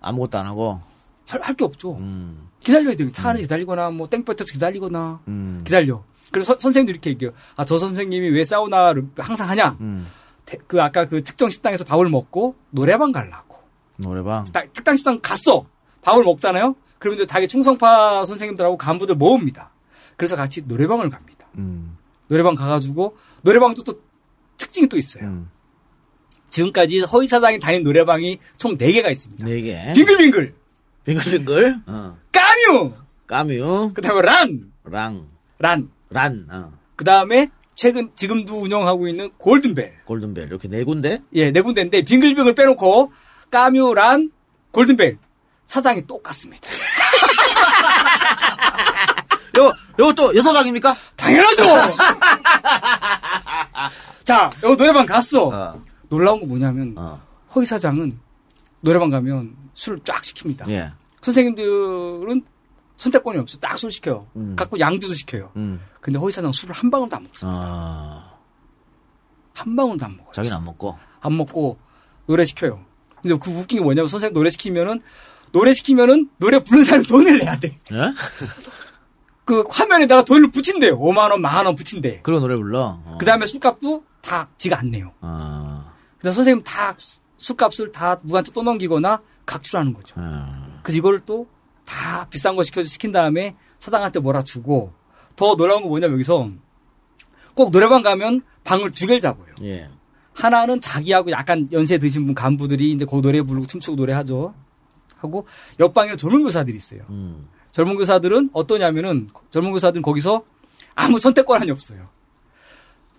아무것도 0.01 0.38
안 0.38 0.47
하고. 0.47 0.80
할, 1.26 1.40
할게 1.40 1.64
없죠. 1.64 1.97
음. 1.97 2.49
기다려야 2.61 2.95
돼요. 2.97 3.11
차 3.12 3.30
안에서 3.30 3.42
기다리거나, 3.42 3.90
뭐, 3.90 4.09
땡볕에서 4.09 4.53
기다리거나, 4.53 5.20
음. 5.28 5.62
기다려. 5.64 6.03
그래서 6.32 6.53
선- 6.55 6.61
선생님들이 6.61 6.97
이렇게 6.97 7.11
얘기해요. 7.11 7.32
아, 7.57 7.64
저 7.64 7.78
선생님이 7.78 8.28
왜 8.30 8.45
사우나를 8.45 9.09
항상 9.18 9.49
하냐? 9.51 9.76
음. 9.80 10.05
대- 10.45 10.59
그 10.66 10.82
아까 10.82 11.07
그 11.07 11.22
특정 11.22 11.49
식당에서 11.49 11.84
밥을 11.84 12.09
먹고 12.09 12.57
노래방 12.70 13.12
가려고. 13.12 13.59
노래방. 13.97 14.45
딱 14.53 14.72
특당 14.72 14.97
식당 14.97 15.20
갔어. 15.22 15.66
밥을 16.03 16.24
먹잖아요. 16.24 16.74
그러면 16.99 17.18
이제 17.20 17.26
자기 17.26 17.47
충성파 17.49 18.24
선생님들하고 18.24 18.76
간부들 18.76 19.14
모읍니다. 19.14 19.70
그래서 20.16 20.36
같이 20.36 20.62
노래방을 20.66 21.09
갑니다. 21.09 21.47
음. 21.57 21.97
노래방 22.28 22.55
가가지고 22.55 23.16
노래방도 23.42 23.82
또 23.84 24.01
특징이 24.57 24.88
또 24.88 24.97
있어요. 24.99 25.24
음. 25.24 25.51
지금까지 26.55 27.00
허위 27.00 27.26
사장이 27.26 27.59
다닌 27.59 27.82
노래방이 27.82 28.38
총 28.59 28.76
4개가 28.76 29.11
있습니다. 29.11 29.44
네 29.44 29.61
개. 29.61 29.92
빙글빙글, 29.94 30.55
빙글빙글. 31.05 31.80
어. 31.86 32.16
까뮤, 32.30 32.92
까뮤. 33.26 33.92
그다음에 33.92 34.22
란, 34.22 34.70
랑. 34.84 35.26
란, 35.59 35.90
란. 36.11 36.46
어. 36.50 36.72
그다음에 36.94 37.48
최근 37.74 38.11
지금도 38.14 38.61
운영하고 38.61 39.09
있는 39.09 39.30
골든벨. 39.36 40.05
골든벨. 40.05 40.46
이렇게 40.46 40.68
네 40.68 40.84
군데. 40.84 41.22
예, 41.32 41.50
네 41.50 41.61
군데인데 41.61 42.02
빙글빙글 42.02 42.55
빼놓고 42.55 43.11
까뮤, 43.50 43.92
란, 43.94 44.30
골든벨 44.70 45.18
사장이 45.66 46.07
똑같습니다. 46.07 46.70
요, 49.59 49.72
요것도 49.98 50.36
여사장입니까? 50.36 50.96
당연하죠. 51.16 51.64
자, 54.24 54.50
여기 54.62 54.76
노래방 54.76 55.05
갔어. 55.07 55.48
어. 55.48 55.82
놀라운 56.15 56.41
건 56.41 56.49
뭐냐면 56.49 56.95
어. 56.97 57.21
허위 57.55 57.67
사장은 57.67 58.19
노래방 58.83 59.11
가면 59.11 59.57
술을 59.75 60.01
쫙 60.05 60.21
시킵니다. 60.23 60.71
예. 60.71 60.91
선생님들은 61.23 62.43
선택권이 62.97 63.39
없어. 63.39 63.59
딱 63.59 63.77
술 63.79 63.91
시켜요. 63.91 64.27
음. 64.37 64.55
갖고 64.57 64.79
양주도 64.79 65.15
시켜요. 65.15 65.51
음. 65.57 65.81
근데 66.01 66.19
허위 66.19 66.31
사장 66.33 66.53
술을 66.53 66.75
한 66.75 66.91
방울도 66.91 67.17
안 67.17 67.23
먹어. 67.25 67.33
아. 67.43 68.35
한 69.55 69.75
방울도 69.77 70.05
안 70.05 70.17
먹어. 70.17 70.31
자기는 70.33 70.57
안 70.57 70.65
먹고. 70.65 70.97
안 71.21 71.37
먹고 71.37 71.79
노래 72.27 72.45
시켜요. 72.45 72.85
근데 73.23 73.37
그 73.39 73.51
웃긴 73.51 73.79
게 73.79 73.83
뭐냐면 73.85 74.09
선생님 74.09 74.35
노래 74.35 74.51
시키면은 74.51 75.01
노래 75.53 75.73
시키면은 75.73 76.29
노래 76.39 76.59
부르는 76.59 76.85
사람이 76.85 77.07
돈을 77.07 77.39
내야 77.39 77.59
돼. 77.59 77.79
예? 77.93 77.97
그 79.45 79.62
화면에다가 79.69 80.23
돈을 80.25 80.51
붙인대요. 80.51 80.99
5만 80.99 81.31
원, 81.31 81.41
만 81.43 81.67
원 81.67 81.75
붙인대. 81.75 82.21
그리고 82.23 82.41
노래 82.41 82.57
불러. 82.57 83.01
어. 83.05 83.17
그 83.19 83.27
다음에 83.27 83.45
술값도 83.47 84.05
다 84.23 84.49
지가 84.57 84.79
안 84.79 84.91
내요. 84.91 85.12
아. 85.21 85.74
그다음 86.25 86.33
선생님 86.33 86.64
다 86.64 86.95
수- 86.97 87.20
술값을 87.37 87.93
다 87.93 88.16
누구한테 88.22 88.51
또 88.53 88.62
넘기거나 88.62 89.20
각출하는 89.45 89.93
거죠. 89.93 90.14
아. 90.18 90.81
그래서 90.83 90.97
이거를 90.99 91.20
또 91.20 91.47
다 91.85 92.27
비싼 92.31 92.57
거 92.57 92.62
시켜 92.62 92.83
시킨 92.83 93.12
다음에 93.12 93.55
사장한테 93.79 94.18
뭐라 94.20 94.43
주고 94.43 94.95
더 95.37 95.55
놀라운 95.55 95.83
거 95.83 95.89
뭐냐면 95.91 96.14
여기서 96.14 96.49
꼭 97.53 97.70
노래방 97.72 98.03
가면 98.03 98.41
방을 98.64 98.91
두 98.93 99.07
개를 99.07 99.20
잡아요. 99.20 99.55
예. 99.62 99.91
하나는 100.33 100.81
자기하고 100.81 101.31
약간 101.31 101.68
연세 101.72 101.99
드신 101.99 102.25
분 102.25 102.35
간부들이 102.35 102.91
이제 102.93 103.05
그 103.05 103.20
노래 103.20 103.43
부르고 103.43 103.66
춤추고 103.66 103.97
노래하죠. 103.97 104.55
하고 105.18 105.47
옆방에 105.79 106.16
젊은 106.16 106.43
교사들이 106.43 106.75
있어요. 106.75 107.03
음. 107.11 107.49
젊은 107.72 107.97
교사들은 107.99 108.49
어떠냐면은 108.55 109.29
젊은 109.51 109.70
교사들은 109.72 110.01
거기서 110.01 110.43
아무 110.95 111.18
선택권이 111.18 111.70
없어요. 111.70 112.09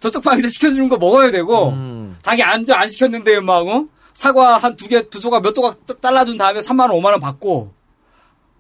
저쪽 0.06 0.24
방에서 0.24 0.48
시켜주는 0.48 0.88
거 0.88 0.98
먹어야 0.98 1.32
되고 1.32 1.70
음. 1.70 2.16
자기 2.22 2.44
안, 2.44 2.64
안 2.70 2.88
시켰는데 2.90 3.40
막 3.40 3.68
어? 3.68 3.88
사과 4.14 4.58
한 4.58 4.76
두 4.76 4.88
개, 4.88 5.10
두 5.10 5.20
조각 5.20 5.42
몇 5.42 5.54
조각 5.54 5.86
따- 5.86 5.96
잘라준 6.00 6.38
다음에 6.38 6.60
3만 6.60 6.82
원, 6.92 6.92
5만 6.92 7.06
원 7.12 7.20
받고 7.20 7.74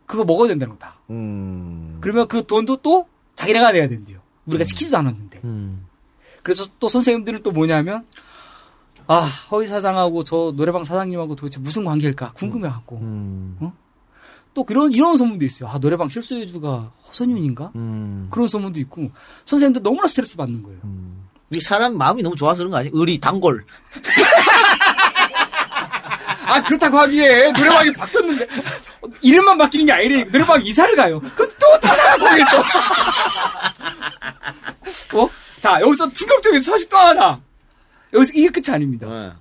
그거 0.06 0.24
먹어야 0.26 0.48
된다는 0.50 0.74
거다. 0.74 0.96
음. 1.12 1.98
그러면 2.02 2.28
그 2.28 2.46
돈도 2.46 2.78
또 2.78 3.08
자기네가 3.36 3.72
내야 3.72 3.88
된대요. 3.88 4.20
우리가 4.48 4.64
시키지도 4.64 4.98
않았는데. 4.98 5.42
음. 5.44 5.86
그래서 6.44 6.66
또 6.80 6.88
선생님들은 6.88 7.42
또 7.44 7.52
뭐냐면 7.52 8.06
아 9.08 9.20
허위 9.52 9.68
사장하고 9.68 10.24
저 10.24 10.52
노래방 10.56 10.84
사장님하고 10.84 11.36
도대체 11.36 11.60
무슨 11.60 11.86
관계일까 11.86 12.32
궁금해갖고 12.34 12.96
음. 12.98 13.58
어? 13.62 13.74
또 14.54 14.64
그런 14.64 14.92
이런 14.94 15.16
소문도 15.18 15.44
있어요. 15.46 15.70
아 15.70 15.80
노래방 15.80 16.08
실소유주가 16.10 16.92
허선윤인가 17.08 17.72
음. 17.76 18.28
그런 18.32 18.48
소문도 18.48 18.80
있고 18.82 19.12
선생님들 19.46 19.84
너무나 19.84 20.08
스트레스 20.08 20.36
받는 20.38 20.64
거예요. 20.64 20.80
이 21.52 21.60
사람 21.62 21.98
마음이 21.98 22.24
너무 22.24 22.36
좋아서 22.36 22.60
그런 22.60 22.72
거 22.72 22.78
아니야? 22.78 22.92
의리, 22.94 23.20
단골. 23.20 23.66
아 26.48 26.62
그렇다고 26.64 27.00
하기에 27.00 27.52
노래방이 27.52 27.92
바뀌었는데 27.94 28.48
이름만 29.22 29.58
바뀌는 29.58 29.86
게 29.88 29.92
아니래 29.92 30.24
노래방 30.26 30.62
이사를 30.64 30.96
가요. 30.96 31.20
그럼 31.20 31.52
또 31.60 31.80
찾아라 31.82 32.18
거길 32.18 32.46
또. 35.12 35.22
어? 35.24 35.30
자 35.60 35.82
여기서 35.82 36.12
충격적인 36.14 36.62
소식 36.62 36.90
또 36.90 36.98
하나. 36.98 37.42
여기서 38.14 38.32
이게 38.36 38.50
끝이 38.50 38.74
아닙니다. 38.74 39.38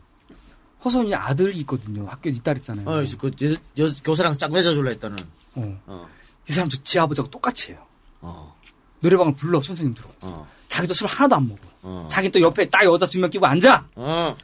허선이 0.85 1.15
아들이 1.15 1.57
있거든요. 1.61 2.07
학교에 2.07 2.33
있다 2.33 2.53
그랬잖아요. 2.53 2.87
어, 2.89 3.05
그 3.19 3.31
여, 3.43 3.85
여, 3.85 3.91
교사랑 4.05 4.37
짝 4.37 4.53
맺어줄라 4.53 4.91
했다는. 4.91 5.17
어. 5.55 5.81
어. 5.87 6.09
이 6.49 6.53
사람도 6.53 6.77
지 6.83 6.99
아버지하고 6.99 7.31
똑같이 7.31 7.73
해요. 7.73 7.87
어. 8.21 8.55
노래방을 9.01 9.35
불러 9.35 9.61
선생님 9.61 9.95
들어. 9.95 10.09
어. 10.21 10.47
자기도 10.75 10.93
술 10.93 11.07
하나도 11.07 11.37
안 11.37 11.47
먹어. 11.49 11.61
어. 11.83 12.09
자기 12.11 12.29
또 12.31 12.41
옆에 12.41 12.69
딱 12.69 12.85
여자 12.85 13.07
두 13.07 13.21
명 13.21 13.31
끼고 13.31 13.47
앉아. 13.47 13.87
어. 13.95 14.37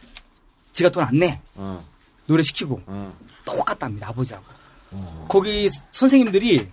지가 0.70 0.90
돈 0.90 1.02
안 1.02 1.18
내. 1.18 1.40
어. 1.56 1.84
노래 2.28 2.40
시키고 2.44 2.80
어. 2.86 3.12
똑같답니다 3.44 4.08
아버지하고. 4.10 4.44
거기 5.28 5.68
선생님들이 5.92 6.68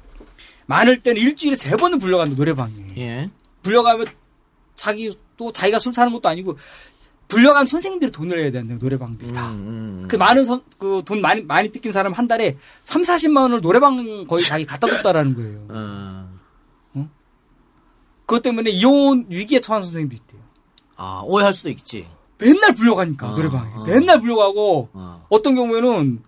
많을 0.67 1.01
때는 1.01 1.19
일주일에 1.21 1.55
세 1.55 1.75
번은 1.75 1.97
불려간다 1.97 2.35
노래방에. 2.35 2.73
예. 2.97 3.29
불려가면 3.63 4.05
자기 4.75 5.17
또 5.37 5.51
자기가 5.51 5.79
술 5.79 5.91
사는 5.93 6.11
것도 6.13 6.29
아니고 6.29 6.57
불려간 7.27 7.65
선생님들이 7.65 8.11
돈을 8.11 8.37
내야 8.37 8.51
되는데 8.51 8.75
노래방들이 8.75 9.33
다. 9.33 9.49
음, 9.49 10.05
그 10.07 10.15
많은 10.17 10.45
그돈 10.77 11.19
많이 11.21 11.41
많이 11.41 11.69
뜯긴 11.69 11.91
사람 11.91 12.13
한 12.13 12.27
달에 12.27 12.57
3, 12.83 13.01
40만 13.01 13.41
원을 13.41 13.61
노래방 13.61 14.27
거의 14.27 14.43
자기 14.43 14.65
갖다 14.67 14.87
줬다라는 14.87 15.33
거예요. 15.35 15.65
어. 15.69 16.16
그것 18.27 18.41
때문에 18.43 18.69
이혼 18.69 19.25
위기에 19.29 19.59
처한 19.61 19.81
선생님도 19.81 20.15
있대요. 20.15 20.41
아, 20.97 21.21
오해할 21.25 21.53
수도 21.53 21.69
있지. 21.69 22.05
맨날 22.37 22.75
불려가니까 22.75 23.27
노래방에 23.29 23.71
어. 23.73 23.83
맨날 23.85 24.19
불려가고 24.19 24.89
어. 24.93 25.25
어떤 25.29 25.55
경우에는 25.55 26.21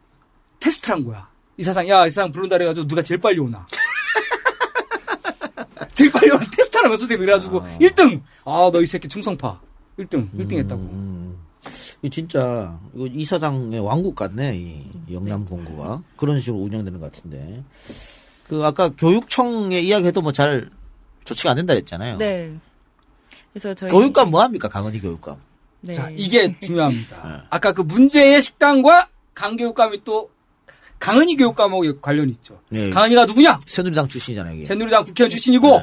테스트를 0.60 0.96
한 0.96 1.06
거야. 1.06 1.28
이 1.58 1.64
사장 1.64 1.88
야이 1.88 2.10
사장 2.10 2.32
부른다 2.32 2.58
그래가지고 2.58 2.88
누가 2.88 3.02
제일 3.02 3.20
빨리 3.20 3.40
오나. 3.40 3.66
제일 5.94 6.12
빨리 6.12 6.32
오나 6.32 6.40
테스트하는 6.56 6.90
거야 6.90 6.98
선생님 6.98 7.26
그래가지고 7.26 7.62
1등 7.82 8.22
아 8.46 8.72
너 8.72 8.82
이 8.82 8.86
새끼 8.86 9.08
충성파 9.10 9.60
1등 10.00 10.32
1등 10.38 10.54
했다고. 10.58 10.82
음. 10.82 11.38
이 12.02 12.10
진짜 12.10 12.80
이거 12.96 13.08
이사장의 13.08 13.82
왕국 13.82 14.16
같네 14.16 14.56
이 14.56 14.86
영남 15.12 15.44
본구가 15.44 16.02
그런 16.16 16.40
식으로 16.40 16.64
운영되는 16.64 16.98
것 17.02 17.12
같은데 17.12 17.62
그 18.48 18.64
아까 18.66 18.88
교육청의 18.90 19.86
이야기해도 19.86 20.22
뭐 20.22 20.32
잘 20.32 20.70
조치가 21.30 21.52
안 21.52 21.58
된다 21.58 21.74
그랬잖아요. 21.74 22.18
네. 22.18 22.52
그래서 23.54 23.74
저희 23.74 23.90
교육감 23.90 24.32
뭐 24.32 24.42
합니까 24.42 24.68
강은희 24.68 25.00
교육감? 25.00 25.38
네. 25.82 25.94
자 25.94 26.10
이게 26.12 26.60
중요합니다. 26.60 27.28
네. 27.28 27.44
아까 27.50 27.72
그 27.74 27.82
문제의 27.82 28.42
식당과 28.42 29.10
강교육감이 29.34 30.04
또 30.04 30.30
강은희 31.00 31.38
교육감하고 31.38 32.02
관련이 32.02 32.32
있죠. 32.34 32.60
네. 32.70 32.90
강은희가 32.90 33.26
누구냐? 33.26 33.60
새누리당 33.66 34.08
출신이잖아요. 34.08 34.56
이게. 34.56 34.66
새누리당 34.66 35.06
국회의원 35.06 35.30
출신이고 35.30 35.82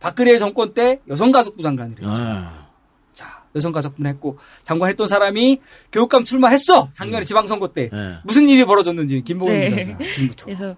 박근혜 0.00 0.38
정권 0.38 0.74
때 0.74 1.00
여성가족부 1.08 1.62
장관을 1.62 1.92
했죠. 1.92 2.08
아, 2.10 2.66
자, 3.14 3.42
여성가족부는 3.54 4.10
했고 4.10 4.38
장관했던 4.64 5.06
사람이 5.06 5.60
교육감 5.92 6.24
출마했어. 6.24 6.88
작년에 6.92 7.24
지방선거 7.24 7.68
때 7.68 7.90
네. 7.92 8.14
무슨 8.24 8.48
일이 8.48 8.64
벌어졌는지 8.64 9.22
김봉현 9.22 9.58
네. 9.58 9.84
기자가 9.84 10.12
지금부터. 10.12 10.44
그래서 10.46 10.76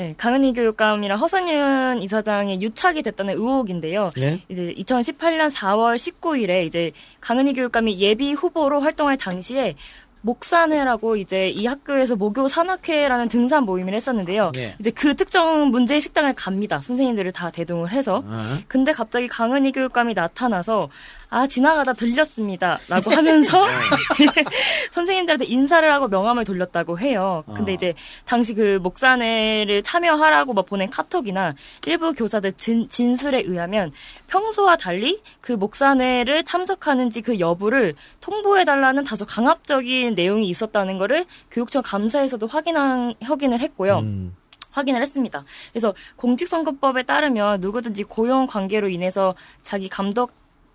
네, 0.00 0.14
강은희 0.16 0.54
교육감이랑 0.54 1.18
허선윤 1.18 2.00
이사장의 2.00 2.62
유착이 2.62 3.02
됐다는 3.02 3.34
의혹인데요. 3.34 4.08
예? 4.18 4.40
이제 4.48 4.74
2018년 4.78 5.54
4월 5.54 5.96
19일에 5.96 6.64
이제 6.64 6.92
강은희 7.20 7.52
교육감이 7.52 8.00
예비 8.00 8.32
후보로 8.32 8.80
활동할 8.80 9.18
당시에 9.18 9.76
목산회라고 10.22 11.16
이제 11.16 11.50
이 11.50 11.66
학교에서 11.66 12.16
모교 12.16 12.48
산악회라는 12.48 13.28
등산 13.28 13.64
모임을 13.64 13.92
했었는데요. 13.92 14.52
예. 14.56 14.74
이제 14.80 14.90
그 14.90 15.14
특정 15.14 15.68
문제의 15.70 16.00
식당을 16.00 16.32
갑니다. 16.32 16.80
선생님들을 16.80 17.32
다 17.32 17.50
대동을 17.50 17.90
해서. 17.90 18.22
어? 18.24 18.58
근데 18.68 18.92
갑자기 18.92 19.28
강은희 19.28 19.72
교육감이 19.72 20.14
나타나서 20.14 20.88
아 21.30 21.46
지나가다 21.46 21.92
들렸습니다라고 21.92 23.10
하면서 23.10 23.64
선생님들한테 24.90 25.46
인사를 25.46 25.90
하고 25.92 26.08
명함을 26.08 26.44
돌렸다고 26.44 26.98
해요. 26.98 27.44
근데 27.54 27.72
어. 27.72 27.74
이제 27.74 27.94
당시 28.24 28.54
그 28.54 28.78
목사회를 28.82 29.82
참여하라고 29.82 30.52
뭐 30.52 30.64
보낸 30.64 30.90
카톡이나 30.90 31.54
일부 31.86 32.12
교사들 32.12 32.52
진, 32.54 32.88
진술에 32.88 33.42
의하면 33.46 33.92
평소와 34.26 34.76
달리 34.76 35.22
그 35.40 35.52
목사회를 35.52 36.44
참석하는지 36.44 37.22
그 37.22 37.38
여부를 37.38 37.94
통보해달라는 38.20 39.04
다소 39.04 39.24
강압적인 39.24 40.14
내용이 40.14 40.48
있었다는 40.48 40.98
거를 40.98 41.26
교육청 41.50 41.82
감사에서도 41.82 42.44
확인한 42.48 43.14
확인을 43.22 43.60
했고요. 43.60 44.00
음. 44.00 44.34
확인을 44.72 45.02
했습니다. 45.02 45.44
그래서 45.72 45.94
공직선거법에 46.16 47.02
따르면 47.02 47.60
누구든지 47.60 48.04
고용 48.04 48.46
관계로 48.46 48.88
인해서 48.88 49.34
자기 49.62 49.88
감독 49.88 50.32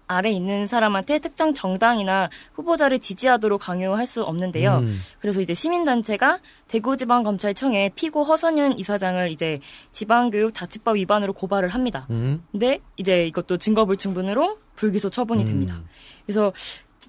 아래 0.08 0.32
있는 0.32 0.68
사람한테 0.68 1.20
특정 1.20 1.54
정당이나 1.54 2.30
후보자를 2.54 3.00
지지하도록 3.00 3.60
강요할 3.60 4.06
수 4.06 4.24
없는데요. 4.24 4.78
음. 4.80 5.00
그래서 5.20 5.42
이제 5.42 5.54
시민단체가 5.54 6.40
대구지방검찰청에 6.68 7.92
피고 7.96 8.24
허선윤 8.24 8.78
이사장을 8.78 9.32
이제 9.32 9.60
지방교육자치법 9.92 10.98
위반으로 10.98 11.34
고발을 11.34 11.70
합니다. 11.70 12.08
음. 12.10 12.44
근데 12.52 12.80
이제 12.98 13.26
이것도 13.28 13.58
증거불충분으로 13.58 14.58
불기소 14.76 15.10
처분이 15.10 15.44
음. 15.44 15.46
됩니다. 15.46 15.82
그래서 16.26 16.54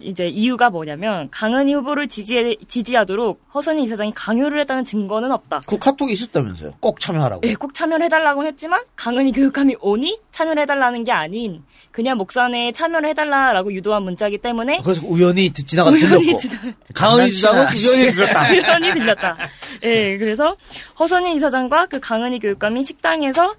이제 0.00 0.26
이유가 0.26 0.68
뭐냐면 0.70 1.28
강은희 1.30 1.72
후보를 1.74 2.06
지지 2.08 2.56
지지하도록 2.68 3.40
허선희 3.54 3.82
이사장이 3.84 4.12
강요를 4.14 4.60
했다는 4.60 4.84
증거는 4.84 5.32
없다. 5.32 5.60
그 5.66 5.78
카톡이 5.78 6.12
있었다면서요. 6.12 6.72
꼭 6.80 7.00
참여하라고. 7.00 7.40
예, 7.48 7.54
꼭 7.54 7.72
참여를 7.72 8.04
해달라고 8.06 8.44
했지만 8.44 8.82
강은희 8.96 9.32
교육감이 9.32 9.76
오니 9.80 10.18
참여를 10.32 10.62
해달라는 10.62 11.04
게 11.04 11.12
아닌 11.12 11.62
그냥 11.92 12.18
목사회에 12.18 12.72
참여를 12.72 13.08
해달라고 13.10 13.72
유도한 13.72 14.02
문자이기 14.02 14.38
때문에 14.38 14.80
그래서 14.84 15.06
우연히 15.06 15.48
듣- 15.50 15.66
지나가 15.66 15.90
우연히 15.90 16.22
들렸고. 16.24 16.38
지나- 16.38 16.74
강은희 16.94 17.32
장난치나. 17.32 17.92
우연히 18.02 18.10
들었다. 18.12 18.42
우연히 18.52 18.92
들렸다. 18.92 19.36
예, 19.84 20.18
그래서 20.18 20.56
허선희 20.98 21.36
이사장과 21.36 21.86
그 21.86 22.00
강은희 22.00 22.38
교육감이 22.40 22.82
식당에서 22.82 23.54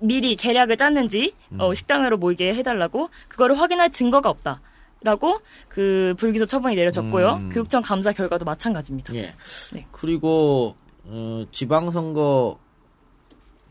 미리 0.00 0.36
계략을 0.36 0.76
짰는지 0.76 1.32
음. 1.52 1.60
어, 1.60 1.74
식당으로 1.74 2.18
모이게 2.18 2.54
해달라고 2.54 3.08
그거를 3.28 3.58
확인할 3.58 3.90
증거가 3.90 4.28
없다. 4.30 4.60
라고 5.02 5.40
그 5.68 6.14
불기소 6.18 6.46
처분이 6.46 6.74
내려졌고요. 6.74 7.34
음. 7.34 7.48
교육청 7.50 7.82
감사 7.82 8.12
결과도 8.12 8.44
마찬가지입니다. 8.44 9.14
예. 9.14 9.32
네. 9.72 9.86
그리고 9.92 10.74
어, 11.04 11.44
지방선거 11.52 12.58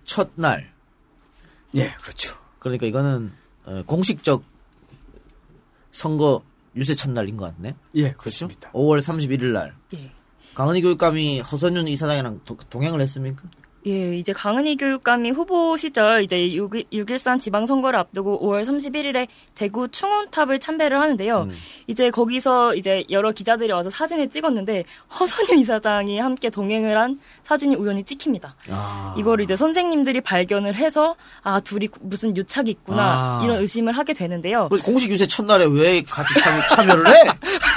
첫날 0.06 0.72
예, 1.76 1.90
그렇죠. 2.02 2.36
그러니까 2.60 2.86
이거는 2.86 3.34
어, 3.66 3.84
공식적 3.86 4.44
선거 5.92 6.42
유세 6.76 6.96
첫날인 6.96 7.38
것 7.38 7.54
같네. 7.56 7.76
예, 7.96 8.02
그렇죠? 8.12 8.18
그렇습니다. 8.18 8.72
5월 8.72 9.00
31일 9.00 9.46
날 9.52 9.76
예. 9.96 10.12
강은희 10.54 10.82
교육감이 10.82 11.42
허선윤 11.42 11.88
이사장이랑 11.88 12.42
도- 12.46 12.58
동행을 12.70 13.02
했습니까? 13.02 13.44
예, 13.88 14.18
이제 14.18 14.34
강은희 14.34 14.76
교육감이 14.76 15.32
후보 15.32 15.78
시절 15.78 16.22
이제 16.24 16.36
6.13 16.38 17.40
지방선거를 17.40 17.98
앞두고 18.00 18.42
5월 18.42 18.62
31일에 18.62 19.28
대구 19.56 19.88
충원탑을 19.88 20.60
참배를 20.60 21.00
하는데요. 21.00 21.44
음. 21.44 21.52
이제 21.88 22.10
거기서 22.10 22.76
이제 22.76 23.06
여러 23.10 23.32
기자들이 23.32 23.72
와서 23.72 23.90
사진을 23.90 24.30
찍었는데 24.30 24.84
허선윤 25.18 25.60
이사장이 25.60 26.20
함께 26.20 26.50
동행을 26.50 26.98
한 26.98 27.20
사진이 27.46 27.76
우연히 27.76 28.04
찍힙니다. 28.04 28.56
아. 28.70 29.16
이거를 29.18 29.46
이제 29.46 29.56
선생님들이 29.56 30.20
발견을 30.20 30.76
해서 30.76 31.16
아 31.42 31.62
둘이 31.62 31.88
무슨 32.02 32.36
유착이 32.36 32.70
있구나 32.70 33.40
아. 33.40 33.42
이런 33.46 33.62
의심을 33.62 33.94
하게 33.94 34.14
되는데요. 34.14 34.68
그래서 34.70 34.84
공식 34.84 35.10
유세 35.10 35.26
첫날에 35.28 35.66
왜 35.66 36.02
같이 36.02 36.34
참, 36.40 36.60
참여를 36.70 37.08
해? 37.10 37.14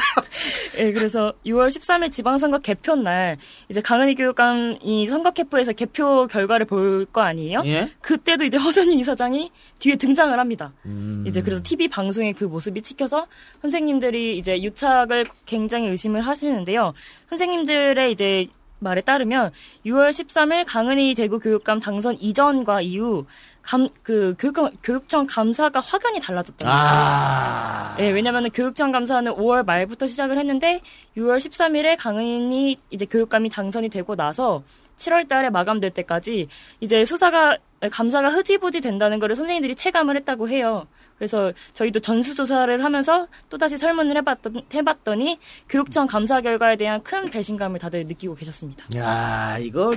예, 0.79 0.93
그래서 0.93 1.33
6월 1.47 1.69
13일 1.69 2.11
지방선거 2.13 2.59
개표 2.59 2.95
날 2.95 3.37
이제 3.69 3.81
강은희 3.81 4.15
교육감이 4.15 5.07
선거 5.09 5.31
캠프에서 5.33 5.73
개표 5.73 6.27
결과를 6.27 6.67
볼 6.67 7.07
거 7.13 7.23
아니에요? 7.23 7.63
예? 7.65 7.89
그때도 8.03 8.45
이제 8.45 8.57
허선윤 8.59 8.99
이사장이 9.01 9.51
뒤에 9.79 9.97
등장을 9.97 10.39
합니다. 10.39 10.73
음. 10.87 11.25
이제 11.27 11.41
그래서 11.43 11.63
TV 11.63 11.89
방송에 11.89 12.33
그 12.33 12.45
모습이 12.45 12.83
찍혀서 12.83 13.27
선생님들이 13.63 14.37
이제 14.39 14.63
유착을 14.63 15.25
굉장히 15.47 15.89
의심을 15.89 16.21
하시는데요. 16.21 16.93
선생님들의 17.29 18.13
이제 18.13 18.47
말에 18.81 19.01
따르면 19.01 19.53
6월 19.87 20.11
13일 20.11 20.65
강은희 20.67 21.15
대구 21.15 21.39
교육감 21.39 21.81
당선 21.81 22.17
이전과 22.19 22.81
이후 22.83 23.25
감, 23.63 23.89
그 24.03 24.35
교육, 24.39 24.57
교육청 24.83 25.27
감사가 25.27 25.81
확연히 25.81 26.19
달라졌다. 26.21 26.67
아. 26.69 27.97
예, 28.01 28.11
왜냐면 28.11 28.47
은 28.47 28.51
교육청 28.51 28.91
감사는 28.91 29.33
5월 29.33 29.65
말부터 29.65 30.07
시작을 30.07 30.39
했는데 30.39 30.81
6월 31.17 31.37
13일에 31.37 31.97
강은희 31.99 32.79
이제 32.91 33.05
교육감이 33.05 33.51
당선이 33.51 33.91
되고 33.91 34.17
나서 34.17 34.63
7월 34.97 35.29
달에 35.29 35.51
마감될 35.51 35.91
때까지 35.91 36.49
이제 36.81 37.05
수사가 37.05 37.57
감사가 37.89 38.29
흐지부지 38.29 38.81
된다는 38.83 39.19
거를 39.19 39.35
선생님들이 39.37 39.75
체감을 39.75 40.17
했다고 40.17 40.49
해요. 40.51 40.87
그래서 41.17 41.53
저희도 41.73 42.01
전수조사를 42.01 42.83
하면서 42.85 43.27
또다시 43.49 43.79
설문을 43.79 44.17
해봤던, 44.19 44.63
해봤더니 44.75 45.39
교육청 45.69 46.07
감사 46.07 46.41
결과에 46.41 46.77
대한 46.77 47.03
큰 47.03 47.31
배신감을 47.31 47.79
다들 47.79 48.05
느끼고 48.07 48.35
계셨습니다. 48.35 48.87
야, 48.97 49.57
이거, 49.59 49.95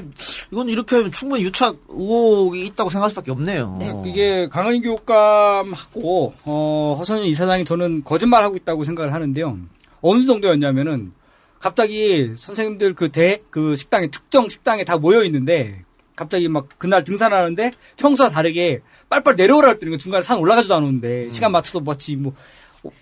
이건 0.52 0.70
이렇게 0.70 0.96
하면 0.98 1.12
충분히 1.12 1.44
유착 1.44 1.76
의혹이 1.90 2.66
있다고 2.68 2.90
생각할 2.90 3.10
수밖에 3.10 3.32
없네요. 3.32 3.78
있네요. 3.82 4.04
이게 4.06 4.48
강은희 4.50 4.82
교육감하고 4.82 6.34
어, 6.46 6.96
허선윤 7.00 7.26
이사장이 7.26 7.66
저는 7.66 8.04
거짓말 8.04 8.44
하고 8.44 8.56
있다고 8.56 8.84
생각을 8.84 9.14
하는데요. 9.14 9.58
어느 10.02 10.26
정도였냐면은 10.26 11.14
갑자기 11.60 12.34
선생님들 12.36 12.94
그 12.94 13.10
대 13.10 13.40
그 13.50 13.76
식당에 13.78 14.08
특정 14.08 14.50
식당에 14.50 14.84
다 14.84 14.98
모여 14.98 15.24
있는데 15.24 15.84
갑자기 16.16 16.47
막 16.47 16.68
그날 16.78 17.03
등산하는데 17.03 17.72
평소와 17.97 18.30
다르게 18.30 18.82
빨빨 19.09 19.36
내려오라 19.36 19.70
했더니 19.70 19.91
그 19.91 19.97
중간에 19.97 20.22
산 20.22 20.38
올라가지도 20.39 20.76
않았는데 20.76 21.32
시간 21.32 21.51
맞춰서 21.51 21.80
마치 21.80 22.16
뭐 22.16 22.34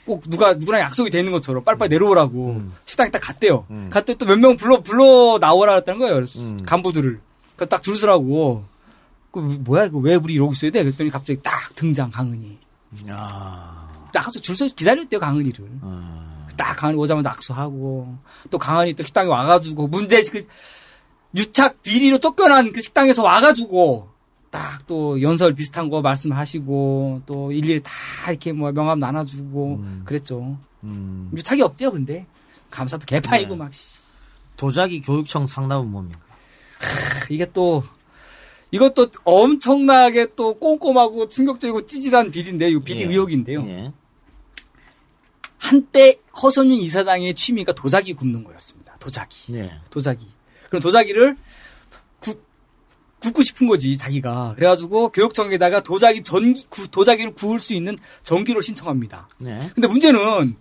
꼭 0.05 0.29
누가 0.29 0.53
누구랑 0.53 0.79
약속이 0.81 1.09
돼 1.09 1.17
있는 1.17 1.31
것처럼 1.31 1.63
빨빨 1.63 1.89
내려오라고 1.89 2.61
식당에 2.85 3.09
딱 3.09 3.17
갔대요. 3.19 3.65
갔더니 3.89 4.15
또 4.19 4.27
몇 4.27 4.37
명 4.37 4.55
불러 4.55 4.79
불러 4.83 5.39
나오라 5.41 5.73
했다는 5.73 5.99
거예요. 5.99 6.23
간부들을. 6.67 7.19
그 7.57 7.65
딱 7.67 7.81
줄 7.81 7.95
서라고. 7.95 8.63
그 9.31 9.39
뭐야 9.39 9.85
이거 9.85 9.97
왜 9.97 10.13
우리 10.13 10.35
이러고 10.35 10.51
있어야 10.51 10.69
돼? 10.69 10.83
그랬더니 10.83 11.09
갑자기 11.09 11.39
딱 11.41 11.73
등장 11.73 12.11
강은이. 12.11 12.59
딱 14.13 14.21
가서 14.21 14.39
줄서 14.39 14.67
기다렸대요 14.67 15.19
강은이를. 15.19 15.65
딱 16.55 16.75
강은이 16.75 16.99
오자마자 16.99 17.31
악수하고 17.31 18.15
또 18.51 18.57
강은이 18.59 18.93
또 18.93 19.01
식당에 19.01 19.27
와가지고 19.29 19.87
문제 19.87 20.21
그 20.31 20.45
유착 21.35 21.81
비리로 21.81 22.19
쫓겨난 22.19 22.71
그 22.71 22.81
식당에서 22.81 23.23
와가지고 23.23 24.09
딱 24.49 24.81
또 24.91 25.21
연설 25.21 25.53
비슷한 25.53 25.89
거 25.89 26.01
말씀하시고 26.01 27.21
또 27.25 27.53
일일이 27.53 27.81
다 27.81 27.91
이렇게 28.27 28.51
뭐 28.51 28.73
명함 28.73 28.99
나눠주고 28.99 29.81
그랬죠. 30.03 30.57
유착이 31.33 31.61
없대요 31.61 31.91
근데 31.91 32.27
감사도 32.69 33.05
개판이고 33.05 33.55
막 33.55 33.73
씨. 33.73 34.01
도자기 34.57 34.99
교육청 34.99 35.47
상담은 35.47 35.89
뭡니까? 35.89 36.19
이게 37.29 37.49
또 37.53 37.83
이것도 38.71 39.07
엄청나게 39.23 40.35
또 40.35 40.55
꼼꼼하고 40.55 41.29
충격적이고 41.29 41.85
찌질한 41.85 42.31
비리인데 42.31 42.69
이 42.69 42.79
비리 42.81 43.03
예. 43.03 43.07
의혹인데요. 43.07 43.65
예. 43.67 43.93
한때 45.57 46.15
허선윤 46.41 46.79
이사장의 46.79 47.33
취미가 47.33 47.71
도자기 47.71 48.13
굽는 48.13 48.43
거였습니다. 48.43 48.95
도자기. 48.99 49.53
네. 49.53 49.71
도자기. 49.89 50.27
그럼 50.71 50.81
도자기를 50.81 51.35
굽, 52.21 52.41
굽고 53.21 53.43
싶은 53.43 53.67
거지, 53.67 53.97
자기가. 53.97 54.53
그래가지고 54.55 55.09
교육청에다가 55.09 55.81
도자기 55.83 56.23
전기, 56.23 56.65
구- 56.69 56.87
도자기를 56.87 57.33
구울 57.35 57.59
수 57.59 57.73
있는 57.73 57.97
전기를 58.23 58.63
신청합니다. 58.63 59.27
네. 59.37 59.69
근데 59.75 59.87
문제는 59.89 60.55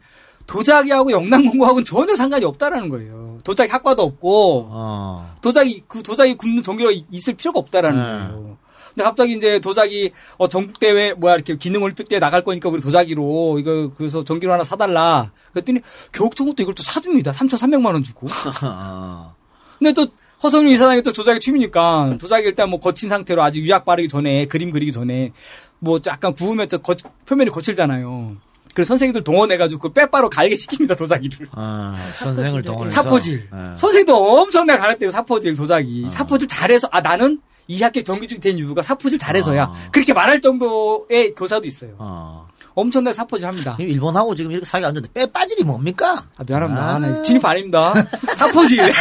도자기하고 0.46 1.12
영남공고하고는 1.12 1.84
전혀 1.84 2.16
상관이 2.16 2.44
없다라는 2.44 2.88
거예요. 2.88 3.38
도자기 3.44 3.70
학과도 3.70 4.02
없고, 4.02 4.66
어. 4.70 5.36
도자기, 5.40 5.84
그 5.86 6.02
도자기 6.02 6.34
굽는 6.34 6.62
전기가 6.62 6.90
이- 6.90 7.04
있을 7.12 7.34
필요가 7.34 7.60
없다라는 7.60 7.98
네. 8.02 8.04
거예요. 8.32 8.58
근데 8.88 9.04
갑자기 9.04 9.34
이제 9.36 9.60
도자기, 9.60 10.10
어, 10.36 10.48
전국 10.48 10.80
대회, 10.80 11.14
뭐야, 11.14 11.36
이렇게 11.36 11.56
기능 11.56 11.84
올림픽대회 11.84 12.18
나갈 12.18 12.42
거니까 12.42 12.68
우리 12.68 12.82
도자기로, 12.82 13.60
이거, 13.60 13.92
그래서 13.96 14.24
전기로 14.24 14.52
하나 14.52 14.64
사달라. 14.64 15.30
그랬더니 15.52 15.80
교육청은 16.12 16.56
또 16.56 16.62
이걸 16.64 16.74
또 16.74 16.82
사줍니다. 16.82 17.30
3,300만 17.30 17.86
원 17.92 18.02
주고. 18.02 18.26
근데 19.80 19.92
또 19.92 20.06
허성윤 20.42 20.72
이사장이 20.72 21.02
또 21.02 21.12
도자기 21.12 21.40
취미니까 21.40 22.16
도자기 22.18 22.46
일단 22.46 22.70
뭐 22.70 22.78
거친 22.78 23.08
상태로 23.08 23.42
아주 23.42 23.60
유약 23.60 23.84
바르기 23.84 24.08
전에 24.08 24.44
그림 24.46 24.70
그리기 24.70 24.92
전에 24.92 25.32
뭐 25.80 25.98
약간 26.06 26.32
구우면 26.34 26.68
저 26.68 26.78
거- 26.78 26.94
표면이 27.26 27.50
거칠잖아요. 27.50 28.36
그래서 28.74 28.88
선생님들 28.90 29.24
동원해가지고 29.24 29.80
그 29.80 29.92
빼바로 29.92 30.30
갈게 30.30 30.54
시킵니다 30.54 30.96
도자기를. 30.96 31.48
아, 31.52 31.94
선생을 32.18 32.62
동원해서 32.62 33.02
사포질. 33.02 33.48
예. 33.52 33.76
선생님도 33.76 34.14
엄청나게 34.40 34.78
가르쳐요 34.78 35.10
사포질 35.10 35.56
도자기. 35.56 36.06
사포질 36.08 36.46
잘해서 36.46 36.88
아 36.92 37.00
나는 37.00 37.40
이 37.66 37.82
학교 37.82 38.00
경기중이 38.02 38.40
된 38.40 38.58
이유가 38.58 38.80
사포질 38.82 39.18
잘해서야. 39.18 39.72
그렇게 39.92 40.12
말할 40.12 40.40
정도의 40.40 41.34
교사도 41.34 41.66
있어요. 41.66 42.46
엄청나게 42.74 43.14
사포질 43.14 43.46
합니다. 43.46 43.76
일본하고 43.78 44.34
지금 44.34 44.50
이렇게 44.52 44.64
사이가 44.64 44.88
안 44.88 44.94
좋은데 44.94 45.10
빼 45.12 45.26
빠질이 45.26 45.64
뭡니까? 45.64 46.24
아, 46.36 46.44
미안합니다. 46.46 46.82
아. 46.94 46.98
네, 46.98 47.22
진입 47.22 47.44
아닙니다. 47.44 47.92
사포질. 48.36 48.80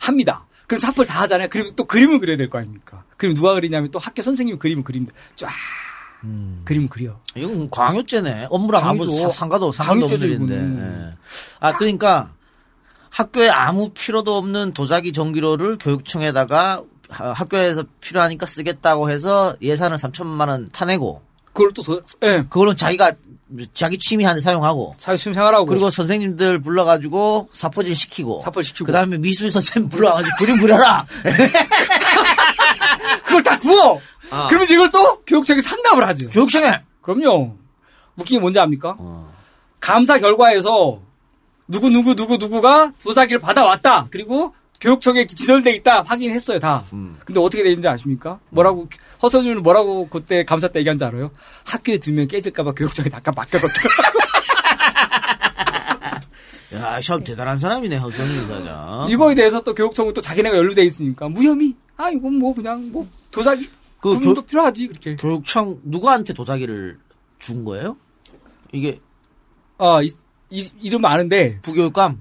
합니다. 0.00 0.46
그럼 0.66 0.80
사포를 0.80 1.06
다 1.06 1.20
하잖아요. 1.22 1.48
그리고 1.50 1.70
또 1.76 1.84
그림을 1.84 2.18
그려야 2.18 2.36
될 2.36 2.48
거 2.50 2.58
아닙니까? 2.58 3.04
그럼 3.16 3.34
누가 3.34 3.54
그리냐면 3.54 3.90
또 3.90 3.98
학교 3.98 4.22
선생님이 4.22 4.58
그림을 4.58 4.84
그립니다. 4.84 5.14
쫙. 5.36 5.50
그림 6.64 6.88
그려. 6.88 7.18
이건 7.34 7.68
광요죄네. 7.68 8.46
업무랑 8.50 8.86
아무 8.86 9.04
상관도 9.06 9.30
상관도 9.32 9.66
없는 9.66 9.86
광유죄죠, 9.86 10.24
일인데. 10.26 10.54
이거는. 10.54 11.08
예. 11.10 11.16
아 11.58 11.72
그러니까 11.76 12.30
학교에 13.10 13.48
아무 13.50 13.90
필요도 13.90 14.36
없는 14.36 14.72
도자기 14.72 15.12
전기료를 15.12 15.78
교육청에다가 15.78 16.82
하- 17.08 17.32
학교에서 17.32 17.82
필요하니까 18.00 18.46
쓰겠다고 18.46 19.10
해서 19.10 19.54
예산을 19.60 19.96
3천만 19.98 20.48
원 20.48 20.68
타내고 20.72 21.22
그걸 21.52 21.72
또 21.74 21.82
도, 21.82 22.00
예. 22.22 22.44
그거는 22.48 22.76
자기가 22.76 23.12
자기 23.74 23.98
취미한테 23.98 24.40
사용하고 24.40 24.94
자기 24.96 25.18
취미 25.18 25.34
생활하고 25.34 25.66
그리고 25.66 25.90
선생님들 25.90 26.60
불러가지고 26.60 27.50
사포질 27.52 27.94
시키고 27.94 28.40
사포질 28.42 28.68
시키고 28.68 28.86
그 28.86 28.92
다음에 28.92 29.18
미술 29.18 29.52
선생님 29.52 29.90
불러가지고 29.90 30.36
그림 30.38 30.58
그려라 30.58 31.04
그걸 33.24 33.42
다 33.42 33.58
구워! 33.58 34.00
아. 34.30 34.46
그러면 34.48 34.68
이걸 34.70 34.90
또 34.90 35.20
교육청에 35.22 35.60
상담을 35.60 36.06
하죠. 36.08 36.28
교육청에! 36.30 36.80
그럼요. 37.00 37.56
웃긴 38.16 38.38
게 38.38 38.40
뭔지 38.40 38.58
압니까? 38.58 38.96
어. 38.98 39.32
감사 39.80 40.18
결과에서 40.18 41.00
누구, 41.68 41.90
누구, 41.90 42.14
누구, 42.14 42.36
누구가 42.36 42.92
도자기를 43.02 43.40
받아왔다. 43.40 44.08
그리고 44.10 44.54
교육청에 44.80 45.26
지설돼 45.26 45.72
있다. 45.76 46.02
확인했어요, 46.02 46.58
다. 46.58 46.84
음. 46.92 47.18
근데 47.24 47.40
어떻게 47.40 47.62
되는지 47.62 47.86
아십니까? 47.88 48.38
뭐라고, 48.50 48.88
허선윤은 49.22 49.62
뭐라고 49.62 50.08
그때 50.08 50.44
감사 50.44 50.68
때 50.68 50.80
얘기한 50.80 50.98
줄 50.98 51.06
알아요? 51.06 51.30
학교에 51.64 51.98
두면 51.98 52.28
깨질까봐 52.28 52.72
교육청에 52.72 53.08
잠깐 53.08 53.34
맡겨뒀다. 53.36 53.74
야, 56.74 57.00
참 57.00 57.22
대단한 57.22 57.58
사람이네 57.58 57.96
허선희 57.96 58.42
이사장. 58.42 59.06
이거에 59.10 59.34
대해서 59.34 59.60
또 59.60 59.74
교육청은 59.74 60.14
또 60.14 60.20
자기네가 60.20 60.56
연루돼 60.56 60.82
있으니까 60.84 61.28
무혐의. 61.28 61.74
아, 61.96 62.10
이건 62.10 62.38
뭐 62.38 62.54
그냥 62.54 62.90
뭐 62.90 63.06
도자기. 63.30 63.68
그 64.00 64.14
구분도 64.14 64.42
필요하지, 64.42 64.88
그렇게. 64.88 65.16
교육청 65.16 65.78
누구한테 65.84 66.32
도자기를 66.32 66.98
준 67.38 67.64
거예요? 67.64 67.96
이게 68.72 68.98
아, 69.78 70.00
이, 70.02 70.10
이, 70.50 70.68
이름 70.80 71.04
아는데. 71.04 71.60
부교육감? 71.62 72.20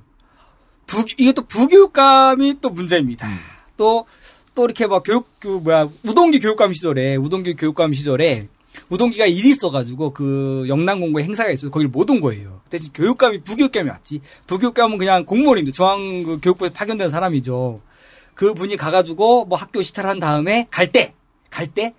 부, 0.88 1.06
이게 1.18 1.32
또 1.32 1.44
부교육감이 1.44 2.58
또 2.60 2.70
문제입니다. 2.70 3.28
음. 3.28 3.38
또, 3.78 4.06
또 4.54 4.66
이렇게 4.66 4.88
막 4.88 5.04
교육, 5.04 5.28
그, 5.40 5.48
뭐야, 5.48 5.90
우동기 6.04 6.40
교육감 6.40 6.74
시절에, 6.74 7.16
우동기 7.16 7.56
교육감 7.56 7.94
시절에, 7.94 8.48
우동기가 8.90 9.26
일이 9.26 9.50
있어가지고 9.50 10.14
그 10.14 10.66
영남공고에 10.68 11.24
행사가 11.24 11.52
있어서 11.52 11.70
거기를 11.70 11.90
못온 11.90 12.22
거예요. 12.22 12.62
대신 12.70 12.92
교육감이 12.94 13.42
부교육감이 13.44 13.90
왔지. 13.90 14.22
부교육감은 14.48 14.98
그냥 14.98 15.26
공무원입니다. 15.26 15.76
중앙 15.76 16.24
그 16.24 16.40
교육부에서 16.42 16.74
파견된 16.74 17.10
사람이죠. 17.10 17.82
그 18.34 18.54
분이 18.54 18.78
가가지고 18.78 19.46
뭐 19.46 19.58
학교 19.58 19.82
시찰한 19.82 20.20
다음에 20.20 20.68
갈 20.72 20.92
때, 20.92 21.14
갈 21.50 21.68
때 21.68 21.94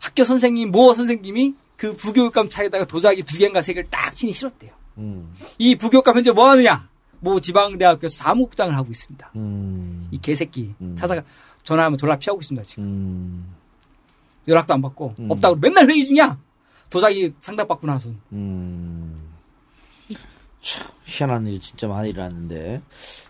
학교 0.00 0.24
선생님, 0.24 0.70
모 0.70 0.92
선생님이 0.92 1.54
그 1.76 1.94
부교육감 1.94 2.48
차에다가 2.48 2.84
도자기 2.84 3.22
두 3.22 3.38
개인가 3.38 3.62
세 3.62 3.72
개를 3.72 3.88
딱 3.90 4.14
치니 4.14 4.32
실었대요. 4.32 4.70
음. 4.98 5.34
이 5.58 5.74
부교육감 5.76 6.16
현재 6.16 6.30
뭐 6.30 6.50
하느냐? 6.50 6.88
모 7.20 7.40
지방대학교에서 7.40 8.16
사무국장을 8.16 8.76
하고 8.76 8.90
있습니다. 8.90 9.30
음. 9.36 10.08
이 10.10 10.18
개새끼 10.18 10.74
찾아가 10.96 11.22
전화하면 11.64 11.98
졸라 11.98 12.16
피하고 12.16 12.40
있습니다 12.40 12.64
지금. 12.64 12.84
음. 12.84 13.54
연락도 14.48 14.74
안 14.74 14.82
받고 14.82 15.14
없다고 15.28 15.56
맨날 15.56 15.88
회의 15.88 16.04
중이야. 16.04 16.38
도자기 16.90 17.32
상담 17.40 17.68
받고 17.68 17.86
나서. 17.86 18.10
음. 18.32 19.30
참, 20.60 20.86
희한한 21.04 21.46
일이 21.46 21.58
진짜 21.58 21.88
많이 21.88 22.10
일어났는데 22.10 22.80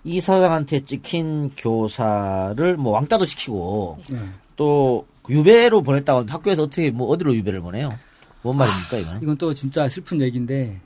이 0.05 0.21
사장한테 0.21 0.85
찍힌 0.85 1.51
교사를 1.57 2.77
뭐 2.77 2.93
왕따도 2.93 3.25
시키고 3.25 3.99
네. 4.11 4.19
또 4.57 5.07
유배로 5.31 5.83
보냈다고 5.83 6.27
학교에서 6.29 6.65
어떻게 6.65 6.91
뭐 6.91 7.09
어디로 7.09 7.35
유배를 7.35 7.61
보내요? 7.61 7.97
뭔 8.43 8.59
말입니까 8.59 8.99
이거는? 8.99 9.23
이건 9.23 9.37
또 9.39 9.55
진짜 9.55 9.89
슬픈 9.89 10.21
얘기인데 10.21 10.81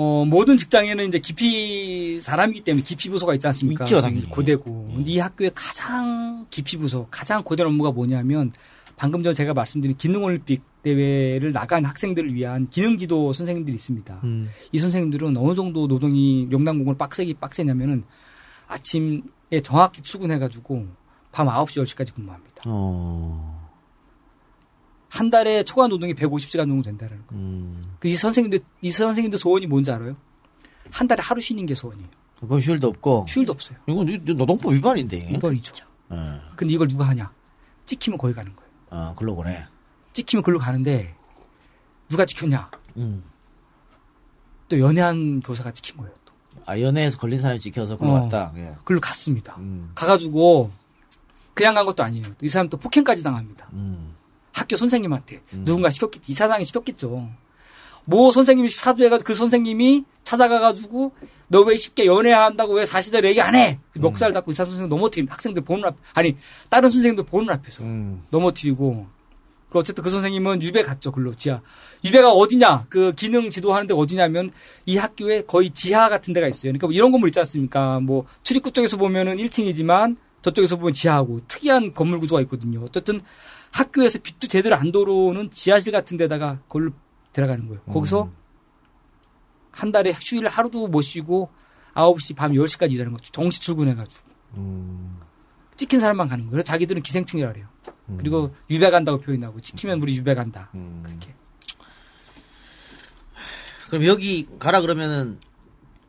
어, 0.00 0.24
모든 0.24 0.56
직장에는 0.56 1.08
이제 1.08 1.18
기피 1.18 2.20
사람이기 2.20 2.60
때문에 2.60 2.84
기피 2.84 3.08
부서가 3.08 3.34
있지 3.34 3.48
않습니까? 3.48 3.84
있죠, 3.84 4.00
당연히. 4.00 4.26
예. 4.26 4.30
고대고. 4.30 4.92
근데 4.94 5.10
이 5.10 5.18
학교의 5.18 5.50
가장 5.56 6.46
기피 6.50 6.76
부서, 6.76 7.08
가장 7.10 7.42
고된 7.42 7.66
업무가 7.66 7.90
뭐냐면 7.90 8.52
방금 8.96 9.24
전에 9.24 9.34
제가 9.34 9.54
말씀드린 9.54 9.96
기능올림픽 9.96 10.62
대회를 10.84 11.50
나간 11.50 11.84
학생들을 11.84 12.32
위한 12.32 12.68
기능지도 12.70 13.32
선생님들이 13.32 13.74
있습니다. 13.74 14.20
음. 14.22 14.48
이 14.70 14.78
선생님들은 14.78 15.36
어느 15.36 15.54
정도 15.56 15.88
노동이 15.88 16.46
영남공을 16.52 16.96
빡세기 16.96 17.34
빡세냐면은 17.34 18.04
아침에 18.68 19.60
정확히 19.64 20.00
출근해가지고 20.02 20.86
밤 21.32 21.48
9시, 21.48 21.82
10시까지 21.82 22.14
근무합니다. 22.14 22.62
어. 22.66 23.57
한 25.08 25.30
달에 25.30 25.62
초과 25.62 25.86
노동이 25.88 26.14
150시간 26.14 26.66
정도 26.68 26.82
된다는 26.82 27.26
거. 27.26 27.34
음. 27.34 27.94
그이 27.98 28.14
선생님들 28.14 28.60
이 28.82 28.90
선생님들 28.90 29.38
소원이 29.38 29.66
뭔지 29.66 29.90
알아요? 29.90 30.16
한 30.90 31.06
달에 31.08 31.22
하루 31.22 31.40
쉬는 31.40 31.66
게 31.66 31.74
소원이에요. 31.74 32.08
그건 32.40 32.60
휴일도 32.60 32.88
없고. 32.88 33.26
휴일도 33.28 33.52
없어요. 33.52 33.78
이건 33.86 34.08
이- 34.08 34.18
노동법 34.34 34.72
위반인데. 34.72 35.28
위반이죠. 35.32 35.84
예. 36.12 36.40
근데 36.56 36.72
이걸 36.74 36.88
누가 36.88 37.06
하냐? 37.08 37.30
찍히면 37.86 38.18
거기 38.18 38.32
가는 38.34 38.54
거예요. 38.54 38.70
어, 38.90 39.14
글로 39.16 39.34
보내. 39.34 39.64
찍히면 40.12 40.42
글로 40.42 40.58
가는데 40.58 41.14
누가 42.08 42.24
찍혔냐? 42.24 42.70
음. 42.98 43.22
또 44.68 44.78
연애한 44.78 45.40
교사가 45.40 45.72
찍힌 45.72 45.96
거예요. 45.96 46.12
또. 46.24 46.32
아, 46.66 46.78
연애에서 46.78 47.18
걸린 47.18 47.40
사람이 47.40 47.60
찍혀서 47.60 47.96
글로 47.98 48.10
어. 48.12 48.20
갔다. 48.22 48.52
예. 48.56 48.74
글로 48.84 49.00
갔습니다. 49.00 49.56
음. 49.58 49.90
가가지고 49.94 50.70
그냥 51.54 51.74
간 51.74 51.86
것도 51.86 52.02
아니에요. 52.04 52.26
이 52.42 52.48
사람 52.48 52.68
또 52.68 52.76
폭행까지 52.76 53.22
당합니다. 53.22 53.68
음. 53.72 54.14
학교 54.52 54.76
선생님한테 54.76 55.42
누군가 55.64 55.90
시켰겠지. 55.90 56.32
이사장이 56.32 56.64
시켰겠죠. 56.64 57.28
뭐 58.04 58.30
선생님이 58.30 58.70
사주해가지고 58.70 59.26
그 59.26 59.34
선생님이 59.34 60.04
찾아가가지고 60.24 61.12
너 61.48 61.62
왜 61.62 61.76
쉽게 61.76 62.06
연애한다고 62.06 62.74
왜 62.74 62.86
사실대로 62.86 63.28
얘기 63.28 63.40
안 63.40 63.54
해? 63.54 63.78
음. 63.96 64.00
멱살 64.02 64.32
잡고 64.32 64.50
이사 64.50 64.64
선생님 64.64 64.88
넘어뜨립니다. 64.88 65.34
학생들 65.34 65.62
보는 65.62 65.84
앞 65.84 65.96
아니 66.14 66.36
다른 66.70 66.88
선생님들 66.90 67.24
보는 67.24 67.50
앞에서 67.50 67.82
음. 67.84 68.22
넘어뜨리고 68.30 69.06
그 69.68 69.78
어쨌든 69.78 70.02
그 70.02 70.08
선생님은 70.10 70.62
유배 70.62 70.82
갔죠 70.82 71.12
글로 71.12 71.34
지하 71.34 71.60
유배가 72.02 72.32
어디냐 72.32 72.86
그 72.88 73.12
기능 73.12 73.50
지도하는 73.50 73.86
데가 73.86 74.00
어디냐면 74.00 74.50
이 74.86 74.96
학교에 74.96 75.42
거의 75.42 75.68
지하 75.70 76.08
같은 76.08 76.32
데가 76.32 76.48
있어요 76.48 76.70
그러니까 76.72 76.86
뭐 76.86 76.94
이런 76.94 77.12
건물 77.12 77.28
있지 77.28 77.38
않습니까 77.40 78.00
뭐 78.00 78.24
출입구 78.42 78.70
쪽에서 78.70 78.96
보면은 78.96 79.36
1층이지만 79.36 80.16
저쪽에서 80.40 80.76
보면 80.76 80.94
지하하고 80.94 81.40
특이한 81.48 81.92
건물 81.92 82.18
구조가 82.20 82.40
있거든요 82.42 82.82
어쨌든 82.82 83.20
학교에서 83.72 84.18
빛도 84.18 84.46
제대로 84.48 84.76
안 84.76 84.92
들어오는 84.92 85.50
지하실 85.50 85.92
같은 85.92 86.16
데다가 86.16 86.60
그걸 86.68 86.92
데려가는 87.32 87.66
거예요. 87.68 87.82
거기서 87.82 88.30
한 89.70 89.92
달에 89.92 90.12
휴일 90.12 90.46
하루도 90.48 90.88
못 90.88 91.02
쉬고 91.02 91.50
9시 91.94 92.36
밤 92.36 92.52
10시까지 92.52 92.92
일하는 92.92 93.12
거죠. 93.12 93.30
정시 93.32 93.60
출근해가지고. 93.60 94.28
찍힌 95.76 96.00
사람만 96.00 96.28
가는 96.28 96.44
거예요. 96.44 96.50
그래서 96.50 96.64
자기들은 96.64 97.02
기생충이라 97.02 97.52
그래요. 97.52 97.68
그리고 98.16 98.54
유배 98.70 98.90
간다고 98.90 99.20
표현하고 99.20 99.60
찍히면 99.60 100.00
우리 100.02 100.16
유배 100.16 100.34
간다. 100.34 100.70
그렇게. 101.02 101.34
그럼 103.88 104.04
여기 104.04 104.48
가라 104.58 104.80
그러면은 104.80 105.38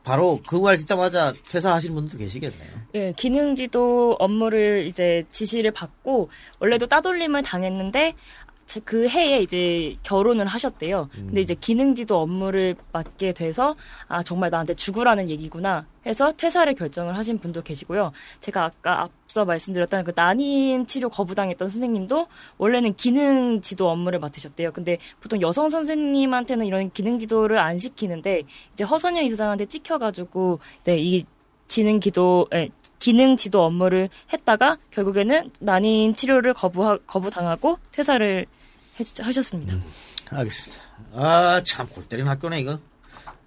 바로 0.09 0.39
그 0.47 0.59
말 0.59 0.75
듣자마자 0.77 1.33
퇴사하시는 1.49 1.93
분들도 1.95 2.17
계시겠네요. 2.17 2.69
예, 2.95 3.13
기능지도 3.15 4.15
업무를 4.19 4.87
이제 4.87 5.23
지시를 5.31 5.71
받고 5.71 6.29
원래도 6.59 6.87
따돌림을 6.87 7.43
당했는데 7.43 8.13
제- 8.13 8.17
그 8.85 9.07
해에 9.09 9.39
이제 9.41 9.95
결혼을 10.03 10.45
하셨대요. 10.45 11.09
근데 11.11 11.41
이제 11.41 11.55
기능지도 11.55 12.19
업무를 12.21 12.75
맡게 12.91 13.31
돼서 13.31 13.75
아 14.07 14.21
정말 14.21 14.51
나한테 14.51 14.75
죽으라는 14.75 15.27
얘기구나 15.29 15.87
해서 16.05 16.31
퇴사를 16.31 16.71
결정을 16.75 17.17
하신 17.17 17.39
분도 17.39 17.63
계시고요. 17.63 18.11
제가 18.41 18.65
아까 18.65 19.01
앞서 19.01 19.43
말씀드렸던 19.45 20.03
그 20.03 20.11
난임 20.15 20.85
치료 20.85 21.09
거부당했던 21.09 21.67
선생님도 21.67 22.27
원래는 22.59 22.93
기능지도 22.95 23.89
업무를 23.89 24.19
맡으셨대요. 24.19 24.71
근데 24.71 24.99
보통 25.19 25.41
여성 25.41 25.69
선생님한테는 25.69 26.67
이런 26.67 26.91
기능지도를 26.91 27.57
안 27.57 27.79
시키는데 27.79 28.43
이제 28.73 28.83
허선영 28.83 29.25
이사장한테 29.25 29.65
찍혀가지고 29.65 30.59
네, 30.83 30.97
이 30.99 31.25
지능 31.67 31.99
기도, 31.99 32.47
예, 32.53 32.69
기능 32.99 33.35
지도 33.35 33.63
업무를 33.63 34.09
했다가 34.33 34.77
결국에는 34.91 35.51
난임 35.59 36.13
치료를 36.13 36.53
거부 36.53 36.97
거부당하고 37.07 37.77
퇴사를 37.91 38.41
해- 38.41 38.58
하셨습니다. 39.19 39.75
알겠습니다. 40.31 40.81
아, 41.13 41.61
참, 41.65 41.87
골 41.87 42.05
때리는 42.07 42.29
학교네, 42.29 42.59
이거. 42.59 42.79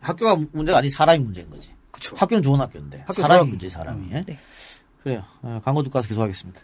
학교가 0.00 0.36
문제가 0.52 0.78
아니 0.78 0.90
사람이 0.90 1.22
문제인 1.22 1.48
거지. 1.50 1.70
그쵸. 1.90 2.16
학교는 2.16 2.42
좋은 2.42 2.60
학교인데. 2.60 3.00
학교 3.06 3.14
사람이 3.22 3.50
문제, 3.50 3.68
사람이. 3.68 4.08
예? 4.12 4.22
네. 4.26 4.38
그래요. 5.02 5.24
어, 5.42 5.60
광고 5.64 5.82
듣고 5.82 5.98
와서 5.98 6.08
계속하겠습니다. 6.08 6.60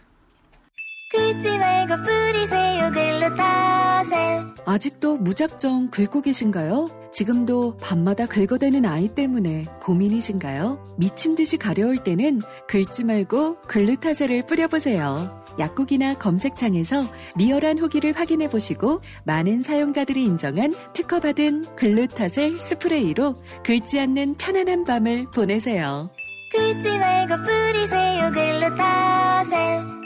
긁지 1.11 1.57
말고 1.57 1.95
뿌리세요 2.03 2.91
글루타셀 2.91 4.45
아직도 4.67 5.17
무작정 5.17 5.89
긁고 5.89 6.21
계신가요? 6.21 7.09
지금도 7.11 7.77
밤마다 7.77 8.27
긁어대는 8.27 8.85
아이 8.85 9.07
때문에 9.07 9.65
고민이신가요? 9.81 10.97
미친 10.99 11.33
듯이 11.33 11.57
가려울 11.57 11.97
때는 12.03 12.41
긁지 12.67 13.05
말고 13.05 13.61
글루타셀을 13.61 14.45
뿌려보세요. 14.45 15.38
약국이나 15.59 16.15
검색창에서 16.15 17.03
리얼한 17.35 17.77
후기를 17.79 18.17
확인해 18.17 18.49
보시고 18.49 19.01
많은 19.25 19.61
사용자들이 19.61 20.23
인정한 20.23 20.73
특허받은 20.93 21.75
글루타셀 21.75 22.55
스프레이로 22.55 23.35
긁지 23.63 23.99
않는 23.99 24.35
편안한 24.37 24.85
밤을 24.85 25.29
보내세요. 25.31 26.09
긁지 26.53 26.97
말고 26.97 27.35
뿌리세요 27.43 28.31
글루타셀 28.31 29.99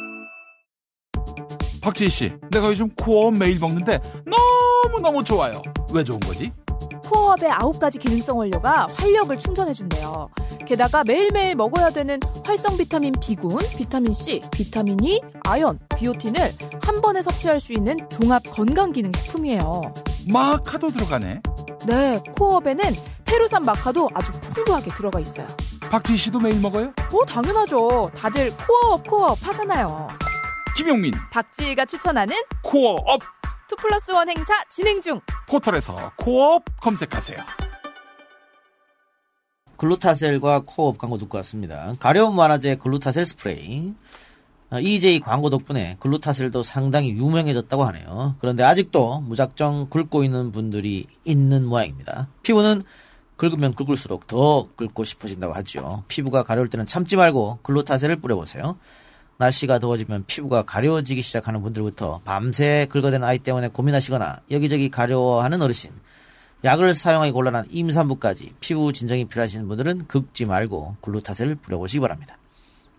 박지희 1.82 2.10
씨, 2.10 2.32
내가 2.50 2.68
요즘 2.68 2.90
코어업 2.96 3.38
매일 3.38 3.60
먹는데 3.60 4.00
너무너무 4.86 5.22
좋아요. 5.24 5.62
왜 5.94 6.02
좋은 6.04 6.20
거지? 6.22 6.52
코어업의 7.14 7.52
아홉 7.52 7.80
가지 7.80 8.00
기능성 8.00 8.38
원료가 8.38 8.88
활력을 8.96 9.38
충전해준대요. 9.38 10.30
게다가 10.66 11.04
매일매일 11.04 11.56
먹어야 11.56 11.92
되는 11.92 12.20
활성 12.44 12.78
비타민 12.78 13.14
B군, 13.22 13.60
비타민 13.78 14.14
C, 14.14 14.42
비타민 14.52 14.98
E, 15.04 15.22
아연, 15.46 15.80
비오틴을 15.96 16.54
한 16.82 17.02
번에 17.02 17.22
섭취할 17.22 17.60
수 17.60 17.74
있는 17.74 17.98
종합 18.10 18.44
건강기능식품이에요. 18.44 19.94
마카도 20.32 20.90
들어가네. 20.90 21.42
네, 21.86 22.20
코어업에는 22.38 22.84
페루산 23.26 23.64
마카도 23.64 24.10
아주 24.14 24.32
풍부하게 24.32 24.92
들어가 24.94 25.20
있어요. 25.20 25.48
박지희 25.90 26.18
씨도 26.18 26.40
매일 26.40 26.60
먹어요? 26.60 26.94
어, 27.12 27.26
당연하죠. 27.26 28.10
다들 28.16 28.52
코어업, 28.58 29.06
코어업 29.08 29.48
하잖아요. 29.48 30.08
김용민, 30.76 31.14
박지희가 31.32 31.86
추천하는 31.86 32.36
코어업! 32.64 33.22
two 33.74 33.76
plus 33.78 34.12
one 34.12 34.30
행사 34.30 34.54
진행 34.70 35.02
중. 35.02 35.20
포털에서 35.50 36.12
코어업 36.18 36.64
검색하세요. 36.80 37.38
글루타셀과 39.78 40.64
코어업 40.68 41.00
광고 41.00 41.18
듣고 41.18 41.38
왔습니다. 41.40 41.94
가려움 42.00 42.38
완화제 42.38 42.76
글루타셀 42.76 43.26
스프레이. 43.26 43.94
어, 44.70 44.80
EJ 44.80 45.22
광고 45.22 45.50
덕분에 45.50 45.98
글루타셀도 46.00 46.62
상당히 46.62 47.14
유명해졌다고 47.14 47.84
하네요. 47.86 48.36
그런데 48.40 48.64
아직도 48.64 49.22
무작정 49.22 49.90
긁고 49.90 50.24
있는 50.24 50.52
분들이 50.52 51.08
있는 51.26 51.66
모양입니다. 51.66 52.28
피부는 52.44 52.84
긁으면 53.38 53.74
긁을수록 53.74 54.28
더 54.28 54.68
긁고 54.76 55.04
싶어진다고 55.04 55.54
하죠. 55.56 56.04
피부가 56.08 56.44
가려울 56.44 56.70
때는 56.70 56.86
참지 56.86 57.16
말고 57.16 57.60
글루타셀을 57.64 58.18
뿌려보세요. 58.18 58.78
날씨가 59.44 59.80
더워지면 59.80 60.24
피부가 60.26 60.64
가려워지기 60.64 61.22
시작하는 61.22 61.62
분들부터 61.62 62.22
밤새 62.24 62.88
긁어대는 62.90 63.28
아이 63.28 63.40
때문에 63.40 63.68
고민하시거나 63.70 64.42
여기저기 64.52 64.90
가려워하는 64.90 65.62
어르신, 65.62 65.92
약을 66.64 66.94
사용하기 66.96 67.32
곤란한 67.32 67.66
임산부까지 67.70 68.54
피부 68.62 68.94
진정이 68.94 69.26
필요하신 69.26 69.68
분들은 69.68 70.08
긁지 70.08 70.46
말고 70.46 70.96
글루타셀을 71.02 71.56
뿌려보시기 71.56 72.00
바랍니다. 72.00 72.38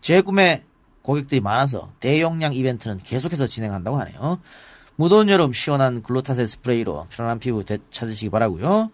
재구매 0.03 0.65
고객들이 1.03 1.41
많아서 1.41 1.91
대용량 2.01 2.53
이벤트는 2.53 2.99
계속해서 2.99 3.47
진행한다고 3.47 3.97
하네요. 3.99 4.39
무더운 4.97 5.29
여름 5.29 5.53
시원한 5.53 6.03
글루타셀 6.03 6.47
스프레이로 6.47 7.07
편안한 7.11 7.39
피부 7.39 7.65
되찾으시기 7.65 8.31
바라고요. 8.31 8.91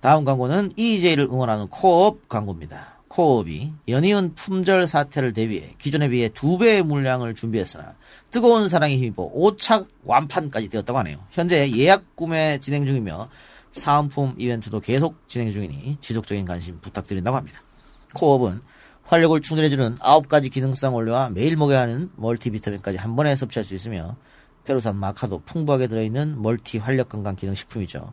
다음 0.00 0.24
광고는 0.24 0.72
EJ를 0.76 1.24
응원하는 1.24 1.68
코어업 1.68 2.28
광고입니다. 2.28 2.95
코어업이 3.16 3.72
연이은 3.88 4.34
품절 4.34 4.86
사태를 4.86 5.32
대비해 5.32 5.74
기존에 5.78 6.10
비해 6.10 6.28
두 6.28 6.58
배의 6.58 6.82
물량을 6.82 7.34
준비했으나 7.34 7.94
뜨거운 8.30 8.68
사랑에 8.68 8.94
힘입어 8.94 9.32
5차 9.32 9.86
완판까지 10.04 10.68
되었다고 10.68 10.98
하네요. 10.98 11.24
현재 11.30 11.70
예약 11.76 12.14
구매 12.14 12.58
진행 12.58 12.84
중이며 12.84 13.30
사은품 13.72 14.34
이벤트도 14.36 14.80
계속 14.80 15.26
진행 15.28 15.50
중이니 15.50 15.96
지속적인 16.02 16.44
관심 16.44 16.78
부탁드린다고 16.82 17.34
합니다. 17.34 17.62
코어업은 18.14 18.60
활력을 19.04 19.40
충전해주는 19.40 19.96
9가지 19.96 20.52
기능성 20.52 20.94
원료와 20.94 21.30
매일 21.30 21.56
먹어야 21.56 21.80
하는 21.80 22.10
멀티비타민까지 22.16 22.98
한 22.98 23.16
번에 23.16 23.34
섭취할 23.34 23.64
수 23.64 23.74
있으며 23.74 24.16
페루산 24.66 24.94
마카도 24.94 25.40
풍부하게 25.46 25.86
들어있는 25.86 26.42
multi 26.42 26.76
활력 26.76 27.08
건강 27.08 27.34
기능 27.34 27.54
식품이죠. 27.54 28.12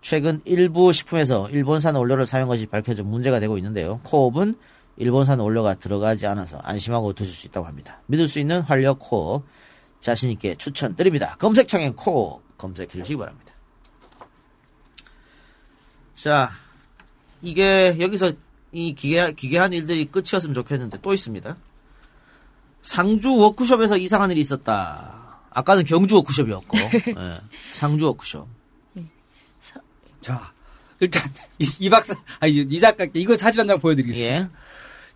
최근 0.00 0.40
일부 0.44 0.92
식품에서 0.92 1.50
일본산 1.50 1.94
원료를 1.94 2.26
사용한 2.26 2.48
것이 2.48 2.66
밝혀져 2.66 3.04
문제가 3.04 3.40
되고 3.40 3.56
있는데요. 3.58 4.00
코업은 4.04 4.56
일본산 4.96 5.38
원료가 5.38 5.74
들어가지 5.74 6.26
않아서 6.26 6.58
안심하고 6.58 7.12
드실 7.12 7.34
수 7.34 7.46
있다고 7.46 7.66
합니다. 7.66 8.00
믿을 8.06 8.28
수 8.28 8.38
있는 8.38 8.60
활력 8.60 8.98
코업 8.98 9.44
자신있게 10.00 10.56
추천드립니다. 10.56 11.36
검색창에 11.38 11.92
코업 11.96 12.42
검색해 12.58 12.88
주시기 12.88 13.16
바랍니다. 13.16 13.52
자, 16.14 16.50
이게 17.42 17.96
여기서 18.00 18.32
이 18.72 18.92
기괴, 18.94 19.32
기괴한 19.32 19.72
일들이 19.72 20.04
끝이었으면 20.04 20.54
좋겠는데 20.54 20.98
또 21.00 21.14
있습니다. 21.14 21.56
상주 22.82 23.36
워크숍에서 23.36 23.96
이상한 23.96 24.30
일이 24.30 24.40
있었다. 24.40 25.40
아까는 25.50 25.84
경주 25.84 26.16
워크숍이었고, 26.16 26.76
예, 27.16 27.40
상주 27.72 28.06
워크숍. 28.06 28.57
자, 30.28 30.52
일단 31.00 31.22
이, 31.58 31.68
이 31.80 31.88
박사, 31.90 32.14
아니 32.40 32.52
이 32.54 32.80
작가께 32.80 33.12
이거 33.14 33.36
사진 33.36 33.60
한 33.60 33.66
장 33.68 33.78
보여드리겠습니다. 33.80 34.34
예. 34.34 34.48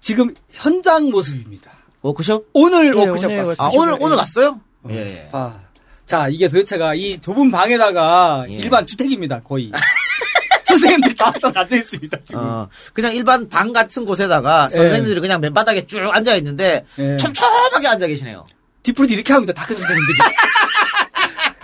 지금 0.01 0.35
현장 0.51 1.11
모습입니다. 1.11 1.71
워크숍? 2.01 2.49
오늘 2.55 2.87
예, 2.97 2.99
워크숍 3.07 3.27
오늘 3.31 3.39
갔어요. 3.39 3.57
아, 3.59 3.71
오늘, 3.73 3.97
오늘 4.01 4.17
갔어요? 4.17 4.61
예, 4.91 4.97
예. 4.97 5.29
아, 5.33 5.61
자, 6.07 6.29
이게 6.29 6.49
도대체가 6.49 6.95
이 6.95 7.21
좁은 7.21 7.51
방에다가 7.51 8.47
예. 8.49 8.55
일반 8.55 8.85
주택입니다, 8.87 9.41
거의. 9.43 9.71
선생님들이 10.65 11.15
다, 11.17 11.31
다 11.33 11.53
앉아 11.55 11.77
있습니다, 11.77 12.19
지금. 12.25 12.41
어, 12.43 12.69
그냥 12.95 13.15
일반 13.15 13.49
방 13.49 13.73
같은 13.73 14.05
곳에다가 14.07 14.69
예. 14.73 14.77
선생님들이 14.77 15.21
그냥 15.21 15.41
맨바닥에 15.41 15.87
쭉 15.87 15.99
앉아 15.99 16.35
있는데 16.37 16.85
예. 16.99 17.17
촘촘하게 17.19 17.87
앉아 17.89 18.07
계시네요. 18.07 18.47
디프리도 18.83 19.15
이렇게 19.15 19.33
합니다, 19.33 19.53
다 19.53 19.67
큰 19.67 19.77
선생님들이. 19.77 20.19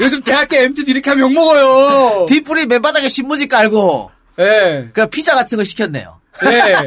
요즘 0.00 0.22
대학교 0.22 0.56
MT도 0.56 0.90
이렇게 0.90 1.10
하면 1.10 1.30
욕먹어요. 1.30 2.26
뒷불이 2.26 2.66
맨바닥에 2.66 3.08
신문지 3.08 3.48
깔고 3.48 4.10
예. 4.38 4.90
그 4.92 5.06
피자 5.08 5.34
같은 5.34 5.58
거 5.58 5.64
시켰네요. 5.64 6.18
예. 6.44 6.86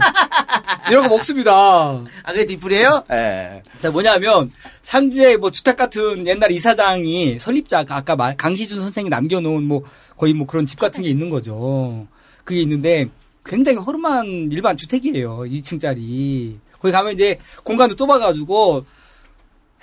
이런 0.90 1.04
거 1.04 1.10
먹습니다. 1.10 1.52
아, 1.54 2.06
그게 2.28 2.46
뒷불이에요? 2.46 3.04
예. 3.12 3.64
자, 3.80 3.92
뭐냐면, 3.92 4.52
상주에 4.82 5.38
뭐 5.38 5.52
주택 5.52 5.76
같은 5.76 6.26
옛날 6.28 6.52
이사장이 6.52 7.38
설립자가 7.40 7.98
아까 7.98 8.16
말, 8.16 8.38
강시준 8.38 8.80
선생이 8.80 9.10
남겨놓은 9.10 9.64
뭐 9.64 9.84
거의 10.18 10.34
뭐 10.34 10.48
그런 10.48 10.66
집 10.66 10.80
같은 10.80 11.04
게 11.04 11.10
있는 11.10 11.30
거죠. 11.30 12.08
그게 12.46 12.62
있는데 12.62 13.08
굉장히 13.46 13.78
허름한 13.80 14.50
일반 14.52 14.78
주택이에요. 14.78 15.40
2층짜리. 15.40 16.58
거기 16.80 16.92
가면 16.92 17.14
이제 17.14 17.38
공간도 17.64 17.96
좁아가지고 17.96 18.86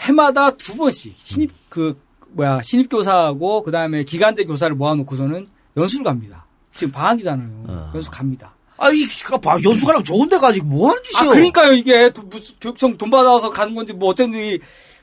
해마다 0.00 0.50
두 0.52 0.76
번씩 0.76 1.14
신입, 1.18 1.52
그, 1.68 1.98
뭐야, 2.30 2.62
신입 2.62 2.88
교사하고 2.90 3.62
그 3.62 3.70
다음에 3.70 4.04
기간제 4.04 4.44
교사를 4.44 4.74
모아놓고서는 4.76 5.46
연수를 5.76 6.04
갑니다. 6.04 6.46
지금 6.72 6.92
방학이잖아요. 6.92 7.90
연수 7.94 8.10
갑니다. 8.10 8.54
아, 8.76 8.90
이, 8.92 9.04
그, 9.24 9.36
봐, 9.38 9.58
연수가랑 9.64 10.04
좋은 10.04 10.28
데 10.28 10.38
가지고 10.38 10.66
뭐 10.66 10.88
하는 10.90 11.00
아, 11.00 11.04
짓이요? 11.04 11.30
그러니까요, 11.30 11.72
이게, 11.72 12.10
도- 12.10 12.22
무슨 12.22 12.54
교육청 12.60 12.96
돈 12.96 13.10
받아서 13.10 13.50
가는 13.50 13.74
건지, 13.74 13.92
뭐, 13.92 14.10
어쩐지, 14.10 14.60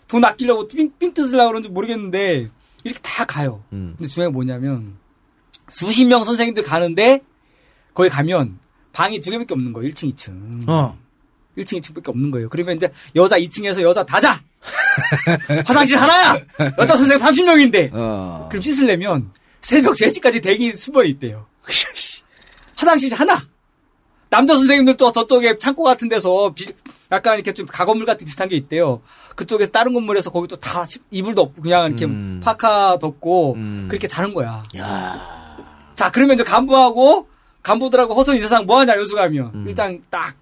돈 0.08 0.24
아끼려고 0.24 0.66
삥, 0.70 0.92
삥 0.98 1.14
뜯으려고 1.14 1.50
그런지 1.50 1.68
모르겠는데, 1.68 2.48
이렇게 2.86 3.00
다 3.02 3.26
가요. 3.26 3.64
음. 3.74 3.96
근데 3.98 4.08
중요한 4.08 4.32
게 4.32 4.34
뭐냐면, 4.34 4.96
수십 5.68 6.06
명 6.06 6.24
선생님들 6.24 6.64
가는데, 6.64 7.22
거기 7.94 8.08
가면, 8.08 8.60
방이 8.94 9.20
두 9.20 9.30
개밖에 9.32 9.54
없는 9.54 9.74
거예요, 9.74 9.90
1층, 9.90 10.14
2층. 10.16 10.70
어. 10.70 10.98
1층, 11.58 11.82
2층밖에 11.82 12.08
없는 12.08 12.32
거예요. 12.32 12.48
그러면 12.48 12.78
이제, 12.78 12.90
여자 13.18 13.38
2층에서 13.38 13.82
여자 13.82 14.06
다 14.06 14.22
자! 14.22 14.42
화장실 15.66 15.97
하나야! 15.97 16.38
여자 16.80 16.95
선생님 16.97 17.18
30명인데! 17.26 17.89
어. 17.93 18.47
그럼 18.49 18.61
씻으려면, 18.61 19.32
새벽 19.61 19.93
3시까지 19.93 20.41
대기 20.43 20.72
수번이 20.72 21.09
있대요. 21.09 21.45
화장실 22.78 23.13
하나! 23.13 23.39
남자 24.30 24.55
선생님들도 24.55 25.11
저쪽에 25.11 25.57
창고 25.59 25.84
같은 25.84 26.09
데서 26.09 26.51
비- 26.53 26.74
약간 27.11 27.36
이렇게 27.36 27.53
좀 27.53 27.66
가건물 27.68 28.05
같은 28.05 28.26
비슷한 28.26 28.49
게 28.49 28.55
있대요. 28.57 29.01
그쪽에서 29.36 29.72
다른 29.72 29.93
건물에서 29.93 30.30
거기 30.32 30.47
또 30.47 30.55
다 30.57 30.84
이불도 31.11 31.41
없고 31.41 31.61
그냥 31.61 31.86
이렇게 31.88 32.05
음. 32.05 32.41
파카 32.43 32.97
덮고 32.99 33.55
그렇게 33.88 34.07
자는 34.07 34.34
거야. 34.34 34.63
야 34.78 35.55
자, 35.93 36.09
그러면 36.11 36.34
이제 36.36 36.43
간부하고 36.43 37.30
간부들하고 37.61 38.13
허선 38.16 38.36
이사상 38.36 38.66
뭐 38.66 38.80
하냐 38.80 38.97
연수 38.97 39.16
가면 39.16 39.51
음. 39.53 39.66
일단 39.68 40.01
딱 40.09 40.36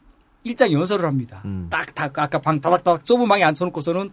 일장 0.44 0.72
연설을 0.72 1.06
합니다. 1.06 1.42
딱, 1.70 1.94
다 1.96 2.10
아까 2.16 2.40
방 2.40 2.60
다닥다닥 2.60 3.06
좁은 3.06 3.28
방에 3.28 3.44
앉혀놓고서는 3.44 4.10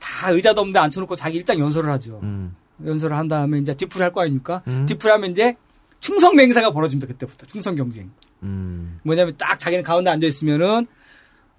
다 0.00 0.30
의자도 0.30 0.60
없는데 0.62 0.78
앉혀놓고 0.78 1.14
자기 1.16 1.36
일장 1.38 1.58
연설을 1.58 1.90
하죠. 1.90 2.20
음. 2.22 2.56
연설을 2.84 3.16
한 3.16 3.28
다음에 3.28 3.58
이제 3.58 3.74
뒤풀이 3.74 4.02
할 4.02 4.12
거 4.12 4.22
아닙니까? 4.22 4.62
뒤풀이 4.86 5.10
하면 5.12 5.30
이제 5.32 5.54
충성 6.00 6.34
맹세가 6.36 6.70
벌어집니다. 6.72 7.06
그때부터 7.06 7.46
충성 7.46 7.74
경쟁. 7.76 8.10
음. 8.42 8.98
뭐냐면 9.04 9.34
딱 9.38 9.58
자기는 9.58 9.84
가운데 9.84 10.10
앉아 10.10 10.26
있으면은 10.26 10.84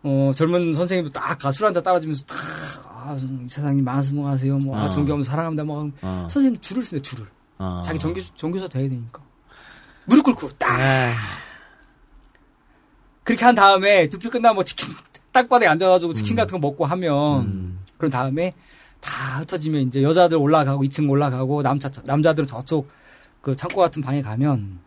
어 0.03 0.31
젊은 0.35 0.73
선생님도 0.73 1.11
딱술 1.11 1.65
한잔 1.65 1.81
따라주면서 1.83 2.25
딱아 2.25 3.17
이사장님 3.45 3.83
만수무하세요. 3.83 4.57
뭐 4.59 4.77
아, 4.77 4.85
어. 4.85 4.89
존경하면서 4.89 5.29
사랑합니다. 5.31 5.63
뭐 5.63 5.89
어. 6.01 6.27
선생님 6.29 6.61
줄을 6.61 6.83
쓰네 6.83 7.01
줄을. 7.01 7.25
어. 7.57 7.81
자기 7.85 7.97
정교 7.97 8.19
정교사 8.35 8.67
돼야 8.67 8.87
되니까 8.89 9.21
무릎 10.05 10.23
꿇고 10.23 10.49
딱 10.57 10.77
네. 10.77 11.13
그렇게 13.25 13.43
한 13.43 13.53
다음에 13.55 14.07
두풀 14.07 14.31
끝나면 14.31 14.55
뭐 14.55 14.63
치킨 14.63 14.93
딱바닥에 15.33 15.67
앉아가지고 15.67 16.13
음. 16.13 16.15
치킨 16.15 16.37
같은 16.37 16.59
거 16.61 16.65
먹고 16.65 16.85
하면 16.85 17.79
그런 17.97 18.09
다음에 18.09 18.53
다 19.01 19.39
흩어지면 19.39 19.81
이제 19.87 20.01
여자들 20.01 20.37
올라가고 20.37 20.83
2층 20.85 21.09
올라가고 21.09 21.61
남자 21.61 21.89
남자들은 22.05 22.47
저쪽 22.47 22.89
그 23.41 23.53
창고 23.55 23.81
같은 23.81 24.01
방에 24.01 24.21
가면 24.21 24.79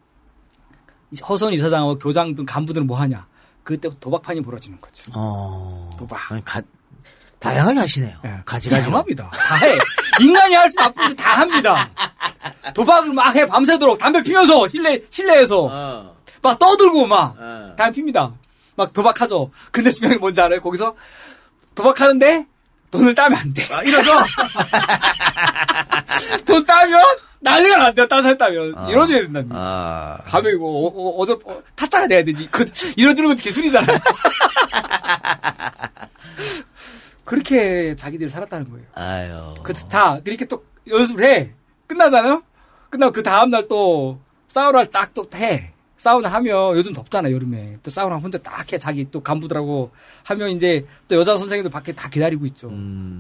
허선 1.29 1.53
이사장하고 1.53 1.99
교장 1.99 2.35
등 2.35 2.45
간부들은 2.47 2.87
뭐 2.87 2.99
하냐 2.99 3.27
그때부터 3.65 4.01
도박판이 4.01 4.41
벌어지는 4.43 4.81
거죠. 4.81 5.05
어. 5.15 5.91
도박. 5.99 6.33
아니, 6.33 6.43
가, 6.45 6.63
다양하게 7.39 7.79
하시네요. 7.81 8.17
가지가지. 8.47 8.85
다양합니다. 8.87 9.31
다 9.31 9.55
해. 9.57 9.75
인간이 10.21 10.55
할 10.55 10.71
수 10.71 10.79
나쁜 10.79 11.09
짓다 11.11 11.41
합니다. 11.41 11.91
도박을 12.75 13.13
막 13.13 13.37
해 13.37 13.47
밤새도록 13.47 13.99
담배 13.99 14.23
피면서 14.23 14.69
실내 14.69 14.99
실내에서 15.11 15.69
어. 15.71 16.17
막 16.43 16.59
떠들고 16.59 17.07
막 17.07 17.37
담배 17.77 17.97
핍니다. 17.97 18.33
막 18.77 18.93
도박하죠. 18.93 19.51
근데 19.73 19.91
중요한 19.91 20.17
게 20.17 20.21
뭔지 20.21 20.41
알아요? 20.41 20.61
거기서 20.61 20.95
도박하는데 21.75 22.47
돈을 22.91 23.15
따면 23.15 23.39
안 23.39 23.53
돼. 23.55 23.75
아, 23.75 23.83
이러죠? 23.83 24.11
돈 26.47 26.65
따면 26.65 27.01
난리가 27.41 27.77
난대요. 27.77 28.09
딴 28.09 28.23
사람 28.23 28.39
따면. 28.39 28.89
이러줘야 28.89 29.19
된답니다. 29.23 29.57
아. 29.59 30.19
가면 30.25 30.55
이거 30.55 30.65
어, 30.65 30.87
어, 30.87 31.23
어 31.23 31.27
저 31.27 31.39
어, 31.45 31.61
타짜가 31.77 32.07
돼야 32.07 32.23
되지. 32.25 32.49
그 32.51 32.65
이러주는 32.97 33.29
것도 33.31 33.43
기술이잖아요. 33.43 33.99
그렇게 37.25 37.95
자기들이 37.95 38.31
살았다는 38.31 38.71
거예요. 38.71 38.87
아유. 38.95 39.55
그, 39.63 39.75
자, 39.89 40.21
그렇게 40.25 40.47
또 40.47 40.65
연습을 40.89 41.25
해. 41.25 41.51
끝나잖아요? 41.87 42.43
끝나고 42.91 43.13
그 43.13 43.23
다음날 43.23 43.69
또 43.69 44.19
사우나를 44.49 44.91
딱또 44.91 45.27
해. 45.35 45.73
사우나 45.99 46.29
하면 46.31 46.77
요즘 46.77 46.93
덥잖아, 46.93 47.31
여름에. 47.31 47.77
또 47.83 47.91
사우나 47.91 48.17
혼자 48.17 48.39
딱 48.39 48.73
해. 48.73 48.79
자기 48.79 49.11
또 49.11 49.21
간부들하고 49.21 49.91
하면 50.25 50.51
이제 50.51 50.87
또 51.09 51.17
여자 51.17 51.37
선생님들 51.37 51.71
밖에 51.71 51.93
다 51.93 52.09
기다리고 52.09 52.47
있죠. 52.47 52.71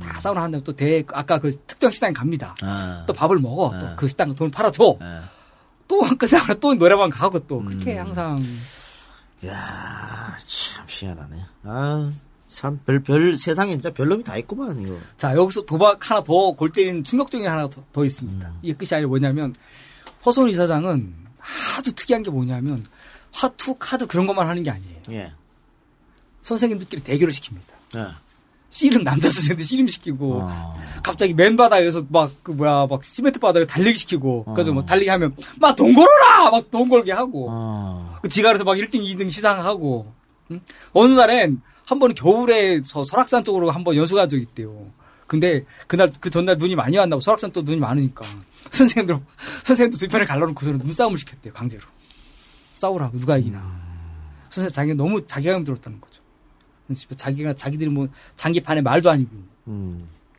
다 0.01 0.21
사우나 0.21 0.43
한 0.43 0.51
다음에 0.53 0.63
또 0.65 0.75
대, 0.75 1.03
아까 1.13 1.39
그 1.39 1.51
특정 1.67 1.91
식당에 1.91 2.13
갑니다. 2.13 2.55
아. 2.63 3.05
또 3.07 3.13
밥을 3.13 3.39
먹어. 3.41 3.77
또그 3.79 4.09
식당 4.09 4.35
돈 4.35 4.51
팔아줘. 4.51 4.97
또 5.89 6.01
끝나고 6.19 6.55
또 6.61 6.75
노래방 6.75 7.11
가고 7.11 7.39
또 7.41 7.63
그렇게 7.65 7.99
항상. 7.99 8.39
야, 9.47 10.37
참 10.47 10.85
희한하네. 10.89 11.37
아, 11.65 12.11
참, 12.49 12.81
별, 12.85 13.01
별, 13.03 13.37
세상에 13.37 13.73
진짜 13.73 13.91
별놈이 13.93 14.25
다 14.25 14.37
있구만, 14.37 14.81
이거. 14.81 14.97
자, 15.17 15.35
여기서 15.35 15.65
도박 15.65 16.11
하나 16.11 16.23
더 16.23 16.53
골 16.55 16.71
때리는 16.71 17.05
충격적인 17.05 17.45
게 17.45 17.49
하나 17.49 17.69
더, 17.69 17.83
더 17.93 18.05
있습니다. 18.05 18.53
이게 18.63 18.75
끝이 18.75 18.89
아니라 18.93 19.09
뭐냐면, 19.09 19.55
허선 20.27 20.49
이사장은 20.51 21.28
아주 21.79 21.93
특이한 21.93 22.23
게 22.23 22.31
뭐냐면, 22.31 22.85
화투, 23.33 23.77
카드 23.79 24.07
그런 24.07 24.27
것만 24.27 24.49
하는 24.49 24.63
게 24.63 24.71
아니에요. 24.71 24.97
예. 25.13 25.33
선생님들끼리 26.43 27.03
대결을 27.03 27.33
시킵니다. 27.33 27.97
예. 27.97 28.07
씨름, 28.71 29.03
남자 29.03 29.31
선생님들 29.31 29.65
씨름 29.65 29.89
시키고, 29.89 30.41
어. 30.43 30.79
갑자기 31.03 31.33
맨 31.33 31.57
바닥에서 31.57 32.05
막, 32.11 32.31
그 32.43 32.51
뭐야, 32.53 32.87
막 32.89 33.03
시멘트 33.03 33.39
바닥에 33.41 33.65
달리기 33.67 33.99
시키고, 33.99 34.45
어. 34.47 34.53
그래서 34.55 34.73
뭐 34.73 34.85
달리기 34.85 35.09
하면, 35.11 35.35
막돈 35.59 35.95
걸어라! 35.95 36.51
막돈 36.51 36.89
걸게 36.89 37.13
하고, 37.13 37.49
어. 37.51 38.19
그 38.23 38.29
지가에서 38.29 38.65
막 38.65 38.75
1등, 38.75 38.97
2등 39.03 39.31
시상하고, 39.31 40.13
응? 40.51 40.61
어느 40.93 41.13
날엔 41.15 41.63
한 41.87 41.99
번은 41.99 42.15
겨울에 42.15 42.83
저 42.83 43.03
설악산 43.05 43.45
쪽으로 43.45 43.71
한 43.71 43.85
번 43.85 43.97
연수 43.97 44.15
간 44.15 44.29
적이 44.29 44.43
있대요. 44.43 44.91
근데 45.27 45.65
그날 45.87 46.11
그 46.21 46.29
전날 46.31 46.57
눈이 46.59 46.75
많이 46.75 46.97
왔나 46.97 47.17
고 47.17 47.21
설악산 47.21 47.53
또 47.53 47.61
눈이 47.63 47.79
많으니까 47.79 48.25
선생님들 48.71 49.21
선생님들 49.65 49.99
두 49.99 50.09
편을 50.09 50.27
갈라놓고서는 50.27 50.79
눈싸움을 50.81 51.19
시켰대요 51.19 51.53
강제로. 51.53 51.83
싸우라고 52.75 53.19
누가 53.19 53.37
이기나. 53.37 53.61
선생님 54.51 54.73
자기가 54.73 54.95
너무 54.97 55.27
자괴감 55.27 55.65
들었다는 55.65 56.01
거죠. 56.01 56.23
자기가 57.17 57.53
자기들이 57.55 57.91
뭐 57.91 58.09
장기판에 58.37 58.81
말도 58.81 59.11
아니고 59.11 59.31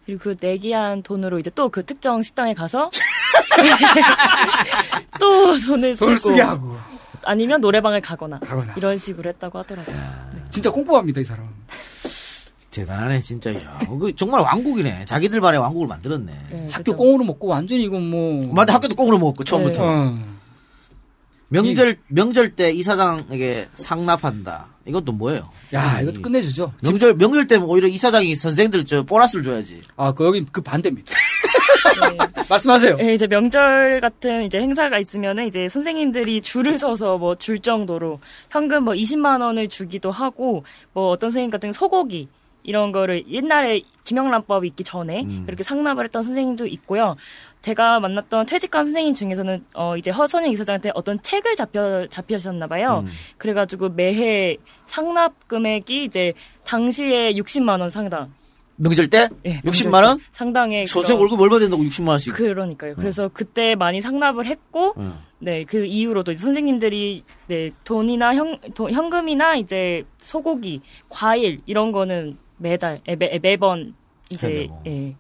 그리고 0.06 0.24
그 0.24 0.36
내기한 0.40 1.04
돈으로 1.04 1.38
이제 1.38 1.52
또 1.52 1.70
그 1.70 1.86
특정 1.86 2.24
식당에 2.24 2.54
가서 2.56 2.90
또 5.20 5.58
돈을 5.60 5.96
쓰고 5.96 6.06
돈을 6.06 6.18
쓰게 6.18 6.42
하고. 6.42 6.78
아니면 7.26 7.62
노래방을 7.62 8.02
가거나, 8.02 8.40
가거나. 8.40 8.74
이런 8.76 8.98
식으로 8.98 9.30
했다고 9.30 9.60
하더라고요. 9.60 9.96
진짜 10.50 10.72
꼼꼼합니다 10.72 11.22
이 11.22 11.24
사람 11.24 11.48
대단하네, 12.80 13.22
진짜. 13.22 13.54
야, 13.54 13.80
그 14.00 14.16
정말 14.16 14.42
왕국이네. 14.42 15.06
자기들만의 15.06 15.60
왕국을 15.60 15.88
만들었네. 15.88 16.70
학교 16.72 16.96
꽁으로 16.96 17.24
먹고 17.26 17.48
완전히 17.48 17.84
이건 17.84 18.10
뭐 18.10 18.54
맞아, 18.54 18.74
학교도 18.76 18.96
꽁으로 18.96 19.18
먹었고, 19.20 19.44
처음부터. 19.44 19.84
어. 19.84 20.20
명절, 21.52 21.98
명절 22.08 22.56
때 22.56 22.72
이사장에게 22.72 23.68
상납한다. 23.76 24.68
이것도 24.86 25.12
뭐예요? 25.14 25.50
야 25.74 26.00
이것도 26.02 26.22
끝내주죠 26.22 26.74
명절, 26.84 27.16
명절 27.16 27.48
때면 27.48 27.68
오히려 27.68 27.88
이사장이 27.88 28.36
선생들 28.36 28.86
저 28.86 29.04
보너스를 29.04 29.44
줘야지. 29.44 29.82
아, 29.98 30.12
그 30.12 30.26
여기 30.26 30.46
그 30.52 30.62
반대입니다. 30.62 31.12
말씀하세요. 32.50 32.98
예, 33.02 33.14
이제 33.16 33.26
명절 33.28 34.00
같은 34.02 34.44
이제 34.46 34.60
행사가 34.60 35.00
있으면은 35.00 35.48
이제 35.48 35.68
선생님들이 35.70 36.42
줄을 36.42 36.78
서서 36.78 37.18
뭐 37.18 37.36
줄 37.36 37.60
정도로 37.60 38.20
현금 38.52 38.84
뭐 38.84 38.94
20만 38.94 39.42
원을 39.42 39.68
주기도 39.70 40.12
하고 40.12 40.64
뭐 40.94 41.10
어떤 41.10 41.30
선생님 41.32 41.50
같은 41.52 41.72
소고기 41.74 42.28
이런 42.64 42.92
거를 42.92 43.24
옛날에 43.30 43.82
김영란법이 44.04 44.68
있기 44.70 44.84
전에 44.84 45.22
음. 45.22 45.44
그렇게 45.46 45.64
상납을 45.64 46.06
했던 46.06 46.22
선생님도 46.24 46.68
있고요. 46.68 47.16
제가 47.62 48.00
만났던 48.00 48.46
퇴직한 48.46 48.84
선생님 48.84 49.14
중에서는 49.14 49.66
어 49.76 49.98
이제 49.98 50.12
허선영 50.12 50.52
이사장한테 50.52 50.92
어떤 50.96 51.22
책을 51.22 51.56
잡혀 51.56 52.08
잡히셨나 52.10 52.68
봐요. 52.68 53.04
음. 53.06 53.12
그래가지고 53.38 53.90
매해 53.90 54.58
상납 54.86 55.48
금액이 55.48 56.06
이제 56.06 56.34
당시에 56.66 57.34
60만 57.34 57.80
원 57.82 57.90
상당. 57.90 58.34
명절 58.82 59.10
때 59.10 59.28
예, 59.46 59.60
60만 59.60 60.06
원? 60.06 60.20
상당의 60.32 60.86
그런- 60.86 61.20
월급 61.20 61.42
얼마 61.42 61.60
된다고 61.60 61.84
60만 61.84 62.08
원씩. 62.12 62.34
그러니까요. 62.34 62.96
그래서 62.96 63.28
그때 63.28 63.76
많이 63.76 64.00
상납을 64.00 64.46
했고, 64.46 64.94
음. 64.98 65.16
네, 65.40 65.66
그 65.66 65.84
이후로도 65.84 66.32
선생님들이, 66.32 67.26
네, 67.48 67.72
돈이나 67.84 68.34
현, 68.36 68.58
돈- 68.76 68.94
현금이나 68.94 69.58
이제 69.58 70.06
소고기, 70.18 70.80
과일, 71.10 71.60
이런 71.66 71.92
거는 71.92 72.38
매달, 72.60 73.02
에, 73.08 73.16
매, 73.16 73.40
매번 73.42 73.96
이제. 74.32 74.68
예. 74.86 75.16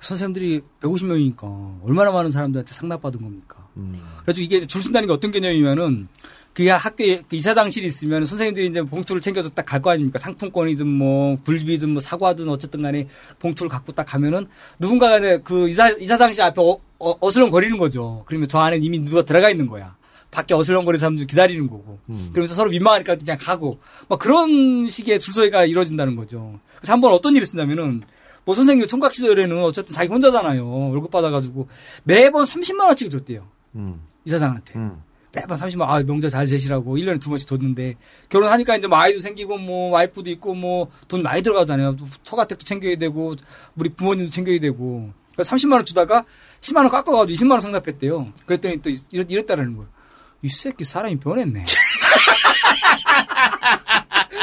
선생님들이 0.00 0.60
150명이니까 0.80 1.82
얼마나 1.84 2.10
많은 2.12 2.30
사람들한테 2.30 2.72
상납받은 2.72 3.20
겁니까? 3.20 3.66
음. 3.76 4.00
그래서 4.22 4.40
이게 4.42 4.64
줄 4.66 4.80
쓴다는 4.82 5.08
게 5.08 5.12
어떤 5.12 5.30
개념이면은 5.32 6.08
그 6.54 6.66
학교에 6.66 7.22
그 7.28 7.36
이사장실이 7.36 7.86
있으면 7.86 8.24
선생님들이 8.24 8.66
이제 8.68 8.82
봉투를 8.82 9.20
챙겨서 9.20 9.50
딱 9.50 9.64
갈 9.66 9.80
거 9.82 9.90
아닙니까? 9.90 10.18
상품권이든 10.18 10.86
뭐 10.86 11.36
굴비든 11.42 11.90
뭐 11.90 12.00
사과든 12.00 12.48
어쨌든 12.48 12.82
간에 12.82 13.06
봉투를 13.40 13.68
갖고 13.70 13.92
딱 13.92 14.04
가면은 14.04 14.46
누군가가 14.78 15.18
이제 15.18 15.40
그 15.44 15.68
이사, 15.68 15.88
이사장실 15.90 16.42
앞에 16.42 16.60
어, 16.62 16.78
어, 17.00 17.14
어슬렁거리는 17.20 17.76
거죠. 17.78 18.22
그러면 18.26 18.48
저 18.48 18.58
안에 18.60 18.78
이미 18.78 18.98
누가 19.00 19.22
들어가 19.22 19.50
있는 19.50 19.66
거야. 19.66 19.96
밖에 20.30 20.54
어슬렁거리는 20.54 20.98
사람들 21.00 21.26
기다리는 21.26 21.66
거고. 21.68 21.98
그러면서 22.32 22.54
서로 22.54 22.70
민망하니까 22.70 23.16
그냥 23.16 23.36
가고. 23.40 23.80
막 24.08 24.18
그런 24.18 24.88
식의 24.90 25.20
줄서기가 25.20 25.64
이루어진다는 25.64 26.16
거죠. 26.16 26.58
그래서 26.76 26.92
한 26.92 27.00
번 27.00 27.12
어떤 27.12 27.34
일이 27.34 27.42
있었냐면은 27.42 28.02
뭐 28.44 28.54
선생님 28.54 28.86
총각 28.86 29.12
시절에는 29.14 29.62
어쨌든 29.64 29.94
자기 29.94 30.08
혼자잖아요. 30.08 30.66
월급 30.90 31.10
받아가지고 31.10 31.68
매번 32.04 32.44
30만 32.44 32.80
원씩 32.86 33.10
줬대요. 33.10 33.46
음. 33.74 34.00
이사장한테. 34.24 34.78
매번 35.34 35.56
30만 35.58 35.80
원, 35.80 35.90
아, 35.90 36.02
명절 36.02 36.30
잘 36.30 36.46
제시라고 36.46 36.96
1년에 36.96 37.20
두 37.20 37.28
번씩 37.28 37.46
줬는데 37.46 37.96
결혼하니까 38.30 38.76
이제 38.76 38.86
뭐 38.86 38.96
아이도 38.98 39.20
생기고 39.20 39.58
뭐 39.58 39.90
와이프도 39.90 40.30
있고 40.30 40.54
뭐 40.54 40.88
돈 41.08 41.22
많이 41.22 41.42
들어가잖아요. 41.42 41.96
또 41.96 42.06
처가댁도 42.22 42.64
챙겨야 42.64 42.96
되고 42.96 43.34
우리 43.76 43.88
부모님도 43.90 44.30
챙겨야 44.30 44.58
되고. 44.60 45.10
그래서 45.34 45.54
30만 45.54 45.74
원 45.74 45.84
주다가 45.84 46.24
10만 46.62 46.78
원 46.78 46.88
깎아가지고 46.88 47.26
20만 47.34 47.52
원 47.52 47.60
상납했대요. 47.60 48.32
그랬더니 48.46 48.78
또 48.82 48.90
이랬, 49.10 49.30
이랬다라는 49.30 49.76
거예요. 49.76 49.88
이 50.42 50.48
새끼 50.48 50.84
사람이 50.84 51.18
변했네. 51.18 51.64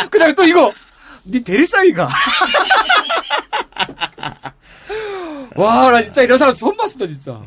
그 0.09 0.19
다음에 0.19 0.33
또 0.33 0.43
이거! 0.43 0.71
네 1.23 1.39
대리사위가. 1.41 2.07
와, 5.55 5.89
나 5.89 6.03
진짜 6.03 6.21
이런 6.21 6.37
사람 6.37 6.53
처음 6.55 6.75
봤습니다, 6.77 7.11
진짜. 7.11 7.41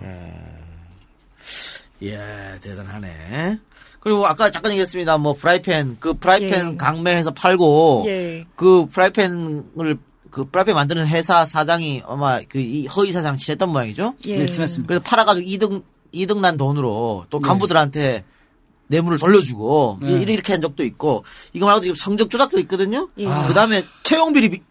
예, 2.02 2.58
대단하네. 2.62 3.58
그리고 4.00 4.26
아까 4.26 4.50
잠깐 4.50 4.72
얘기했습니다. 4.72 5.18
뭐 5.18 5.34
프라이팬 5.34 5.98
그 6.00 6.14
프라이팬 6.14 6.72
예. 6.72 6.76
강매해서 6.76 7.32
팔고 7.32 8.04
예. 8.06 8.44
그 8.54 8.86
프라이팬을 8.86 9.98
그 10.30 10.44
프라이팬 10.44 10.74
만드는 10.74 11.06
회사 11.08 11.44
사장이 11.44 12.02
아마 12.06 12.40
그이 12.40 12.86
허위 12.86 13.12
사장 13.12 13.36
지냈던 13.36 13.70
모양이죠. 13.70 14.14
예. 14.26 14.38
네, 14.38 14.46
지냈습니다. 14.46 14.86
그래서 14.86 15.02
팔아가지고 15.04 15.46
이득 15.46 15.84
이득 16.12 16.38
난 16.40 16.56
돈으로 16.56 17.26
또 17.28 17.40
네. 17.40 17.46
간부들한테 17.48 18.24
뇌물을 18.88 19.18
돌려주고 19.18 19.98
네. 20.02 20.12
이- 20.12 20.22
이렇게 20.32 20.52
한 20.52 20.60
적도 20.60 20.84
있고 20.84 21.24
이거 21.52 21.66
말고도 21.66 21.84
지금 21.84 21.94
성적 21.94 22.28
조작도 22.30 22.58
있거든요. 22.60 23.08
예. 23.18 23.24
그 23.46 23.54
다음에 23.54 23.82
채용 24.02 24.32
비리 24.32 24.48
비- 24.48 24.62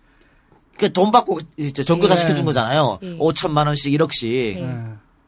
그돈 0.78 1.12
받고 1.12 1.40
이제 1.58 1.84
전교사 1.84 2.14
네. 2.16 2.22
시켜준 2.22 2.46
거잖아요. 2.46 3.00
예. 3.04 3.18
5천만 3.18 3.66
원씩 3.68 3.94
1억씩. 3.94 4.56
네. 4.56 4.84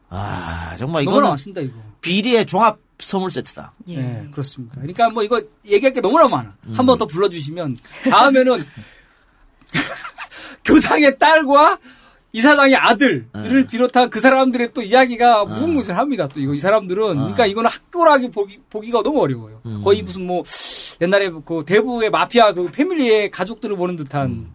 아 0.08 0.74
정말 0.76 1.02
이거는 1.02 1.22
많습니다, 1.30 1.60
이거. 1.60 1.74
비리의 2.00 2.46
종합 2.46 2.78
선물 2.98 3.30
세트다. 3.30 3.72
예. 3.88 3.96
네, 3.96 4.28
그렇습니다. 4.32 4.74
그러니까 4.76 5.08
뭐 5.10 5.22
이거 5.22 5.40
얘기할 5.64 5.92
게 5.92 6.00
너무나 6.00 6.28
많아. 6.28 6.54
음. 6.66 6.74
한번 6.74 6.98
더 6.98 7.06
불러주시면 7.06 7.78
다음에는 8.10 8.64
교장의 10.64 11.18
딸과 11.18 11.78
이사장의 12.32 12.76
아들을 12.76 13.26
네. 13.34 13.66
비롯한 13.66 14.08
그 14.10 14.20
사람들의 14.20 14.70
또 14.72 14.82
이야기가 14.82 15.44
무궁무진합니다. 15.46 16.28
또 16.28 16.40
이거 16.40 16.54
이 16.54 16.60
사람들은 16.60 17.02
어. 17.02 17.14
그러니까 17.14 17.46
이거는 17.46 17.70
학교라기 17.70 18.30
보기 18.30 18.60
보기가 18.70 19.02
너무 19.02 19.20
어려워요. 19.20 19.60
음. 19.66 19.82
거의 19.82 20.02
무슨 20.02 20.26
뭐 20.26 20.42
옛날에 21.00 21.30
그 21.44 21.64
대부의 21.66 22.10
마피아 22.10 22.52
그 22.52 22.70
패밀리의 22.70 23.30
가족들을 23.30 23.76
보는 23.76 23.96
듯한 23.96 24.52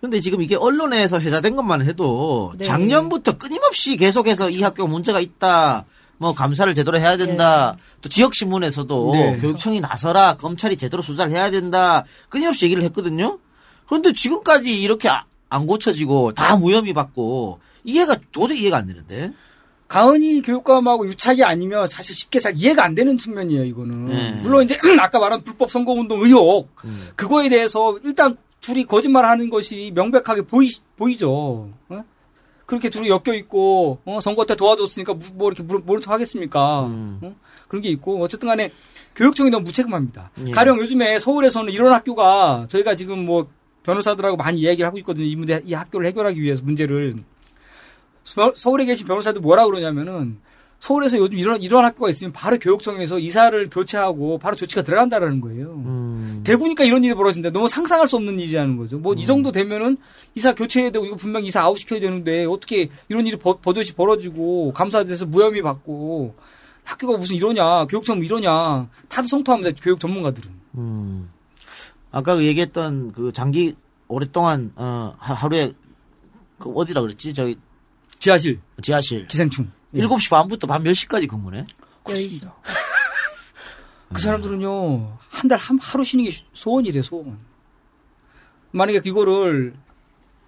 근데 0.00 0.20
지금 0.20 0.42
이게 0.42 0.54
언론에서 0.56 1.20
회자된 1.20 1.56
것만 1.56 1.84
해도 1.84 2.52
네. 2.56 2.64
작년부터 2.64 3.38
끊임없이 3.38 3.96
계속해서 3.96 4.50
이 4.50 4.62
학교가 4.62 4.88
문제가 4.88 5.20
있다. 5.20 5.84
뭐 6.18 6.34
감사를 6.34 6.72
제대로 6.74 6.98
해야 6.98 7.16
된다. 7.16 7.76
또 8.00 8.08
지역 8.08 8.34
신문에서도 8.34 9.10
네. 9.12 9.38
교육청이 9.38 9.80
나서라. 9.80 10.36
검찰이 10.36 10.76
제대로 10.76 11.02
수사를 11.02 11.32
해야 11.32 11.50
된다. 11.50 12.04
끊임없이 12.28 12.64
얘기를 12.66 12.82
했거든요. 12.84 13.38
그런데 13.86 14.12
지금까지 14.12 14.80
이렇게 14.80 15.08
아- 15.08 15.24
안 15.52 15.66
고쳐지고 15.66 16.32
다 16.32 16.56
무혐의 16.56 16.94
받고 16.94 17.60
이해가 17.84 18.16
도저히 18.32 18.62
이해가 18.62 18.78
안 18.78 18.86
되는데. 18.86 19.32
가은이 19.88 20.40
교육감하고 20.40 21.06
유착이 21.06 21.42
아니면 21.44 21.86
사실 21.86 22.14
쉽게 22.14 22.40
잘 22.40 22.54
이해가 22.56 22.82
안 22.82 22.94
되는 22.94 23.18
측면이에요, 23.18 23.64
이거는. 23.64 24.06
네. 24.06 24.30
물론 24.42 24.62
이제 24.64 24.78
아까 24.98 25.18
말한 25.18 25.42
불법 25.44 25.70
선거운동 25.70 26.22
의혹, 26.24 26.70
음. 26.86 27.08
그거에 27.14 27.50
대해서 27.50 27.98
일단 28.02 28.38
둘이 28.60 28.84
거짓말 28.84 29.26
하는 29.26 29.50
것이 29.50 29.92
명백하게 29.94 30.42
보이, 30.42 30.70
보이죠. 30.96 31.68
어? 31.90 32.04
그렇게 32.64 32.88
둘이 32.88 33.10
엮여 33.10 33.34
있고, 33.34 33.98
어, 34.06 34.18
선거 34.22 34.46
때 34.46 34.54
도와줬으니까 34.54 35.12
무- 35.12 35.26
뭐 35.34 35.52
이렇게 35.52 35.62
모른 35.62 36.00
척 36.00 36.12
하겠습니까. 36.12 36.86
음. 36.86 37.18
어? 37.22 37.34
그런 37.68 37.82
게 37.82 37.90
있고, 37.90 38.18
어쨌든 38.22 38.48
간에 38.48 38.72
교육청이 39.14 39.50
너무 39.50 39.64
무책임합니다. 39.64 40.30
예. 40.46 40.52
가령 40.52 40.78
요즘에 40.78 41.18
서울에서는 41.18 41.70
이런 41.70 41.92
학교가 41.92 42.64
저희가 42.70 42.94
지금 42.94 43.26
뭐 43.26 43.46
변호사들하고 43.82 44.36
많이 44.36 44.60
이야기를 44.60 44.86
하고 44.86 44.98
있거든요. 44.98 45.26
이 45.26 45.36
문제, 45.36 45.60
이 45.64 45.74
학교를 45.74 46.06
해결하기 46.08 46.40
위해서 46.40 46.62
문제를. 46.64 47.16
서, 48.24 48.52
서울에 48.54 48.84
계신 48.84 49.06
변호사들 49.06 49.40
뭐라 49.40 49.66
그러냐면은 49.66 50.38
서울에서 50.82 51.16
요즘 51.18 51.38
이런 51.38 51.62
이런 51.62 51.84
학교가 51.84 52.10
있으면 52.10 52.32
바로 52.32 52.58
교육청에서 52.58 53.20
이사를 53.20 53.70
교체하고 53.70 54.38
바로 54.38 54.56
조치가 54.56 54.82
들어간다라는 54.82 55.40
거예요. 55.40 55.74
음. 55.86 56.40
대구니까 56.42 56.82
이런 56.82 57.04
일이 57.04 57.14
벌어진다. 57.14 57.50
너무 57.50 57.68
상상할 57.68 58.08
수 58.08 58.16
없는 58.16 58.40
일이라는 58.40 58.76
거죠. 58.76 58.98
뭐이 58.98 59.24
정도 59.24 59.52
되면은 59.52 59.96
이사 60.34 60.52
교체해야 60.56 60.90
되고 60.90 61.04
이거 61.04 61.14
분명 61.14 61.42
히 61.44 61.46
이사 61.46 61.62
아웃 61.62 61.78
시켜야 61.78 62.00
되는데 62.00 62.46
어떻게 62.46 62.88
이런 63.08 63.24
일이 63.28 63.36
버, 63.36 63.58
버젓이 63.58 63.92
벌어지고 63.92 64.72
감사돼서 64.72 65.24
무혐의 65.26 65.62
받고 65.62 66.34
학교가 66.82 67.16
무슨 67.16 67.36
이러냐 67.36 67.84
교육청 67.84 68.16
뭐 68.16 68.24
이러냐 68.24 68.88
다들 69.08 69.28
성토합니다. 69.28 69.80
교육 69.80 70.00
전문가들은. 70.00 70.50
음. 70.78 71.30
아까 72.12 72.36
그 72.36 72.44
얘기했던 72.44 73.12
그 73.12 73.32
장기 73.32 73.74
오랫동안 74.08 74.72
어 74.76 75.14
하- 75.18 75.34
하루에 75.34 75.72
그 76.58 76.70
어디라 76.70 77.00
그랬지? 77.00 77.32
저기 77.34 77.56
지하실 78.18 78.60
지하실 78.82 79.26
기생충. 79.26 79.72
예. 79.94 80.02
7시 80.02 80.30
반부터 80.30 80.66
밤 80.66 80.84
10시까지 80.84 81.28
근무네. 81.28 81.66
그렇습니다. 82.04 82.54
그 84.12 84.20
사람들은요, 84.20 85.16
한달 85.28 85.58
하루 85.58 86.04
쉬는 86.04 86.24
게 86.24 86.30
소원이래, 86.52 87.00
소원. 87.02 87.38
만약에 88.72 89.00
이거를, 89.04 89.74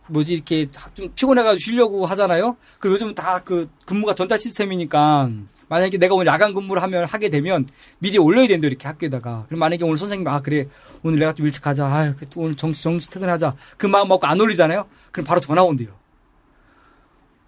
뭐지, 0.08 0.34
이렇게 0.34 0.68
좀 0.94 1.08
피곤해가지고 1.14 1.58
쉬려고 1.58 2.06
하잖아요? 2.06 2.56
그 2.78 2.90
요즘 2.90 3.14
다 3.14 3.40
그 3.42 3.68
근무가 3.86 4.14
전자 4.14 4.36
시스템이니까, 4.36 5.30
만약에 5.68 5.98
내가 5.98 6.14
오늘 6.14 6.26
야간 6.26 6.54
근무를 6.54 6.82
하면, 6.82 7.04
하게 7.04 7.28
되면, 7.28 7.66
미리 7.98 8.18
올려야 8.18 8.46
된다, 8.46 8.66
이렇게 8.66 8.86
학교에다가. 8.86 9.44
그럼 9.46 9.60
만약에 9.60 9.84
오늘 9.84 9.96
선생님, 9.98 10.26
아, 10.28 10.40
그래, 10.40 10.68
오늘 11.02 11.18
내가 11.18 11.32
좀 11.32 11.46
일찍 11.46 11.62
가자. 11.62 11.86
아, 11.86 12.14
또 12.30 12.42
오늘 12.42 12.54
정시, 12.54 12.82
정시 12.82 13.10
퇴근하자. 13.10 13.56
그 13.76 13.86
마음 13.86 14.08
먹고 14.08 14.26
안 14.26 14.40
올리잖아요? 14.40 14.86
그럼 15.12 15.26
바로 15.26 15.40
전화 15.40 15.62
온대요. 15.62 15.88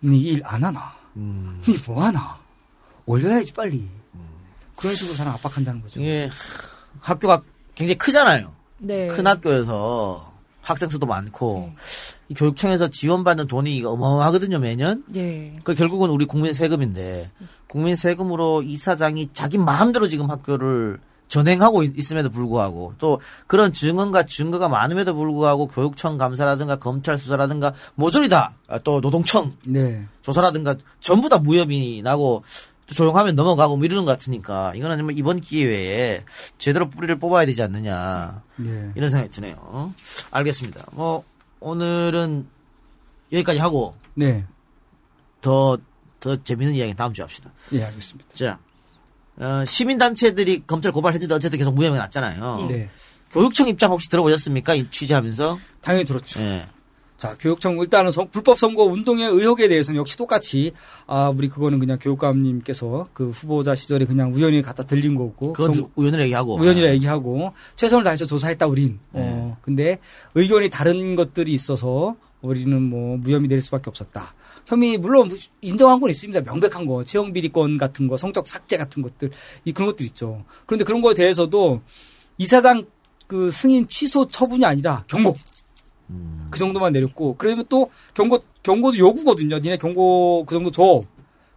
니 0.05 0.19
일 0.35 0.43
안 0.45 0.63
하나? 0.65 0.95
니뭐 1.17 2.03
하나? 2.05 2.39
올려야지, 3.07 3.53
빨리. 3.55 3.89
그런 4.77 4.95
식으로 4.95 5.15
사람 5.15 5.33
압박한다는 5.35 5.81
거죠. 5.81 6.01
이게 6.01 6.29
학교가 7.01 7.43
굉장히 7.75 7.97
크잖아요. 7.99 8.53
네. 8.79 9.07
큰 9.09 9.27
학교에서 9.27 10.33
학생 10.67 10.89
수도 10.89 11.07
많고 11.07 11.73
이 12.29 12.35
교육청에서 12.35 12.89
지원받는 12.89 13.47
돈이 13.47 13.85
어마어마하거든요 13.85 14.59
매년. 14.59 15.05
네. 15.07 15.57
그 15.63 15.75
결국은 15.75 16.11
우리 16.11 16.25
국민 16.25 16.53
세금인데 16.53 17.31
국민 17.69 17.95
세금으로 17.95 18.63
이사장이 18.63 19.31
자기 19.33 19.59
마음대로 19.59 20.09
지금 20.09 20.29
학교를 20.29 20.99
전행하고 21.29 21.83
있- 21.85 21.99
있음에도 21.99 22.31
불구하고 22.31 22.95
또 22.99 23.21
그런 23.47 23.73
증언과 23.73 24.25
증거가 24.25 24.69
많음에도 24.69 25.15
불구하고 25.15 25.67
교육청 25.69 26.19
감사라든가 26.19 26.77
검찰 26.77 27.17
수사라든가 27.19 27.73
모조리 27.95 28.29
다 28.29 28.53
또 28.83 29.01
노동청 29.01 29.51
네. 29.69 30.05
조사라든가 30.23 30.75
전부 31.01 31.29
다 31.29 31.39
무혐의 31.39 32.03
나고 32.03 32.43
또 32.87 32.95
조용하면 32.95 33.35
넘어가고 33.35 33.77
뭐 33.77 33.85
이러는 33.85 34.05
것 34.05 34.13
같으니까 34.13 34.73
이거는 34.75 34.97
정말 34.97 35.19
이번 35.19 35.41
기회에 35.41 36.25
제대로 36.59 36.89
뿌리를 36.89 37.19
뽑아야 37.19 37.45
되지 37.47 37.63
않느냐 37.63 38.43
네. 38.57 38.93
이런 38.95 39.11
생각이 39.11 39.31
드네요. 39.33 39.93
알겠습니다. 40.31 40.85
뭐 40.93 41.25
오늘은 41.61 42.47
여기까지 43.33 43.59
하고 43.59 43.95
네. 44.15 44.45
더, 45.41 45.77
더 46.21 46.37
재밌는 46.37 46.75
이야기 46.75 46.95
다음 46.95 47.13
주에 47.13 47.23
합시다. 47.25 47.53
예, 47.73 47.85
알겠습니다. 47.85 48.35
자, 48.35 48.59
어, 49.37 49.65
시민단체들이 49.65 50.65
검찰 50.67 50.93
고발했는데 50.93 51.35
어쨌든 51.35 51.59
계속 51.59 51.75
무혐의 51.75 51.99
났잖아요. 51.99 52.67
네. 52.71 52.89
교육청 53.31 53.67
입장 53.69 53.91
혹시 53.91 54.09
들어보셨습니까? 54.09 54.75
이 54.75 54.89
취재하면서? 54.89 55.59
당연히 55.81 56.05
들었죠. 56.05 56.41
예. 56.41 56.67
자, 57.17 57.35
교육청 57.41 57.79
일단은 57.79 58.11
선- 58.11 58.29
불법 58.31 58.59
선거 58.59 58.85
운동의 58.85 59.27
의혹에 59.31 59.69
대해서는 59.69 59.99
역시 59.99 60.17
똑같이 60.19 60.73
아, 61.07 61.29
우리 61.35 61.49
그거는 61.49 61.79
그냥 61.79 61.99
교육감님께서 61.99 63.09
그 63.15 63.31
후보자 63.31 63.75
시절에 63.75 64.05
그냥 64.05 64.35
우연히 64.35 64.61
갖다 64.61 64.83
들린 64.83 65.15
거고 65.15 65.53
그건 65.55 65.73
선- 65.75 65.87
우연이라 65.97 66.25
얘기하고. 66.25 66.57
우연이라 66.61 66.91
얘기하고 66.95 67.53
최선을 67.77 68.05
다해서 68.05 68.27
조사했다 68.27 68.67
우린. 68.67 68.99
네. 69.13 69.21
어, 69.25 69.57
근데 69.63 69.99
의견이 70.35 70.69
다른 70.69 71.17
것들이 71.17 71.53
있어서 71.55 72.17
우리는 72.43 72.81
뭐 72.83 73.17
무혐의 73.17 73.49
내릴 73.49 73.63
수밖에 73.63 73.89
없었다. 73.89 74.35
혐의 74.67 74.99
물론 74.99 75.31
인정한 75.63 76.01
건 76.01 76.11
있습니다. 76.11 76.41
명백한 76.43 76.85
거, 76.87 77.03
채용 77.05 77.33
비리건 77.33 77.79
같은 77.79 78.09
거, 78.09 78.17
성적 78.19 78.47
삭제 78.47 78.77
같은 78.77 79.01
것들 79.03 79.31
이 79.65 79.73
그런 79.73 79.89
것들 79.89 80.05
있죠. 80.07 80.45
그런데 80.67 80.85
그런 80.85 81.01
거에 81.01 81.15
대해서도 81.15 81.81
이사장 82.37 82.85
그 83.27 83.51
승인 83.51 83.87
취소 83.89 84.27
처분이 84.27 84.65
아니라 84.67 85.05
경고. 85.09 85.33
그 86.51 86.59
정도만 86.59 86.93
내렸고 86.93 87.35
그러면 87.37 87.65
또 87.69 87.91
경고 88.15 88.39
경고도 88.63 88.99
요구거든요. 88.99 89.59
니네 89.59 89.77
경고 89.79 90.45
그 90.47 90.55
정도 90.55 90.71
줘. 90.71 91.03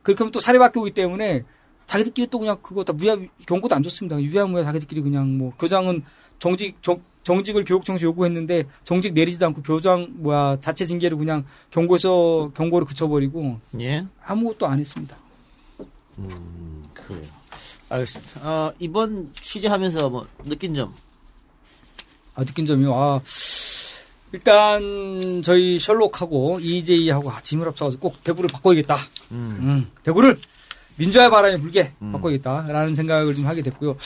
그렇게 0.02 0.24
하면 0.24 0.32
또 0.32 0.40
사립학교 0.40 0.82
오기 0.82 0.92
때문에 0.92 1.44
자기들끼리 1.86 2.28
또 2.28 2.40
그냥 2.40 2.58
그거 2.62 2.84
다 2.84 2.94
무야 2.94 3.18
경고도 3.46 3.76
안 3.76 3.84
줬습니다. 3.84 4.22
유야무야 4.22 4.64
자기들끼리 4.64 5.02
그냥 5.02 5.38
뭐 5.38 5.54
교장은 5.58 6.04
정직 6.40 6.82
정, 6.82 7.02
정직을 7.24 7.64
교육청에서 7.66 8.06
요구했는데 8.06 8.66
정직 8.84 9.14
내리지도 9.14 9.46
않고 9.48 9.62
교장 9.62 10.08
뭐야 10.12 10.58
자체 10.62 10.86
징계를 10.86 11.18
그냥 11.18 11.46
경고에서 11.72 12.52
경고를 12.56 12.88
그쳐버리고 12.88 13.60
예. 13.82 14.06
아무것도 14.24 14.68
안 14.68 14.80
했습니다. 14.80 15.18
음, 16.18 16.84
그래요. 16.94 17.24
알겠습니다. 17.90 18.48
어, 18.48 18.74
이번 18.80 19.32
취재하면서 19.34 20.10
뭐 20.10 20.28
느낀 20.46 20.74
점? 20.74 20.94
아, 22.36 22.46
느낀 22.46 22.66
점이요. 22.66 22.94
아, 22.94 23.20
일단 24.32 25.42
저희 25.44 25.80
셜록하고 25.80 26.60
EJ하고 26.62 27.32
아, 27.32 27.42
짐을 27.42 27.66
합쳐가지고 27.68 28.10
꼭 28.10 28.24
대구를 28.24 28.48
바꿔야겠다. 28.54 28.96
음, 29.32 29.90
대구를 30.04 30.38
민주화의 30.98 31.30
바람이 31.32 31.60
불게 31.60 31.94
바꿔야겠다라는 32.12 32.94
생각을 32.96 33.34
좀 33.36 33.48
하게 33.48 33.62
됐고요. 33.64 33.98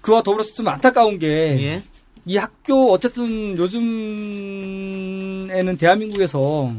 그와 0.00 0.22
더불어서 0.22 0.54
좀 0.54 0.68
안타까운 0.68 1.18
게이 1.18 2.36
학교 2.36 2.92
어쨌든 2.92 3.56
요즘에는 3.58 5.76
대한민국에서 5.78 6.72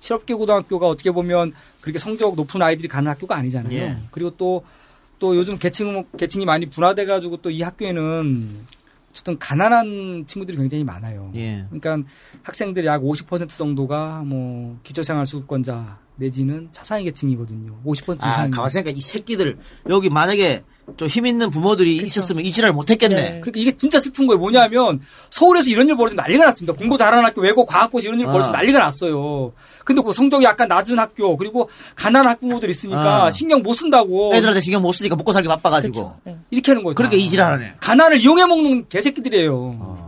실업계 0.00 0.34
고등학교가 0.34 0.86
어떻게 0.88 1.10
보면 1.10 1.52
그렇게 1.80 1.98
성적 1.98 2.34
높은 2.36 2.60
아이들이 2.62 2.88
가는 2.88 3.10
학교가 3.10 3.36
아니잖아요. 3.36 3.72
예. 3.74 3.96
그리고 4.10 4.30
또또 4.36 5.36
요즘 5.36 5.58
계층 5.58 6.04
계층이 6.16 6.44
많이 6.44 6.66
분화돼 6.66 7.06
가지고 7.06 7.38
또 7.38 7.50
이 7.50 7.62
학교에는 7.62 8.66
어쨌든 9.14 9.38
가난한 9.38 10.24
친구들이 10.26 10.58
굉장히 10.58 10.82
많아요. 10.82 11.30
예. 11.36 11.64
그러니까 11.70 12.08
학생들이 12.42 12.84
약 12.88 13.00
50% 13.00 13.48
정도가 13.48 14.24
뭐 14.26 14.76
기초생활 14.82 15.24
수급권자 15.24 16.00
내지는 16.16 16.68
차상위 16.72 17.04
계층이거든요. 17.04 17.78
50% 17.86 18.24
아, 18.24 18.28
이상. 18.28 18.50
가만 18.50 18.68
생각해. 18.70 18.96
이 18.96 19.00
새끼들, 19.00 19.56
여기 19.88 20.10
만약에 20.10 20.64
좀 20.96 21.08
힘 21.08 21.26
있는 21.26 21.50
부모들이 21.50 21.96
있었으면 21.96 22.44
이 22.44 22.52
지랄 22.52 22.72
못했겠네. 22.72 23.40
그러니까 23.40 23.52
이게 23.54 23.70
진짜 23.76 23.98
슬픈 23.98 24.26
거예요. 24.26 24.38
뭐냐면 24.38 25.00
서울에서 25.30 25.70
이런 25.70 25.88
일 25.88 25.96
벌어지면 25.96 26.22
난리가 26.22 26.44
났습니다. 26.44 26.72
공부 26.74 26.98
잘하는 26.98 27.24
학교 27.24 27.40
외고 27.40 27.64
과학고시 27.64 28.06
이런 28.08 28.20
일 28.20 28.26
아. 28.28 28.32
벌어지면 28.32 28.56
난리가 28.58 28.78
났어요. 28.80 29.52
근데 29.84 30.02
그 30.02 30.12
성적이 30.12 30.44
약간 30.44 30.68
낮은 30.68 30.98
학교 30.98 31.36
그리고 31.38 31.68
가난한 31.96 32.28
학부모들 32.32 32.68
있으니까 32.68 33.24
아. 33.26 33.30
신경 33.30 33.62
못 33.62 33.72
쓴다고 33.74 34.34
애들한테 34.34 34.60
신경 34.60 34.82
못 34.82 34.92
쓰니까 34.92 35.16
먹고 35.16 35.32
살기 35.32 35.48
바빠가지고. 35.48 36.12
이렇게 36.50 36.70
하는 36.72 36.84
거예요. 36.84 36.94
그렇게 36.94 37.16
다. 37.16 37.22
이 37.22 37.28
지랄하네. 37.28 37.74
가난을 37.80 38.20
이용해 38.20 38.44
먹는 38.46 38.86
개새끼들이에요. 38.88 40.04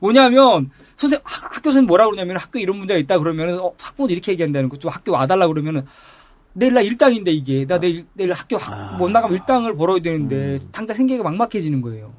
뭐냐면 0.00 0.70
선생 0.96 1.20
학- 1.24 1.56
학교 1.56 1.70
선생님 1.70 1.86
뭐라 1.86 2.06
그러냐면 2.06 2.36
학교 2.36 2.58
이런 2.58 2.78
문제가 2.78 2.98
있다 2.98 3.18
그러면은 3.18 3.58
어, 3.60 3.72
학부모들 3.80 4.12
이렇게 4.14 4.32
얘기한다는 4.32 4.68
거. 4.68 4.76
좀 4.76 4.90
학교 4.90 5.12
와달라 5.12 5.46
그러면은 5.46 5.86
내일 6.52 6.74
나 6.74 6.80
일당인데 6.80 7.30
이게 7.30 7.64
나 7.66 7.78
내일 7.78 8.06
내일 8.14 8.32
학교 8.32 8.56
학- 8.56 8.96
못 8.98 9.10
나가면 9.10 9.36
일당을 9.38 9.76
벌어야 9.76 10.00
되는데 10.00 10.58
당장 10.72 10.96
생계가 10.96 11.22
막막해지는 11.22 11.80
거예요. 11.80 12.12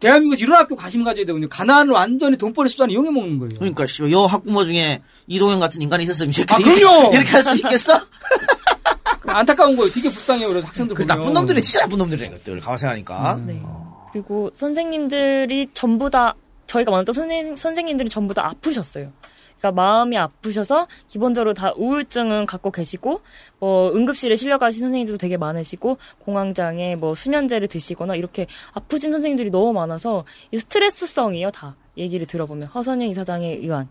대한민국에서 0.00 0.44
이런 0.44 0.58
학교 0.58 0.76
관심 0.76 1.04
가져야 1.04 1.26
되거든요. 1.26 1.46
가난을 1.48 1.92
완전히 1.92 2.36
돈벌이 2.38 2.70
수단을 2.70 2.90
이용해 2.92 3.10
먹는 3.10 3.38
거예요. 3.38 3.58
그러니까, 3.58 3.86
씨, 3.86 4.02
여 4.10 4.20
학부모 4.24 4.64
중에 4.64 5.02
이동현 5.26 5.60
같은 5.60 5.82
인간이 5.82 6.04
있었으면 6.04 6.30
이 6.30 6.32
새끼 6.32 6.54
아, 6.54 6.56
그럼요! 6.56 7.12
이렇게 7.12 7.28
할 7.32 7.42
수 7.42 7.54
있겠어? 7.54 8.00
안타까운 9.26 9.76
거예요. 9.76 9.90
되게 9.92 10.08
불쌍해요. 10.08 10.48
그래서 10.48 10.66
학생들 10.68 10.96
그. 10.96 11.06
나쁜 11.06 11.32
놈들이 11.34 11.60
진짜 11.60 11.80
나쁜 11.80 11.98
놈들이네, 11.98 12.30
그것들. 12.30 12.60
가만 12.60 12.78
생각하니까. 12.78 13.40
네. 13.46 13.62
그리고 14.12 14.50
선생님들이 14.54 15.68
전부 15.74 16.08
다 16.08 16.34
저희가 16.66 16.90
만났던 16.90 17.12
선생, 17.12 17.54
선생님들이 17.54 18.08
전부 18.08 18.32
다 18.32 18.46
아프셨어요. 18.46 19.12
그러니까 19.60 19.72
마음이 19.72 20.16
아프셔서 20.16 20.88
기본적으로 21.08 21.54
다 21.54 21.72
우울증은 21.76 22.46
갖고 22.46 22.70
계시고 22.70 23.20
뭐 23.58 23.92
응급실에 23.94 24.34
실려가신 24.34 24.80
선생님들도 24.80 25.18
되게 25.18 25.36
많으시고 25.36 25.98
공황장애 26.20 26.96
뭐 26.96 27.14
수면제를 27.14 27.68
드시거나 27.68 28.16
이렇게 28.16 28.46
아프신 28.72 29.12
선생님들이 29.12 29.50
너무 29.50 29.72
많아서 29.74 30.24
이 30.50 30.56
스트레스성이요 30.56 31.50
다 31.50 31.76
얘기를 31.98 32.26
들어보면 32.26 32.68
허선영 32.68 33.08
이사장에 33.08 33.56
의한 33.56 33.88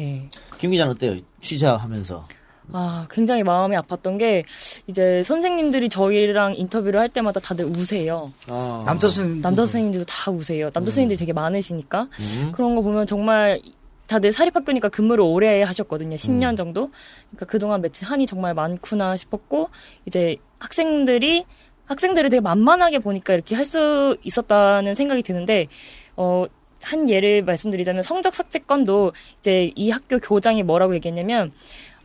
예. 0.00 0.28
김 0.58 0.72
기자는 0.72 0.92
어때요? 0.92 1.18
취재하면서. 1.40 2.24
아, 2.72 3.06
굉장히 3.10 3.42
마음이 3.42 3.76
아팠던 3.76 4.18
게, 4.18 4.44
이제 4.86 5.22
선생님들이 5.24 5.88
저희랑 5.88 6.54
인터뷰를 6.56 6.98
할 6.98 7.08
때마다 7.08 7.40
다들 7.40 7.66
우세요. 7.66 8.32
어. 8.48 8.84
남자 8.86 9.08
선생님 9.08 9.42
남자 9.42 9.62
선생님들도 9.62 10.06
다 10.06 10.30
우세요. 10.30 10.70
남자 10.70 10.90
선생님들이 10.90 11.18
되게 11.18 11.32
많으시니까. 11.32 12.02
음. 12.02 12.52
그런 12.54 12.74
거 12.74 12.80
보면 12.80 13.06
정말 13.06 13.60
다들 14.06 14.32
사립학교니까 14.32 14.88
근무를 14.88 15.24
오래 15.24 15.62
하셨거든요. 15.62 16.16
10년 16.16 16.50
음. 16.50 16.56
정도. 16.56 16.90
그러니까 17.30 17.46
그동안 17.46 17.80
맺힌 17.80 18.06
한이 18.06 18.26
정말 18.26 18.54
많구나 18.54 19.16
싶었고, 19.16 19.70
이제 20.06 20.36
학생들이, 20.58 21.44
학생들을 21.86 22.30
되게 22.30 22.40
만만하게 22.40 22.98
보니까 22.98 23.34
이렇게 23.34 23.54
할 23.54 23.64
수 23.64 24.16
있었다는 24.22 24.94
생각이 24.94 25.22
드는데, 25.22 25.68
어, 26.16 26.46
한 26.82 27.08
예를 27.08 27.42
말씀드리자면 27.44 28.02
성적 28.02 28.34
삭제 28.34 28.58
건도 28.58 29.12
이제 29.38 29.70
이 29.76 29.90
학교 29.90 30.18
교장이 30.18 30.62
뭐라고 30.62 30.94
얘기했냐면, 30.96 31.52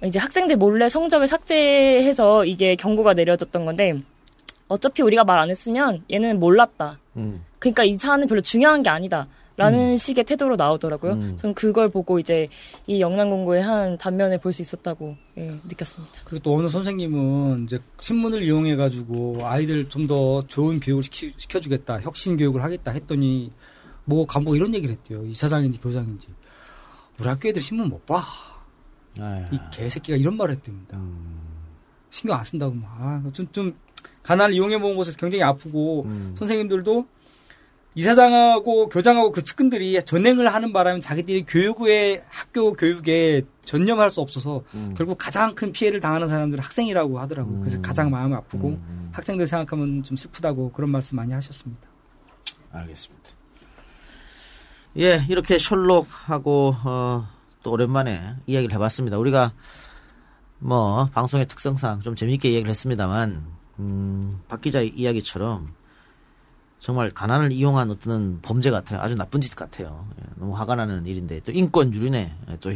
이제 0.03 0.19
학생들 0.19 0.55
몰래 0.57 0.87
성적을 0.89 1.25
삭제해서 1.27 2.45
이게 2.45 2.75
경고가 2.75 3.13
내려졌던 3.15 3.65
건데, 3.65 3.95
어차피 4.67 5.01
우리가 5.01 5.23
말 5.23 5.39
안 5.39 5.49
했으면 5.49 6.03
얘는 6.11 6.39
몰랐다. 6.39 6.99
음. 7.15 7.43
그러니까 7.59 7.83
이 7.83 7.95
사안은 7.95 8.27
별로 8.27 8.41
중요한 8.41 8.83
게 8.83 8.89
아니다. 8.89 9.27
라는 9.57 9.97
식의 9.97 10.23
태도로 10.23 10.55
나오더라고요. 10.55 11.13
음. 11.13 11.37
저는 11.37 11.55
그걸 11.55 11.89
보고 11.89 12.19
이제 12.19 12.47
이 12.85 13.01
영남공고의 13.01 13.63
한 13.63 13.97
단면을 13.97 14.39
볼 14.39 14.53
수 14.53 14.61
있었다고 14.61 15.17
예, 15.39 15.59
느꼈습니다. 15.67 16.13
그리고 16.25 16.43
또 16.43 16.55
어느 16.55 16.67
선생님은 16.67 17.65
이제 17.65 17.79
신문을 17.99 18.43
이용해 18.43 18.75
가지고 18.75 19.39
아이들 19.41 19.89
좀 19.89 20.07
더 20.07 20.45
좋은 20.47 20.79
교육을 20.79 21.03
시키, 21.03 21.33
시켜주겠다, 21.37 22.01
혁신 22.01 22.37
교육을 22.37 22.63
하겠다 22.63 22.91
했더니 22.91 23.51
뭐 24.05 24.25
감독 24.25 24.55
이런 24.55 24.73
얘기를 24.75 24.93
했대요. 24.95 25.25
이사장인지 25.25 25.79
교장인지 25.79 26.27
우리 27.19 27.27
학교 27.27 27.49
애들 27.49 27.61
신문 27.61 27.89
못 27.89 28.05
봐. 28.05 28.23
이 29.51 29.57
개새끼가 29.73 30.17
이런 30.17 30.37
말을 30.37 30.55
했답니다. 30.55 31.01
신경 32.11 32.37
안 32.37 32.43
쓴다고 32.45 32.75
막. 32.75 32.85
아, 32.99 33.23
좀, 33.33 33.47
좀 33.51 33.75
가난을 34.23 34.53
이용해 34.55 34.77
먹은 34.77 34.95
것에서 34.95 35.17
굉장히 35.17 35.41
아프고 35.43 36.05
선생님들도 36.35 37.07
이사장하고 37.97 38.89
교장하고 38.89 39.31
그 39.31 39.43
측근들이 39.43 39.99
전행을 40.03 40.53
하는 40.53 40.71
바람에 40.71 40.99
자기들이 40.99 41.45
교육의 41.47 42.23
학교 42.29 42.73
교육에 42.73 43.41
전념할 43.65 44.11
수 44.11 44.21
없어서 44.21 44.61
결국 44.95 45.17
가장 45.17 45.55
큰 45.55 45.71
피해를 45.71 45.99
당하는 45.99 46.27
사람들은 46.27 46.63
학생이라고 46.63 47.19
하더라고요. 47.19 47.59
그래서 47.59 47.81
가장 47.81 48.11
마음이 48.11 48.35
아프고 48.35 48.79
학생들 49.13 49.47
생각하면 49.47 50.03
좀 50.03 50.15
슬프다고 50.15 50.71
그런 50.73 50.91
말씀 50.91 51.15
많이 51.15 51.33
하셨습니다. 51.33 51.87
알겠습니다. 52.71 53.31
예, 54.99 55.25
이렇게 55.27 55.57
셜록하고 55.57 56.75
어, 56.85 57.27
또 57.63 57.71
오랜만에 57.71 58.35
이야기를 58.45 58.75
해봤습니다. 58.75 59.17
우리가 59.17 59.53
뭐 60.59 61.09
방송의 61.13 61.47
특성상 61.47 62.01
좀 62.01 62.13
재미있게 62.13 62.49
이야기를 62.49 62.69
했습니다만 62.69 63.43
음, 63.79 64.39
박 64.47 64.61
기자 64.61 64.81
이야기처럼 64.81 65.76
정말 66.79 67.11
가난을 67.11 67.51
이용한 67.51 67.89
어떤 67.91 68.39
범죄 68.41 68.69
같아요. 68.69 69.01
아주 69.01 69.15
나쁜 69.15 69.41
짓 69.41 69.55
같아요. 69.55 70.07
예, 70.21 70.25
너무 70.35 70.55
화가 70.55 70.75
나는 70.75 71.05
일인데 71.05 71.39
또 71.41 71.51
인권 71.51 71.93
유린에 71.93 72.33
또 72.59 72.71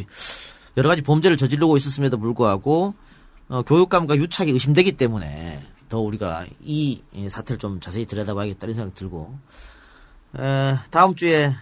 여러 0.76 0.88
가지 0.88 1.02
범죄를 1.02 1.36
저지르고 1.36 1.76
있었음에도 1.76 2.18
불구하고 2.18 2.94
어, 3.48 3.62
교육감과 3.62 4.16
유착이 4.16 4.50
의심되기 4.52 4.92
때문에 4.92 5.62
더 5.88 5.98
우리가 6.00 6.46
이 6.62 7.02
사태를 7.28 7.58
좀 7.58 7.78
자세히 7.80 8.06
들여다봐야겠다 8.06 8.66
는 8.66 8.74
생각이 8.74 8.94
들고 8.94 9.38
에, 10.38 10.74
다음 10.90 11.14
주에 11.14 11.54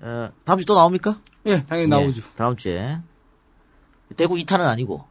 어, 0.00 0.30
다음 0.44 0.58
주 0.58 0.66
또 0.66 0.74
나옵니까? 0.74 1.18
예, 1.46 1.62
당연히 1.62 1.88
나오죠. 1.88 2.20
예, 2.20 2.30
다음 2.36 2.56
주에 2.56 2.98
대구 4.16 4.34
2탄은 4.34 4.62
아니고 4.62 5.04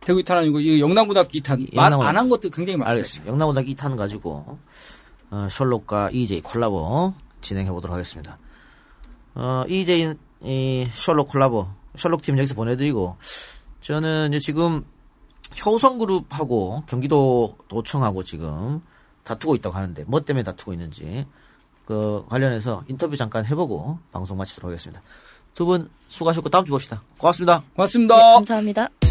대구 0.00 0.20
2탄 0.20 0.36
아니고 0.38 0.60
이 0.60 0.80
영남고등학교 0.80 1.30
2탄 1.30 1.72
영남고등학교. 1.74 2.02
안한 2.02 2.28
것도 2.28 2.50
굉장히 2.50 2.76
많습니다. 2.78 3.30
영남고등학교 3.30 3.70
2탄 3.72 3.96
가지고 3.96 4.58
어, 5.30 5.46
셜록과 5.50 6.10
EJ 6.12 6.40
콜라보 6.42 7.14
진행해 7.40 7.70
보도록 7.70 7.94
하겠습니다. 7.94 8.38
어, 9.34 9.64
EJ 9.68 10.14
이 10.42 10.88
셜록 10.92 11.28
콜라보 11.28 11.66
셜록 11.96 12.22
팀 12.22 12.38
여기서 12.38 12.54
보내드리고 12.54 13.16
저는 13.80 14.28
이제 14.28 14.38
지금 14.38 14.84
효성그룹하고 15.64 16.84
경기도 16.86 17.56
도청하고 17.68 18.22
지금 18.24 18.80
다투고 19.24 19.54
있다고 19.56 19.76
하는데 19.76 20.04
뭐 20.06 20.20
때문에 20.20 20.42
다투고 20.44 20.72
있는지 20.72 21.26
그 21.86 22.24
관련해서 22.28 22.82
인터뷰 22.88 23.16
잠깐 23.16 23.44
해보고 23.46 23.98
방송 24.12 24.36
마치도록 24.36 24.68
하겠습니다. 24.68 25.02
두 25.54 25.66
분 25.66 25.90
수고하셨고 26.08 26.48
다음 26.50 26.64
주 26.64 26.70
봅시다. 26.70 27.02
고맙습니다. 27.18 27.62
고맙습니다. 27.74 28.16
네, 28.16 28.34
감사합니다. 28.34 29.07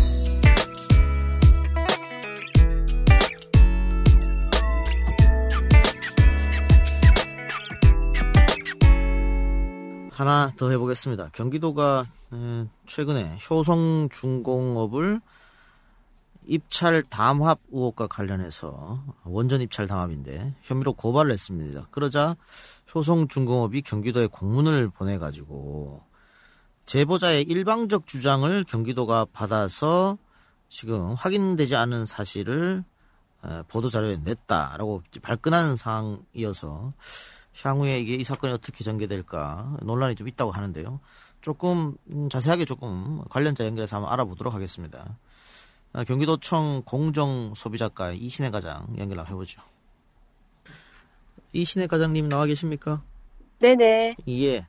하나 10.18 10.52
더 10.58 10.72
해보겠습니다. 10.72 11.30
경기도가 11.32 12.04
음, 12.34 12.72
최근에 12.88 13.38
효성 13.48 14.10
중공업을 14.12 15.22
입찰 16.48 17.04
담합 17.04 17.60
의혹과 17.72 18.08
관련해서 18.08 19.04
원전 19.26 19.62
입찰 19.62 19.86
담합인데 19.86 20.56
혐의로 20.64 20.94
고발을 20.94 21.32
했습니다. 21.32 21.88
그러자 21.92 22.36
효성 22.96 23.28
중공업이 23.28 23.84
경기도에 23.84 24.26
공문을 24.26 24.90
보내가지고 24.90 26.02
제보자의 26.86 27.44
일방적 27.44 28.08
주장을 28.08 28.64
경기도가 28.64 29.28
받아서 29.32 30.18
지금 30.68 31.14
확인되지 31.14 31.76
않은 31.76 32.08
사실을 32.08 32.84
에, 33.46 33.62
보도 33.68 33.92
자료에 33.92 34.18
냈다라고 34.24 35.04
발끈한 35.22 35.76
상황이어서 35.76 36.90
향후에 37.64 38.00
이게 38.00 38.16
이 38.16 38.24
사건이 38.24 38.54
어떻게 38.54 38.84
전개될까 38.84 39.78
논란이 39.82 40.16
좀 40.16 40.28
있다고 40.28 40.52
하는데요. 40.52 41.00
조금 41.42 41.96
음, 42.12 42.30
자세하게 42.30 42.66
조금 42.66 43.22
관련자 43.30 43.66
연결해서 43.66 43.98
한번 43.98 44.12
알아보도록 44.14 44.54
하겠습니다. 44.54 45.18
아, 45.94 46.04
경기도청 46.04 46.84
공정소비자과 46.86 48.12
이신혜 48.12 48.52
과장 48.52 48.88
연결 48.98 49.18
한번 49.20 49.34
해보죠. 49.34 49.62
이신혜 51.54 51.88
과장님 51.88 52.30
나와 52.30 52.46
계십니까? 52.46 53.02
네네. 53.60 54.18
예. 54.30 54.68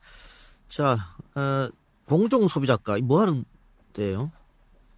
자, 0.69 0.97
어, 1.35 1.69
공정소비자과 2.07 2.99
뭐 3.03 3.21
하는 3.21 3.45
데요? 3.93 4.31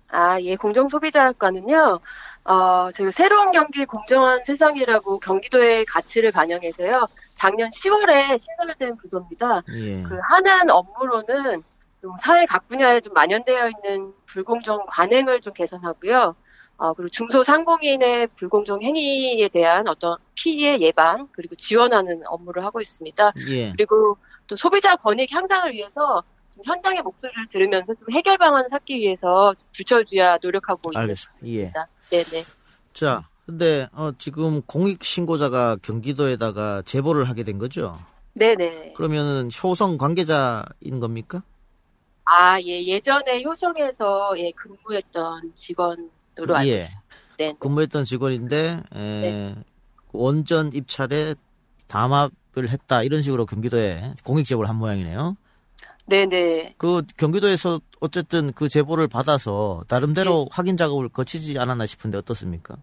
아, 0.08 0.40
예, 0.40 0.56
공정소비자과는요, 0.56 2.00
어, 2.44 2.90
저희 2.96 3.12
새로운 3.12 3.52
경기 3.52 3.84
공정한 3.84 4.40
세상이라고 4.46 5.20
경기도의 5.20 5.84
가치를 5.86 6.32
반영해서요, 6.32 7.06
작년 7.40 7.70
10월에 7.70 8.38
신설된 8.42 8.98
부서입니다. 8.98 9.62
예. 9.72 10.02
그 10.02 10.18
하는 10.22 10.68
업무로는 10.68 11.62
좀 12.02 12.12
사회 12.22 12.44
각 12.44 12.68
분야에 12.68 13.00
좀 13.00 13.14
만연되어 13.14 13.70
있는 13.70 14.12
불공정 14.26 14.84
관행을 14.88 15.40
좀 15.40 15.54
개선하고요. 15.54 16.34
어, 16.76 16.92
그리고 16.92 17.08
중소상공인의 17.08 18.28
불공정 18.36 18.82
행위에 18.82 19.48
대한 19.48 19.88
어떤 19.88 20.16
피해 20.34 20.78
예방, 20.80 21.28
그리고 21.32 21.54
지원하는 21.54 22.22
업무를 22.26 22.62
하고 22.64 22.80
있습니다. 22.80 23.32
예. 23.48 23.72
그리고 23.72 24.18
또 24.46 24.54
소비자 24.54 24.96
권익 24.96 25.32
향상을 25.32 25.72
위해서 25.72 26.22
좀 26.54 26.64
현장의 26.64 27.02
목소리를 27.02 27.46
들으면서 27.52 27.94
좀 27.94 28.12
해결 28.12 28.36
방안을 28.36 28.68
찾기 28.70 28.98
위해서 28.98 29.54
부처주야 29.74 30.38
노력하고 30.42 30.90
알겠습니다. 30.94 31.46
예. 31.46 31.64
있습니다. 31.64 31.88
네네. 32.10 32.44
자, 32.92 33.28
근데 33.50 33.88
어, 33.92 34.12
지금 34.16 34.62
공익 34.62 35.02
신고자가 35.02 35.76
경기도에다가 35.82 36.82
제보를 36.82 37.24
하게 37.28 37.42
된 37.42 37.58
거죠? 37.58 37.98
네네. 38.34 38.92
그러면은 38.92 39.50
효성 39.50 39.98
관계자인 39.98 41.00
겁니까? 41.00 41.42
아, 42.26 42.60
예, 42.60 42.84
예전에 42.84 43.42
효성에서 43.42 44.34
예, 44.38 44.52
근무했던 44.52 45.52
직원으로 45.56 46.56
알고 46.56 46.70
예. 46.70 46.76
있습니다. 46.76 47.02
네. 47.38 47.54
근무했던 47.58 48.04
직원인데 48.04 48.82
에, 48.94 49.54
원전 50.12 50.72
입찰에 50.72 51.34
담합을 51.88 52.68
했다 52.68 53.02
이런 53.02 53.20
식으로 53.20 53.46
경기도에 53.46 54.14
공익 54.22 54.46
제보를 54.46 54.68
한 54.68 54.76
모양이네요. 54.76 55.36
네네. 56.06 56.76
그 56.78 57.02
경기도에서 57.16 57.80
어쨌든 57.98 58.52
그 58.52 58.68
제보를 58.68 59.08
받아서 59.08 59.82
나름대로 59.88 60.44
네. 60.44 60.48
확인 60.52 60.76
작업을 60.76 61.08
거치지 61.08 61.58
않았나 61.58 61.86
싶은데 61.86 62.16
어떻습니까? 62.18 62.76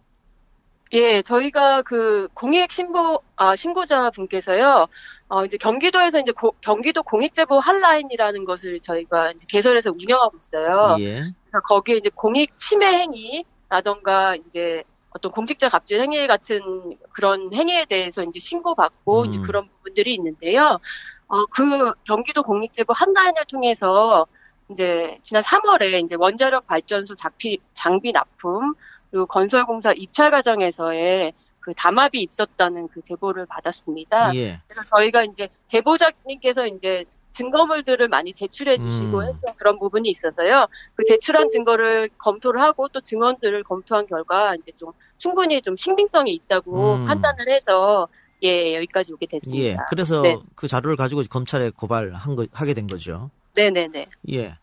예, 0.94 1.22
저희가 1.22 1.82
그 1.82 2.28
공익 2.34 2.72
신고 2.72 3.24
아 3.36 3.56
신고자 3.56 4.10
분께서요. 4.12 4.88
어 5.30 5.46
이제 5.46 5.58
경기도에서 5.58 6.20
이제 6.20 6.32
고- 6.32 6.56
경기도 6.62 7.04
공익 7.04 7.34
제보 7.34 7.60
한라인이라는 7.60 8.46
것을 8.46 8.80
저희가 8.80 9.32
이제 9.32 9.46
개설해서 9.50 9.92
운영하고 9.92 10.38
있어요. 10.38 10.96
예. 11.00 11.16
그래서 11.16 11.60
거기에 11.66 11.98
이제 11.98 12.10
공익 12.16 12.56
침해 12.56 12.88
행위라던가 13.02 14.36
이제 14.36 14.84
어떤 15.12 15.32
공직자 15.32 15.68
갑질 15.70 16.00
행위 16.00 16.26
같은 16.28 16.98
그런 17.12 17.54
행위에 17.54 17.86
대해서 17.86 18.24
이제 18.24 18.40
신고받고 18.40 19.22
음. 19.24 19.26
이제 19.26 19.40
그런 19.40 19.68
부분들이 19.68 20.14
있는데요. 20.14 20.80
어, 21.28 21.46
그 21.48 21.92
경기도 22.06 22.44
공익제보 22.44 22.94
한라인을 22.94 23.44
통해서 23.50 24.26
이제 24.70 25.18
지난 25.24 25.44
3월에 25.44 26.04
이제 26.04 26.16
원자력 26.18 26.68
발전소 26.68 27.16
장비, 27.16 27.60
장비 27.74 28.12
납품 28.12 28.76
그리고 29.18 29.26
건설공사 29.26 29.94
입찰 29.94 30.30
과정에서의 30.30 31.34
그 31.60 31.74
담합이 31.74 32.22
있었다는 32.22 32.88
그 32.90 33.02
제보를 33.08 33.48
받았습니다. 33.48 34.36
예. 34.36 34.62
그래서 34.68 34.84
저희가 34.96 35.24
이제 35.24 35.50
제보자님께서 35.66 36.68
이제 36.68 37.04
증거물들을 37.32 38.08
많이 38.10 38.32
제출해 38.34 38.78
주시고 38.78 39.18
음. 39.18 39.24
해서 39.24 39.42
그런 39.58 39.80
부분이 39.80 40.08
있어서요. 40.10 40.68
그 40.94 41.04
제출한 41.06 41.50
증거를 41.50 42.10
검토를 42.20 42.62
하고 42.62 42.90
또 42.90 43.02
증언들을 43.02 43.64
검토한 43.64 44.06
결과 44.06 44.54
이제 44.54 44.72
좀 44.78 44.92
충분히 45.18 45.64
좀 45.64 45.76
신빙성이 45.76 46.32
있다고 46.34 46.94
음. 46.94 47.06
판단을 47.08 47.50
해서 47.50 48.08
예, 48.44 48.76
여기까지 48.76 49.14
오게 49.14 49.26
됐습니다. 49.26 49.64
예. 49.64 49.78
그래서 49.90 50.22
네. 50.22 50.38
그 50.54 50.68
자료를 50.68 50.96
가지고 50.96 51.24
검찰에 51.28 51.72
고발한 51.72 52.36
거 52.36 52.46
하게 52.54 52.76
된 52.76 52.86
거죠. 52.86 53.32
네네네. 53.56 54.10
예. 54.34 54.54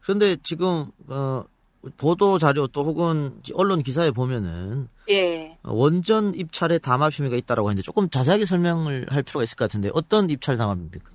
그런데 0.00 0.36
지금 0.42 0.90
어 1.08 1.44
보도 1.96 2.38
자료 2.38 2.66
또 2.66 2.84
혹은 2.84 3.40
언론 3.54 3.82
기사에 3.82 4.10
보면은 4.10 4.88
예. 5.08 5.56
원전 5.62 6.34
입찰에 6.34 6.78
담합 6.78 7.12
혐의가 7.12 7.36
있다라고 7.36 7.68
하는데 7.68 7.82
조금 7.82 8.10
자세하게 8.10 8.44
설명을 8.44 9.06
할 9.10 9.22
필요가 9.22 9.42
있을 9.44 9.56
것 9.56 9.64
같은데 9.64 9.90
어떤 9.94 10.28
입찰 10.28 10.56
담합입니까? 10.56 11.10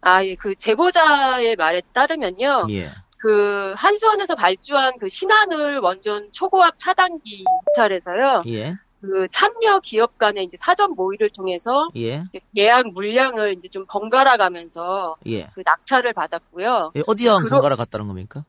아, 0.00 0.24
예, 0.24 0.34
그 0.34 0.54
제보자의 0.58 1.56
말에 1.56 1.82
따르면요. 1.92 2.66
예. 2.70 2.90
그 3.18 3.74
한수원에서 3.76 4.34
발주한 4.34 4.98
그 5.00 5.08
신한울 5.08 5.78
원전 5.78 6.30
초고압 6.32 6.78
차단기 6.78 7.44
입찰에서요. 7.70 8.40
예. 8.48 8.74
그 9.00 9.28
참여 9.30 9.80
기업 9.84 10.18
간의 10.18 10.44
이제 10.44 10.56
사전 10.60 10.92
모의를 10.94 11.30
통해서 11.30 11.88
예. 11.96 12.24
예약 12.56 12.88
물량을 12.92 13.54
이제 13.58 13.68
좀 13.68 13.84
번갈아 13.88 14.36
가면서 14.36 15.16
예. 15.26 15.48
그 15.54 15.62
낙찰을 15.64 16.12
받았고요. 16.12 16.92
예, 16.96 17.02
그러- 17.38 17.50
번갈아 17.50 17.76
갔다는 17.76 18.08
겁니까? 18.08 18.44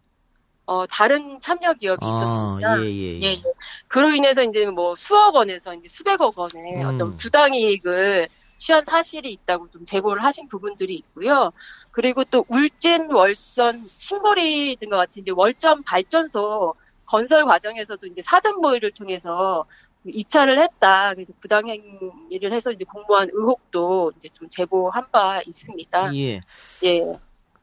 어, 0.68 0.86
다른 0.86 1.40
참여 1.40 1.74
기업이 1.76 2.06
아, 2.06 2.10
있었습니다. 2.10 2.82
예, 2.82 2.86
예, 2.86 3.20
예. 3.20 3.22
예, 3.22 3.34
예. 3.34 3.42
그로 3.88 4.12
인해서 4.12 4.44
이제 4.44 4.66
뭐 4.66 4.96
수억 4.96 5.34
원에서 5.36 5.74
이제 5.74 5.88
수백억 5.88 6.38
원의 6.38 6.84
음. 6.84 6.88
어떤 6.88 7.16
부당 7.16 7.56
이익을 7.56 8.28
취한 8.58 8.84
사실이 8.84 9.32
있다고 9.32 9.70
좀 9.72 9.86
제보를 9.86 10.22
하신 10.24 10.50
부분들이 10.50 10.94
있고요. 10.96 11.54
그리고 11.92 12.26
또 12.26 12.46
울진 12.50 13.10
월선 13.12 13.88
신고리 13.98 14.76
등과 14.76 14.98
같이 14.98 15.22
이제 15.22 15.32
월점 15.34 15.84
발전소 15.84 16.76
건설 17.06 17.46
과정에서도 17.46 18.06
이제 18.08 18.22
사전 18.22 18.60
모의를 18.60 18.92
통해서 18.92 19.66
입찰을 20.06 20.60
했다. 20.60 21.14
그래서 21.14 21.32
부당행위를 21.40 22.52
해서 22.52 22.72
이제 22.72 22.84
공모한 22.84 23.30
의혹도 23.32 24.12
이제 24.18 24.28
좀 24.34 24.50
제보한 24.50 25.06
바 25.12 25.42
있습니다. 25.46 26.14
예. 26.16 26.42
예. 26.84 27.02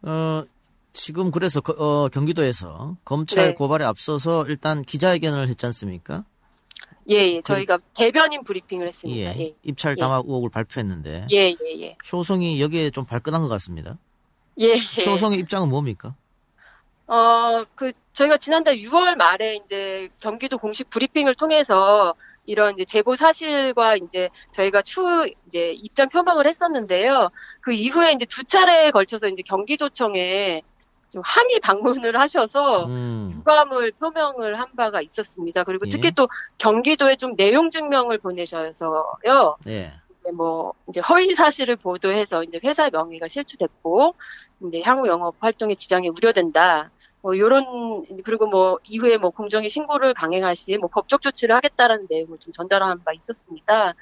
어, 0.02 0.44
지금 0.94 1.30
그래서 1.32 1.60
거- 1.60 1.74
어, 1.76 2.08
경기도에서 2.08 2.96
검찰 3.04 3.48
네. 3.48 3.54
고발에 3.54 3.84
앞서서 3.84 4.46
일단 4.46 4.80
기자회견을 4.82 5.48
했지 5.48 5.66
않습니까? 5.66 6.24
예, 7.10 7.16
예. 7.16 7.42
저희가 7.42 7.78
대변인 7.94 8.44
브리핑을 8.44 8.88
했습니다. 8.88 9.20
예. 9.36 9.38
예. 9.40 9.54
입찰 9.64 9.92
예. 9.92 9.96
담합 10.00 10.24
의혹을 10.24 10.48
발표했는데 10.50 11.26
예, 11.32 11.36
예, 11.50 11.80
예. 11.80 11.96
효성이 12.10 12.62
여기에 12.62 12.90
좀 12.90 13.04
발끈한 13.04 13.42
것 13.42 13.48
같습니다. 13.48 13.98
예, 14.60 14.68
예. 14.98 15.04
효성의 15.04 15.40
입장은 15.40 15.68
뭡니까? 15.68 16.14
어, 17.08 17.64
그, 17.74 17.92
저희가 18.14 18.38
지난달 18.38 18.76
6월 18.78 19.16
말에 19.16 19.56
이제 19.66 20.08
경기도 20.20 20.56
공식 20.58 20.88
브리핑을 20.90 21.34
통해서 21.34 22.14
이런 22.46 22.74
이제 22.74 22.84
제보 22.84 23.16
사실과 23.16 23.96
이제 23.96 24.30
저희가 24.52 24.80
추 24.82 25.02
이제 25.48 25.72
입장 25.72 26.08
표명을 26.08 26.46
했었는데요. 26.46 27.30
그 27.60 27.72
이후에 27.72 28.12
이제 28.12 28.24
두 28.24 28.44
차례에 28.44 28.90
걸쳐서 28.92 29.28
이제 29.28 29.42
경기도청에 29.42 30.62
좀 31.14 31.22
항의 31.24 31.60
방문을 31.60 32.18
하셔서 32.18 32.86
음. 32.86 33.32
유감을 33.36 33.92
표명을 33.92 34.58
한 34.58 34.66
바가 34.76 35.00
있었습니다. 35.00 35.62
그리고 35.62 35.86
예. 35.86 35.90
특히 35.90 36.10
또 36.10 36.28
경기도에 36.58 37.14
좀 37.14 37.36
내용 37.36 37.70
증명을 37.70 38.18
보내셔서요. 38.18 39.56
예. 39.68 39.92
뭐 40.34 40.72
이제 40.88 40.98
허위 41.00 41.32
사실을 41.36 41.76
보도해서 41.76 42.42
이제 42.42 42.58
회사 42.64 42.90
명의가 42.90 43.28
실추됐고 43.28 44.16
이제 44.66 44.82
향후 44.84 45.06
영업 45.06 45.36
활동에 45.38 45.76
지장이 45.76 46.08
우려된다. 46.08 46.90
뭐 47.22 47.38
요런 47.38 48.22
그리고 48.24 48.48
뭐 48.48 48.80
이후에 48.82 49.16
뭐 49.16 49.30
공정위 49.30 49.70
신고를 49.70 50.14
강행할 50.14 50.56
시 50.56 50.76
뭐 50.78 50.88
법적 50.88 51.22
조치를 51.22 51.54
하겠다라는 51.54 52.08
내용을 52.10 52.38
좀 52.38 52.52
전달한 52.52 53.04
바 53.04 53.12
있었습니다. 53.12 53.94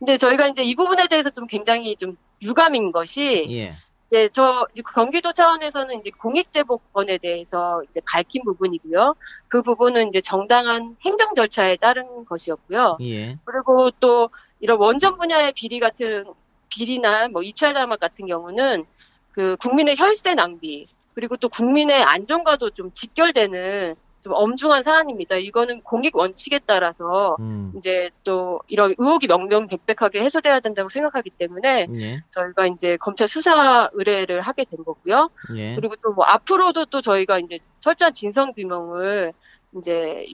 근데 0.00 0.16
저희가 0.16 0.48
이제 0.48 0.64
이 0.64 0.74
부분에 0.74 1.06
대해서 1.06 1.30
좀 1.30 1.46
굉장히 1.46 1.94
좀 1.94 2.16
유감인 2.42 2.90
것이 2.90 3.46
예. 3.50 3.76
이제 4.06 4.28
저 4.32 4.66
이제 4.72 4.82
경기도 4.94 5.32
차원에서는 5.32 5.98
이제 6.00 6.10
공익제보권에 6.10 7.18
대해서 7.18 7.82
이제 7.90 8.00
밝힌 8.06 8.42
부분이고요. 8.44 9.14
그 9.48 9.62
부분은 9.62 10.08
이제 10.08 10.20
정당한 10.20 10.96
행정 11.04 11.34
절차에 11.34 11.76
따른 11.76 12.24
것이었고요. 12.24 12.98
예. 13.02 13.36
그리고 13.44 13.90
또 13.98 14.30
이런 14.60 14.78
원전 14.78 15.18
분야의 15.18 15.52
비리 15.52 15.80
같은 15.80 16.24
비리나 16.68 17.28
뭐 17.28 17.42
입찰 17.42 17.74
담합 17.74 17.98
같은 17.98 18.26
경우는 18.26 18.84
그 19.32 19.56
국민의 19.56 19.96
혈세 19.98 20.34
낭비 20.34 20.86
그리고 21.14 21.36
또 21.36 21.48
국민의 21.48 22.02
안전과도 22.02 22.70
좀 22.70 22.92
직결되는 22.92 23.96
좀 24.26 24.32
엄중한 24.34 24.82
사안입니다. 24.82 25.36
이거는 25.36 25.82
공익 25.82 26.16
원칙에 26.16 26.58
따라서 26.66 27.36
음. 27.38 27.72
이제 27.76 28.10
또 28.24 28.58
이런 28.66 28.92
의혹이 28.98 29.28
명명백백하게 29.28 30.20
해소돼야 30.20 30.58
된다고 30.58 30.88
생각하기 30.88 31.30
때문에 31.30 31.86
예. 31.94 32.20
저희가 32.30 32.66
이제 32.66 32.96
검찰 32.96 33.28
수사 33.28 33.88
의뢰를 33.92 34.40
하게 34.40 34.64
된 34.64 34.82
거고요. 34.84 35.30
예. 35.56 35.76
그리고 35.76 35.94
또 36.02 36.16
뭐 36.16 36.24
앞으로도 36.24 36.86
또 36.86 37.00
저희가 37.00 37.38
이제 37.38 37.58
철저한 37.80 38.14
진상 38.14 38.52
규명을 38.52 39.32
이제 39.78 40.26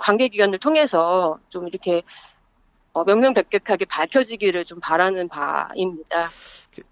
관계 0.00 0.28
기관을 0.28 0.58
통해서 0.58 1.38
좀 1.48 1.68
이렇게 1.68 2.02
어, 2.98 3.04
명명백백하게 3.04 3.84
밝혀지기를 3.84 4.64
좀 4.64 4.80
바라는 4.80 5.28
바입니다. 5.28 6.28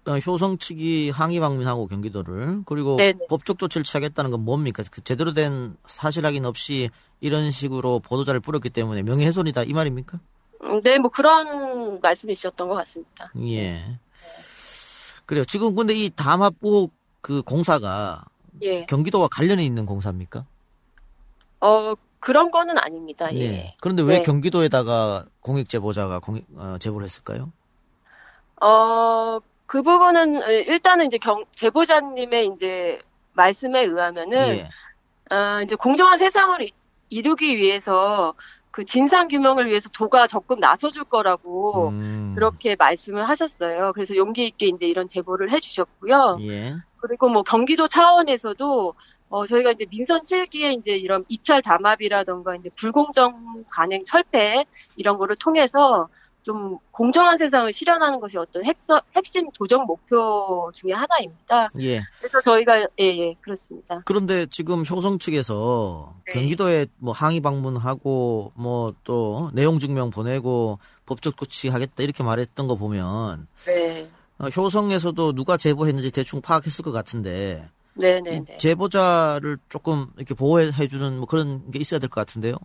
어, 0.05 0.17
효성 0.17 0.57
측이 0.57 1.09
항의 1.09 1.41
방문하고 1.41 1.87
경기도를 1.87 2.61
그리고 2.65 2.95
네네. 2.95 3.27
법적 3.29 3.59
조치를 3.59 3.83
취하겠다는 3.83 4.31
건 4.31 4.45
뭡니까? 4.45 4.83
그 4.89 5.03
제대로 5.03 5.33
된 5.33 5.75
사실 5.85 6.25
확인 6.25 6.45
없이 6.45 6.89
이런 7.19 7.51
식으로 7.51 7.99
보도자를 7.99 8.39
뿌렸기 8.39 8.69
때문에 8.69 9.03
명예훼손이다 9.03 9.63
이 9.63 9.73
말입니까? 9.73 10.19
음, 10.63 10.81
네, 10.81 10.97
뭐 10.97 11.11
그런 11.11 11.99
말씀이셨던 11.99 12.69
것 12.69 12.75
같습니다. 12.75 13.29
예. 13.41 13.99
그래요. 15.25 15.43
지금 15.43 15.75
근데 15.75 15.93
이 15.93 16.09
담합부 16.09 16.89
그 17.19 17.41
공사가 17.41 18.23
예, 18.61 18.85
경기도와 18.85 19.27
관련이 19.27 19.65
있는 19.65 19.85
공사입니까? 19.85 20.45
어 21.59 21.93
그런 22.19 22.51
거는 22.51 22.77
아닙니다. 22.77 23.33
예. 23.33 23.39
네. 23.39 23.75
그런데 23.81 24.03
왜 24.03 24.17
네. 24.17 24.23
경기도에다가 24.23 25.25
공익 25.41 25.69
제보자가 25.69 26.19
공익 26.19 26.45
어, 26.55 26.77
제보를 26.79 27.05
했을까요? 27.05 27.51
어, 28.61 29.39
그 29.65 29.83
부분은 29.83 30.43
어, 30.43 30.49
일단은 30.49 31.05
이제 31.07 31.17
경, 31.17 31.45
제보자님의 31.55 32.47
이제 32.55 32.99
말씀에 33.33 33.83
의하면은 33.83 34.37
예. 34.57 34.67
아, 35.29 35.61
이제 35.61 35.75
공정한 35.75 36.17
세상을 36.17 36.61
이- 36.63 36.71
이루기 37.09 37.57
위해서 37.57 38.33
그 38.71 38.85
진상 38.85 39.27
규명을 39.27 39.67
위해서 39.67 39.89
도가 39.89 40.27
적극 40.27 40.59
나서줄 40.59 41.05
거라고 41.05 41.89
음. 41.89 42.33
그렇게 42.35 42.75
말씀을 42.75 43.27
하셨어요. 43.27 43.91
그래서 43.93 44.15
용기 44.15 44.45
있게 44.45 44.67
이제 44.67 44.85
이런 44.87 45.07
제보를 45.07 45.51
해주셨고요. 45.51 46.37
예. 46.41 46.75
그리고 46.99 47.29
뭐 47.29 47.43
경기도 47.43 47.87
차원에서도 47.87 48.93
어, 49.29 49.45
저희가 49.45 49.71
이제 49.71 49.85
민선 49.89 50.21
7기에 50.21 50.77
이제 50.77 50.91
이런 50.95 51.25
입찰 51.27 51.61
담합이라던가 51.61 52.55
이제 52.55 52.69
불공정 52.75 53.65
간행 53.69 54.03
철폐 54.05 54.65
이런 54.95 55.17
거를 55.17 55.35
통해서 55.35 56.07
좀 56.43 56.77
공정한 56.91 57.37
세상을 57.37 57.73
실현하는 57.73 58.21
것이 58.21 58.37
어떤 58.37 58.63
핵서, 58.63 59.01
핵심 59.13 59.51
도정 59.51 59.85
목표 59.85 60.71
중에 60.73 60.93
하나입니다. 60.93 61.67
예. 61.81 62.01
그래서 62.19 62.39
저희가 62.39 62.87
예, 63.01 63.03
예, 63.17 63.35
그렇습니다. 63.41 63.99
그런데 64.05 64.45
지금 64.45 64.85
효성 64.89 65.19
측에서 65.19 66.15
네. 66.25 66.31
경기도에 66.31 66.85
뭐 66.99 67.11
항의 67.11 67.41
방문하고 67.41 68.53
뭐 68.55 68.93
또 69.03 69.51
내용 69.53 69.77
증명 69.79 70.09
보내고 70.09 70.79
법적 71.05 71.35
조치 71.37 71.67
하겠다 71.67 72.01
이렇게 72.03 72.23
말했던 72.23 72.67
거 72.67 72.75
보면 72.75 73.47
네. 73.65 74.09
어, 74.39 74.47
효성에서도 74.47 75.33
누가 75.33 75.57
제보했는지 75.57 76.11
대충 76.11 76.41
파악했을 76.41 76.83
것 76.83 76.91
같은데 76.93 77.67
네, 77.97 78.21
네, 78.21 78.35
이 78.37 78.45
네. 78.45 78.57
제보자를 78.57 79.57
조금 79.69 80.07
이렇게 80.17 80.33
보호해주는 80.33 81.17
뭐 81.17 81.25
그런 81.27 81.69
게 81.71 81.79
있어야 81.79 81.99
될 81.99 82.09
것 82.09 82.21
같은데요. 82.21 82.55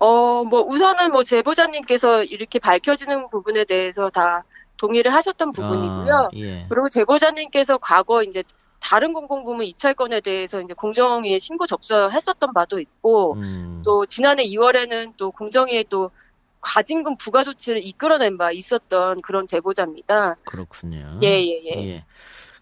어, 0.00 0.44
뭐 0.44 0.62
우선은 0.62 1.10
뭐 1.12 1.24
제보자님께서 1.24 2.24
이렇게 2.24 2.58
밝혀지는 2.58 3.30
부분에 3.30 3.64
대해서 3.64 4.10
다 4.10 4.44
동의를 4.76 5.12
하셨던 5.12 5.50
부분이고요. 5.52 6.14
아, 6.14 6.28
예. 6.36 6.64
그리고 6.68 6.88
제보자님께서 6.88 7.78
과거 7.78 8.22
이제 8.22 8.44
다른 8.80 9.12
공공부문 9.12 9.66
입찰건에 9.66 10.20
대해서 10.20 10.60
이제 10.62 10.72
공정위에 10.72 11.40
신고 11.40 11.66
접수했었던 11.66 12.52
바도 12.52 12.78
있고 12.78 13.34
음. 13.34 13.82
또 13.84 14.06
지난해 14.06 14.44
2월에는 14.44 15.14
또 15.16 15.32
공정위에 15.32 15.84
또 15.88 16.12
과징금 16.60 17.16
부과 17.16 17.42
조치를 17.42 17.84
이끌어낸 17.84 18.38
바 18.38 18.52
있었던 18.52 19.20
그런 19.22 19.46
제보자입니다. 19.48 20.36
그렇군요. 20.44 21.18
예, 21.24 21.40
예, 21.44 21.60
예. 21.66 22.04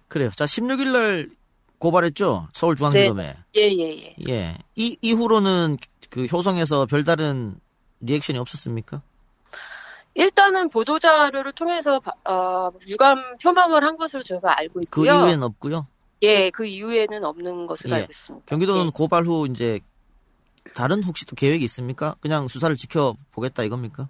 그래요. 0.09 0.31
자, 0.31 0.47
16일 0.47 0.93
날 0.93 1.29
고발했죠. 1.79 2.49
서울중앙지검에. 2.53 3.37
예, 3.57 3.61
예, 3.61 3.97
예. 3.99 4.15
예. 4.29 4.55
이 4.77 4.97
이후로는 5.03 5.77
그 6.11 6.25
효성에서 6.27 6.87
별다른 6.87 7.59
리액션이 8.01 8.39
없었습니까? 8.39 9.03
일단은 10.15 10.71
보도자료를 10.71 11.53
통해서 11.53 12.01
바- 12.01 12.13
어, 12.31 12.71
유감 12.89 13.37
표명을 13.43 13.85
한 13.85 13.97
것으로 13.99 14.23
저희가 14.23 14.59
알고 14.59 14.75
그 14.75 14.83
있고요. 15.05 15.13
이후에는 15.15 15.43
없고요. 15.43 15.87
예, 16.23 16.49
그 16.51 16.65
이후에는 16.65 17.25
없는 17.25 17.67
것으로 17.67 17.91
예. 17.91 18.01
알고 18.01 18.09
있습니다. 18.11 18.47
경기도는 18.47 18.93
고발 18.93 19.25
후 19.27 19.47
이제 19.51 19.81
다른 20.75 21.03
혹시 21.05 21.27
또 21.27 21.37
계획이 21.37 21.65
있습니까? 21.67 22.15
그냥 22.21 22.49
수사를 22.49 22.75
지켜보겠다 22.77 23.63
이겁니까? 23.65 24.09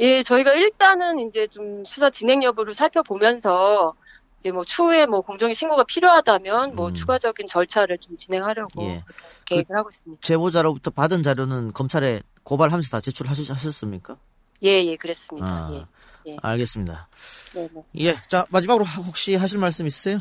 예, 0.00 0.24
저희가 0.24 0.54
일단은 0.54 1.28
이제 1.28 1.46
좀 1.46 1.84
수사 1.84 2.10
진행 2.10 2.42
여부를 2.42 2.74
살펴보면서 2.74 3.94
이제 4.42 4.50
뭐 4.50 4.64
추후에 4.64 5.06
뭐 5.06 5.20
공정위 5.20 5.54
신고가 5.54 5.84
필요하다면 5.84 6.74
뭐 6.74 6.92
추가적인 6.92 7.46
절차를 7.46 7.98
좀 7.98 8.16
진행하려고 8.16 8.82
음. 8.82 8.88
예. 8.90 9.04
계획을 9.44 9.76
하고 9.76 9.88
있습니다. 9.88 10.20
제보자로부터 10.20 10.90
받은 10.90 11.22
자료는 11.22 11.72
검찰에 11.72 12.20
고발하면서 12.42 12.90
다 12.90 13.00
제출하셨습니까? 13.00 14.16
예, 14.64 14.84
예, 14.84 14.96
그랬습니다. 14.96 15.46
아, 15.48 15.70
예. 15.72 16.32
예. 16.32 16.36
알겠습니다. 16.42 17.08
네, 17.54 17.68
네. 17.72 17.82
예. 17.98 18.14
자, 18.26 18.44
마지막으로 18.50 18.84
혹시 18.84 19.36
하실 19.36 19.60
말씀 19.60 19.86
있으세요? 19.86 20.18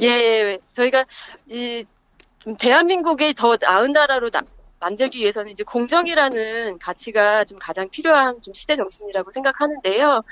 예, 0.00 0.06
예, 0.08 0.58
저희가 0.72 1.04
이좀 1.48 2.56
대한민국의 2.58 3.34
더 3.34 3.56
나은 3.60 3.92
나라로 3.92 4.30
나- 4.30 4.42
만들기 4.80 5.20
위해서는 5.20 5.52
이제 5.52 5.62
공정이라는 5.62 6.80
가치가 6.80 7.44
좀 7.44 7.60
가장 7.60 7.88
필요한 7.88 8.42
좀 8.42 8.52
시대 8.52 8.74
정신이라고 8.74 9.30
생각하는데요. 9.30 10.22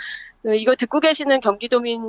좀 0.43 0.55
이거 0.55 0.75
듣고 0.75 1.01
계시는 1.01 1.41
경기도민 1.41 2.03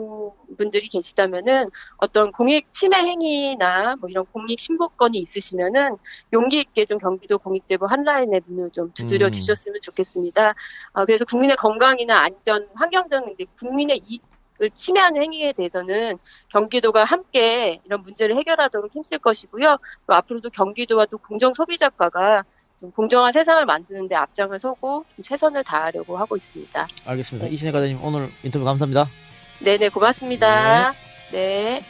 분들이 0.57 0.87
계시다면은 0.87 1.69
어떤 1.97 2.31
공익 2.31 2.71
침해 2.73 2.97
행위나 2.97 3.97
뭐 3.99 4.09
이런 4.09 4.25
공익 4.25 4.59
신고건이 4.59 5.17
있으시면은 5.19 5.97
용기 6.31 6.59
있게 6.59 6.85
좀 6.85 6.97
경기도 6.97 7.37
공익제보 7.39 7.87
한라인에 7.87 8.39
문을 8.45 8.71
좀 8.71 8.91
두드려 8.93 9.27
음. 9.27 9.31
주셨으면 9.31 9.81
좋겠습니다. 9.81 10.55
어, 10.93 11.05
그래서 11.05 11.25
국민의 11.25 11.57
건강이나 11.57 12.19
안전, 12.19 12.67
환경 12.75 13.09
등 13.09 13.25
이제 13.33 13.45
국민의 13.59 14.01
이익을 14.05 14.71
침해하는 14.75 15.21
행위에 15.21 15.51
대해서는 15.53 16.17
경기도가 16.53 17.03
함께 17.03 17.81
이런 17.83 18.01
문제를 18.01 18.37
해결하도록 18.37 18.95
힘쓸 18.95 19.19
것이고요. 19.19 19.77
또 20.07 20.13
앞으로도 20.13 20.51
경기도와 20.51 21.05
또 21.07 21.17
공정 21.17 21.53
소비자과가 21.53 22.43
좀 22.43 22.51
공정한 22.89 23.31
세상을 23.31 23.65
만드는 23.65 24.07
데 24.07 24.15
앞장을 24.15 24.57
서고 24.59 25.05
좀 25.15 25.23
최선을 25.23 25.63
다하려고 25.63 26.17
하고 26.17 26.35
있습니다. 26.35 26.87
알겠습니다. 27.05 27.47
이신혜 27.47 27.71
과장님 27.71 28.03
오늘 28.03 28.29
인터뷰 28.43 28.65
감사합니다. 28.65 29.07
네네, 29.59 29.89
고맙습니다. 29.89 30.93
네. 31.31 31.83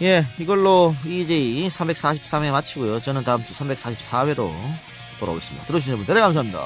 예, 0.00 0.22
이걸로 0.38 0.94
EJ 1.04 1.66
343회 1.66 2.52
마치고요. 2.52 3.00
저는 3.00 3.24
다음 3.24 3.44
주 3.44 3.52
344회로 3.52 4.52
돌아오겠습니다. 5.18 5.66
들어주신 5.66 5.90
여러분 5.90 6.06
대단히 6.06 6.22
감사합니다. 6.22 6.60